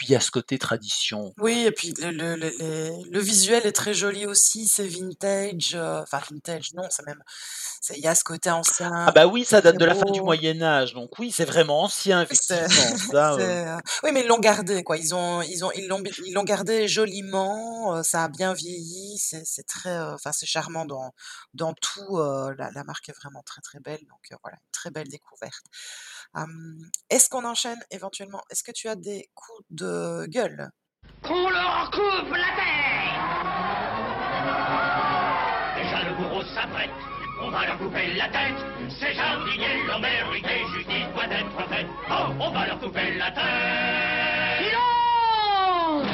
puis 0.00 0.06
il 0.08 0.12
y 0.12 0.16
a 0.16 0.20
ce 0.20 0.30
côté 0.30 0.58
tradition. 0.58 1.34
Oui 1.36 1.66
et 1.66 1.72
puis 1.72 1.92
le 2.00 2.10
le 2.10 2.34
le 2.34 2.48
les 2.58 2.90
le 3.10 3.20
visuel 3.20 3.66
est 3.66 3.72
très 3.72 3.92
joli 3.92 4.24
aussi, 4.24 4.66
c'est 4.66 4.86
vintage, 4.86 5.74
heu, 5.74 5.98
enfin 6.00 6.22
vintage 6.30 6.72
non, 6.72 6.84
c'est 6.88 7.04
même 7.04 7.22
il 7.90 7.98
y 7.98 8.06
a 8.06 8.14
ce 8.14 8.24
côté 8.24 8.48
Ah 8.48 8.56
ancien, 8.56 9.12
bah, 9.14 9.26
oui, 9.26 9.44
ça 9.44 9.60
date 9.60 9.76
de 9.76 9.84
la 9.84 9.94
fin 9.94 10.10
du 10.10 10.20
beau. 10.20 10.24
Moyen 10.24 10.62
Âge, 10.62 10.94
donc 10.94 11.18
oui, 11.18 11.30
c'est 11.30 11.44
vraiment 11.44 11.82
ancien 11.82 12.22
effectivement, 12.22 12.64
ça, 13.12 13.36
c'est, 13.36 13.66
heu 13.66 13.76
oui, 14.04 14.12
mais 14.12 14.22
ils 14.22 14.26
l'ont 14.26 14.38
gardé 14.38 14.82
quoi, 14.82 14.96
ils 14.96 15.14
ont 15.14 15.42
ils 15.42 15.66
ont 15.66 15.70
ils 15.72 15.86
l'ont 15.86 16.02
ils 16.24 16.32
l'ont 16.32 16.44
gardé 16.44 16.88
joliment, 16.88 18.02
ça 18.02 18.24
a 18.24 18.28
bien 18.28 18.54
vieilli, 18.54 19.18
c'est 19.18 19.66
très, 19.66 19.98
enfin, 20.00 20.32
c'est 20.32 20.46
charmant 20.46 20.86
dans 20.86 21.12
dans 21.52 21.74
tout, 21.74 22.16
la 22.56 22.70
la 22.70 22.84
marque 22.84 23.10
est 23.10 23.16
vraiment 23.20 23.42
très, 23.42 23.60
très 23.60 23.80
belle, 23.80 24.00
donc 24.08 24.38
voilà, 24.42 24.56
très 24.72 24.90
belle 24.90 25.08
découverte. 25.08 25.64
Est-ce 27.10 27.28
qu'on 27.28 27.44
enchaîne 27.44 27.80
éventuellement? 27.90 28.42
Est-ce 28.50 28.62
que 28.62 28.72
tu 28.72 28.88
as 28.88 28.96
des 28.96 29.28
coups 29.34 29.66
de 29.70 29.89
gueule? 30.26 30.70
Qu'on 31.22 31.48
leur 31.50 31.90
coupe 31.90 32.32
la 32.32 32.52
tête! 32.56 33.20
Déjà 35.76 36.02
le 36.08 36.14
bourreau 36.16 36.42
s'apprête, 36.54 36.90
on 37.42 37.50
va 37.50 37.66
leur 37.66 37.78
couper 37.78 38.14
la 38.14 38.28
tête, 38.28 38.56
ces 38.98 39.14
jardiniers 39.14 39.82
l'ont 39.86 40.00
mérité, 40.00 40.64
justice 40.74 41.08
doit 41.14 41.24
être 41.24 41.68
faite. 41.68 41.86
Oh, 42.10 42.32
on 42.38 42.50
va 42.50 42.66
leur 42.66 42.78
couper 42.78 43.14
la 43.16 43.30
tête! 43.30 44.64
Silence! 44.64 46.06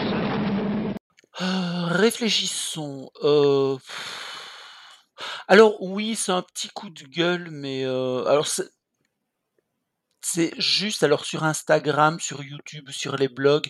Réfléchissons, 1.39 3.11
heu, 3.23 3.79
alors 5.49 5.81
oui, 5.81 6.17
c'est 6.17 6.33
un 6.33 6.43
petit 6.43 6.69
coup 6.69 6.91
de 6.91 7.05
gueule, 7.05 7.49
mais 7.51 7.85
heu, 7.85 8.27
alors 8.27 8.47
c'est 10.27 10.55
juste 10.61 11.03
alors 11.05 11.25
sur 11.27 11.45
Instagram, 11.45 12.21
sur 12.21 12.43
YouTube, 12.43 12.91
sur 12.91 13.17
les 13.17 13.29
blogs, 13.29 13.69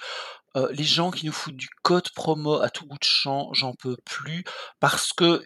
heu, 0.56 0.68
les 0.72 0.84
gens 0.84 1.10
qui 1.12 1.26
nous 1.26 1.32
foutent 1.32 1.56
du 1.56 1.68
code 1.82 2.10
promo 2.14 2.60
à 2.62 2.70
tout 2.70 2.86
bout 2.86 2.98
de 2.98 3.04
champ, 3.04 3.50
j'en 3.54 3.74
peux 3.74 3.96
plus 4.06 4.44
parce 4.80 5.12
qu'on 5.12 5.40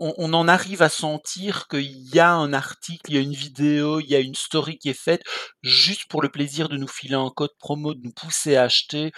on 0.00 0.32
en 0.34 0.48
arrive 0.48 0.82
à 0.82 0.88
sentir 0.90 1.68
qu'il 1.68 1.90
y 2.14 2.18
a 2.20 2.32
un 2.32 2.52
article, 2.52 3.10
il 3.10 3.14
y 3.16 3.18
a 3.18 3.22
une 3.22 3.32
vidéo, 3.32 4.00
il 4.00 4.06
y 4.08 4.14
a 4.14 4.20
une 4.20 4.34
story 4.34 4.78
qui 4.78 4.90
est 4.90 4.94
faite 5.00 5.22
juste 5.62 6.06
pour 6.08 6.22
le 6.22 6.28
plaisir 6.30 6.68
de 6.68 6.76
nous 6.76 6.88
filer 6.88 7.14
un 7.14 7.30
code 7.30 7.56
promo, 7.58 7.94
de 7.94 8.00
nous 8.02 8.12
pousser 8.12 8.56
à 8.56 8.64
acheter. 8.64 9.12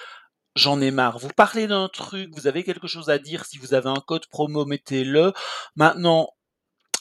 J'en 0.56 0.80
ai 0.82 0.90
marre. 0.92 1.18
Vous 1.18 1.30
parlez 1.36 1.66
d'un 1.68 1.88
truc, 1.88 2.30
vous 2.34 2.46
avez 2.48 2.64
quelque 2.64 2.88
chose 2.88 3.10
à 3.10 3.18
dire, 3.18 3.44
si 3.46 3.58
vous 3.58 3.74
avez 3.74 3.90
un 3.90 4.02
code 4.06 4.26
promo, 4.28 4.66
mettez-le. 4.66 5.32
Maintenant: 5.76 6.30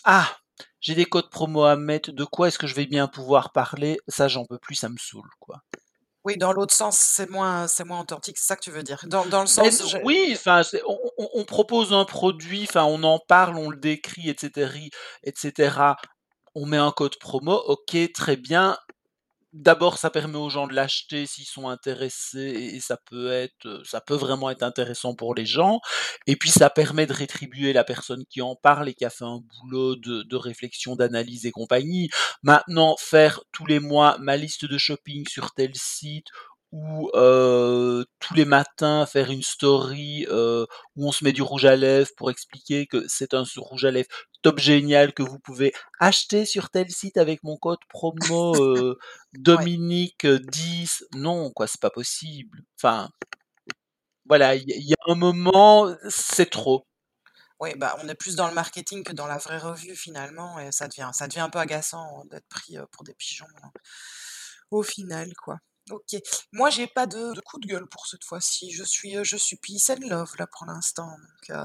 «Ah! 0.05 0.37
J'ai 0.81 0.95
des 0.95 1.05
codes 1.05 1.29
promo 1.29 1.63
à 1.63 1.75
mettre, 1.75 2.11
de 2.11 2.23
quoi 2.23 2.47
est-ce 2.49 2.59
que 2.59 2.67
je 2.67 2.75
vais 2.75 2.85
bien 2.85 3.07
pouvoir 3.07 3.51
parler?» 3.51 3.99
ça, 4.07 4.27
j'en 4.27 4.45
peux 4.45 4.59
plus, 4.59 4.75
ça 4.75 4.89
me 4.89 4.97
saoule, 4.97 5.29
quoi. 5.39 5.61
Oui, 6.25 6.37
dans 6.37 6.51
l'autre 6.51 6.73
sens, 6.73 6.97
c'est 6.97 7.29
moins 7.29 7.67
c'est 7.67 7.85
moins 7.85 8.01
authentique, 8.01 8.37
c'est 8.37 8.47
ça 8.47 8.55
que 8.57 8.61
tu 8.61 8.71
veux 8.71 8.83
dire? 8.83 8.99
Dans 9.07 9.25
dans 9.25 9.41
le 9.41 9.47
sens, 9.47 9.95
oui, 10.03 10.31
enfin, 10.33 10.61
on 10.85 10.97
on 11.33 11.45
propose 11.45 11.93
un 11.93 12.03
produit, 12.05 12.63
enfin, 12.63 12.83
on 12.83 13.03
en 13.03 13.19
parle, 13.19 13.55
on 13.57 13.69
le 13.69 13.77
décrit 13.77 14.29
et 14.29 14.35
cétéri 14.39 14.89
et 15.23 15.31
cetera. 15.35 15.95
On 16.55 16.65
met 16.65 16.77
un 16.77 16.91
code 16.91 17.17
promo, 17.19 17.53
OK, 17.67 17.95
très 18.13 18.35
bien. 18.37 18.77
D'abord, 19.59 19.97
ça 19.97 20.11
permet 20.11 20.37
aux 20.37 20.51
gens 20.51 20.67
de 20.67 20.75
l'acheter 20.75 21.25
s'ils 21.25 21.47
sont 21.47 21.67
intéressés 21.67 22.71
et 22.75 22.79
ça 22.79 22.95
peut 22.95 23.31
être, 23.31 23.81
ça 23.83 24.01
peut 24.01 24.13
vraiment 24.13 24.51
être 24.51 24.61
intéressant 24.61 25.15
pour 25.15 25.33
les 25.33 25.47
gens 25.47 25.79
et 26.27 26.35
puis 26.35 26.51
ça 26.51 26.69
permet 26.69 27.07
de 27.07 27.13
rétribuer 27.13 27.73
la 27.73 27.83
personne 27.83 28.23
qui 28.29 28.43
en 28.43 28.55
parle 28.55 28.87
et 28.89 28.93
qui 28.93 29.03
a 29.03 29.09
fait 29.09 29.25
un 29.25 29.39
boulot 29.39 29.95
de 29.95 30.21
de 30.21 30.35
réflexion, 30.35 30.95
d'analyse 30.95 31.47
et 31.47 31.51
compagnie. 31.51 32.09
Maintenant, 32.43 32.95
faire 32.99 33.41
tous 33.51 33.65
les 33.65 33.79
mois 33.79 34.17
ma 34.19 34.37
liste 34.37 34.65
de 34.65 34.77
shopping 34.77 35.27
sur 35.27 35.51
tel 35.53 35.71
site 35.73 36.27
ou 36.71 37.09
tous 38.19 38.33
les 38.33 38.45
matins 38.45 39.05
faire 39.05 39.31
une 39.31 39.43
story, 39.43 40.25
où 40.29 41.07
on 41.07 41.11
se 41.11 41.23
met 41.23 41.31
du 41.33 41.41
rouge 41.41 41.65
à 41.65 41.75
lèvres 41.75 42.11
pour 42.17 42.31
expliquer 42.31 42.87
que 42.87 43.05
c'est 43.07 43.33
un 43.33 43.43
rouge 43.57 43.85
à 43.85 43.91
lèvres 43.91 44.09
top 44.43 44.59
génial 44.59 45.13
que 45.13 45.23
vous 45.23 45.39
pouvez 45.39 45.73
acheter 45.99 46.45
sur 46.45 46.69
tel 46.69 46.89
site 46.89 47.17
avec 47.17 47.43
mon 47.43 47.57
code 47.57 47.79
promo. 47.89 48.53
Dominique, 49.33 50.25
heu, 50.25 50.39
10. 50.39 51.03
Non, 51.15 51.51
quoi, 51.51 51.67
c'est 51.67 51.81
pas 51.81 51.89
possible. 51.89 52.59
Enfin 52.79 53.09
voilà, 54.25 54.55
il 54.55 54.69
y 54.69 54.73
a 54.73 54.75
il 54.77 54.87
y 54.89 54.93
a 54.93 55.11
un 55.11 55.15
moment, 55.15 55.95
c'est 56.09 56.49
trop. 56.49 56.85
Oui, 57.59 57.71
bah, 57.77 57.97
on 58.03 58.07
est 58.07 58.15
plus 58.15 58.35
dans 58.35 58.47
le 58.47 58.53
marketing 58.53 59.03
que 59.03 59.13
dans 59.13 59.27
la 59.27 59.37
vraie 59.37 59.57
revue 59.57 59.95
finalement 59.95 60.59
et 60.59 60.71
ça 60.71 60.87
devient 60.87 61.09
ça 61.13 61.27
devient 61.27 61.39
un 61.41 61.49
peu 61.49 61.59
agaçant 61.59 62.25
d'être 62.29 62.47
pris, 62.49 62.77
pour 62.91 63.03
des 63.03 63.13
pigeons, 63.15 63.47
au 64.71 64.83
final, 64.83 65.33
quoi. 65.35 65.57
OK. 65.91 66.15
Moi, 66.51 66.69
j'ai 66.69 66.85
pas 66.87 67.07
de 67.07 67.33
de 67.33 67.41
coup 67.41 67.59
de 67.59 67.67
gueule 67.67 67.87
pour 67.87 68.05
cette 68.07 68.23
fois-ci. 68.23 68.71
Je 68.71 68.83
suis, 68.83 69.15
heu, 69.17 69.23
je 69.23 69.37
suis 69.37 69.57
peace 69.57 69.89
and 69.89 70.07
love 70.07 70.35
là, 70.37 70.45
pour 70.47 70.65
l'instant, 70.67 71.09
donc 71.49 71.57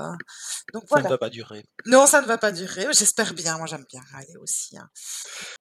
donc 0.72 0.82
Ça 0.92 1.02
ne 1.02 1.02
voilà. 1.02 1.08
va 1.08 1.18
pas 1.18 1.28
durer. 1.30 1.64
Non, 1.86 2.06
ça 2.06 2.20
ne 2.22 2.26
va 2.26 2.38
pas 2.38 2.52
durer, 2.52 2.86
j'espère 2.92 3.34
bien, 3.34 3.56
moi 3.58 3.66
j'aime 3.66 3.84
bien 3.90 4.00
râler 4.12 4.36
aussi, 4.40 4.76
hein. 4.78 4.88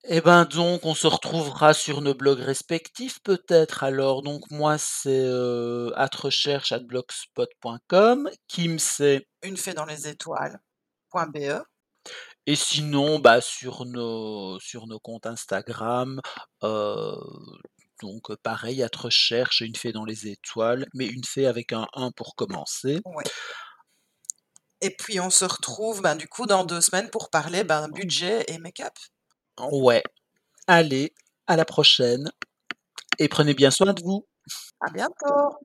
Et 0.03 0.21
ben, 0.21 0.45
donc 0.45 0.85
on 0.85 0.93
se 0.95 1.07
retrouvera 1.07 1.73
sur 1.73 2.01
nos 2.01 2.13
blogs 2.15 2.39
respectifs 2.39 3.19
peut-être 3.23 3.83
alors. 3.83 4.21
Donc 4.21 4.49
moi, 4.51 4.77
c'est, 4.77 5.25
heu, 5.25 5.91
@recherche@blogspot.com. 5.95 8.29
Kim, 8.47 8.79
c'est 8.79 9.27
Une 9.43 9.57
fée 9.57 9.73
dans 9.73 9.85
les 9.85 10.07
étoiles.be. 10.07 11.63
et 12.47 12.55
sinon, 12.55 13.19
bah, 13.19 13.41
sur 13.41 13.85
nos 13.85 14.59
sur 14.59 14.87
nos 14.87 14.99
comptes 14.99 15.25
Instagram, 15.27 16.19
donc 18.01 18.35
pareil, 18.43 18.85
@recherche 18.95 19.61
une 19.61 19.75
fée 19.75 19.91
dans 19.91 20.05
les 20.05 20.27
étoiles, 20.27 20.87
mais 20.93 21.05
une 21.05 21.23
fée 21.23 21.47
avec 21.47 21.71
un 21.73 21.87
1 21.93 22.11
pour 22.11 22.35
commencer. 22.35 22.99
Ouais. 23.05 23.23
Et 24.81 24.89
puis 24.89 25.19
on 25.19 25.29
se 25.29 25.45
retrouve, 25.45 26.01
ben, 26.01 26.15
du 26.15 26.27
coup, 26.27 26.47
dans 26.47 26.65
2 26.65 26.81
semaines 26.81 27.09
pour 27.09 27.29
parler, 27.29 27.63
ben, 27.63 27.87
budget 27.89 28.43
et 28.47 28.57
make-up. 28.57 28.93
Ouais. 29.71 30.03
Allez, 30.67 31.13
à 31.47 31.55
la 31.55 31.65
prochaine 31.65 32.31
et 33.19 33.27
prenez 33.27 33.53
bien 33.53 33.71
soin 33.71 33.93
de 33.93 34.01
vous. 34.03 34.27
À 34.79 34.89
bientôt. 34.89 35.59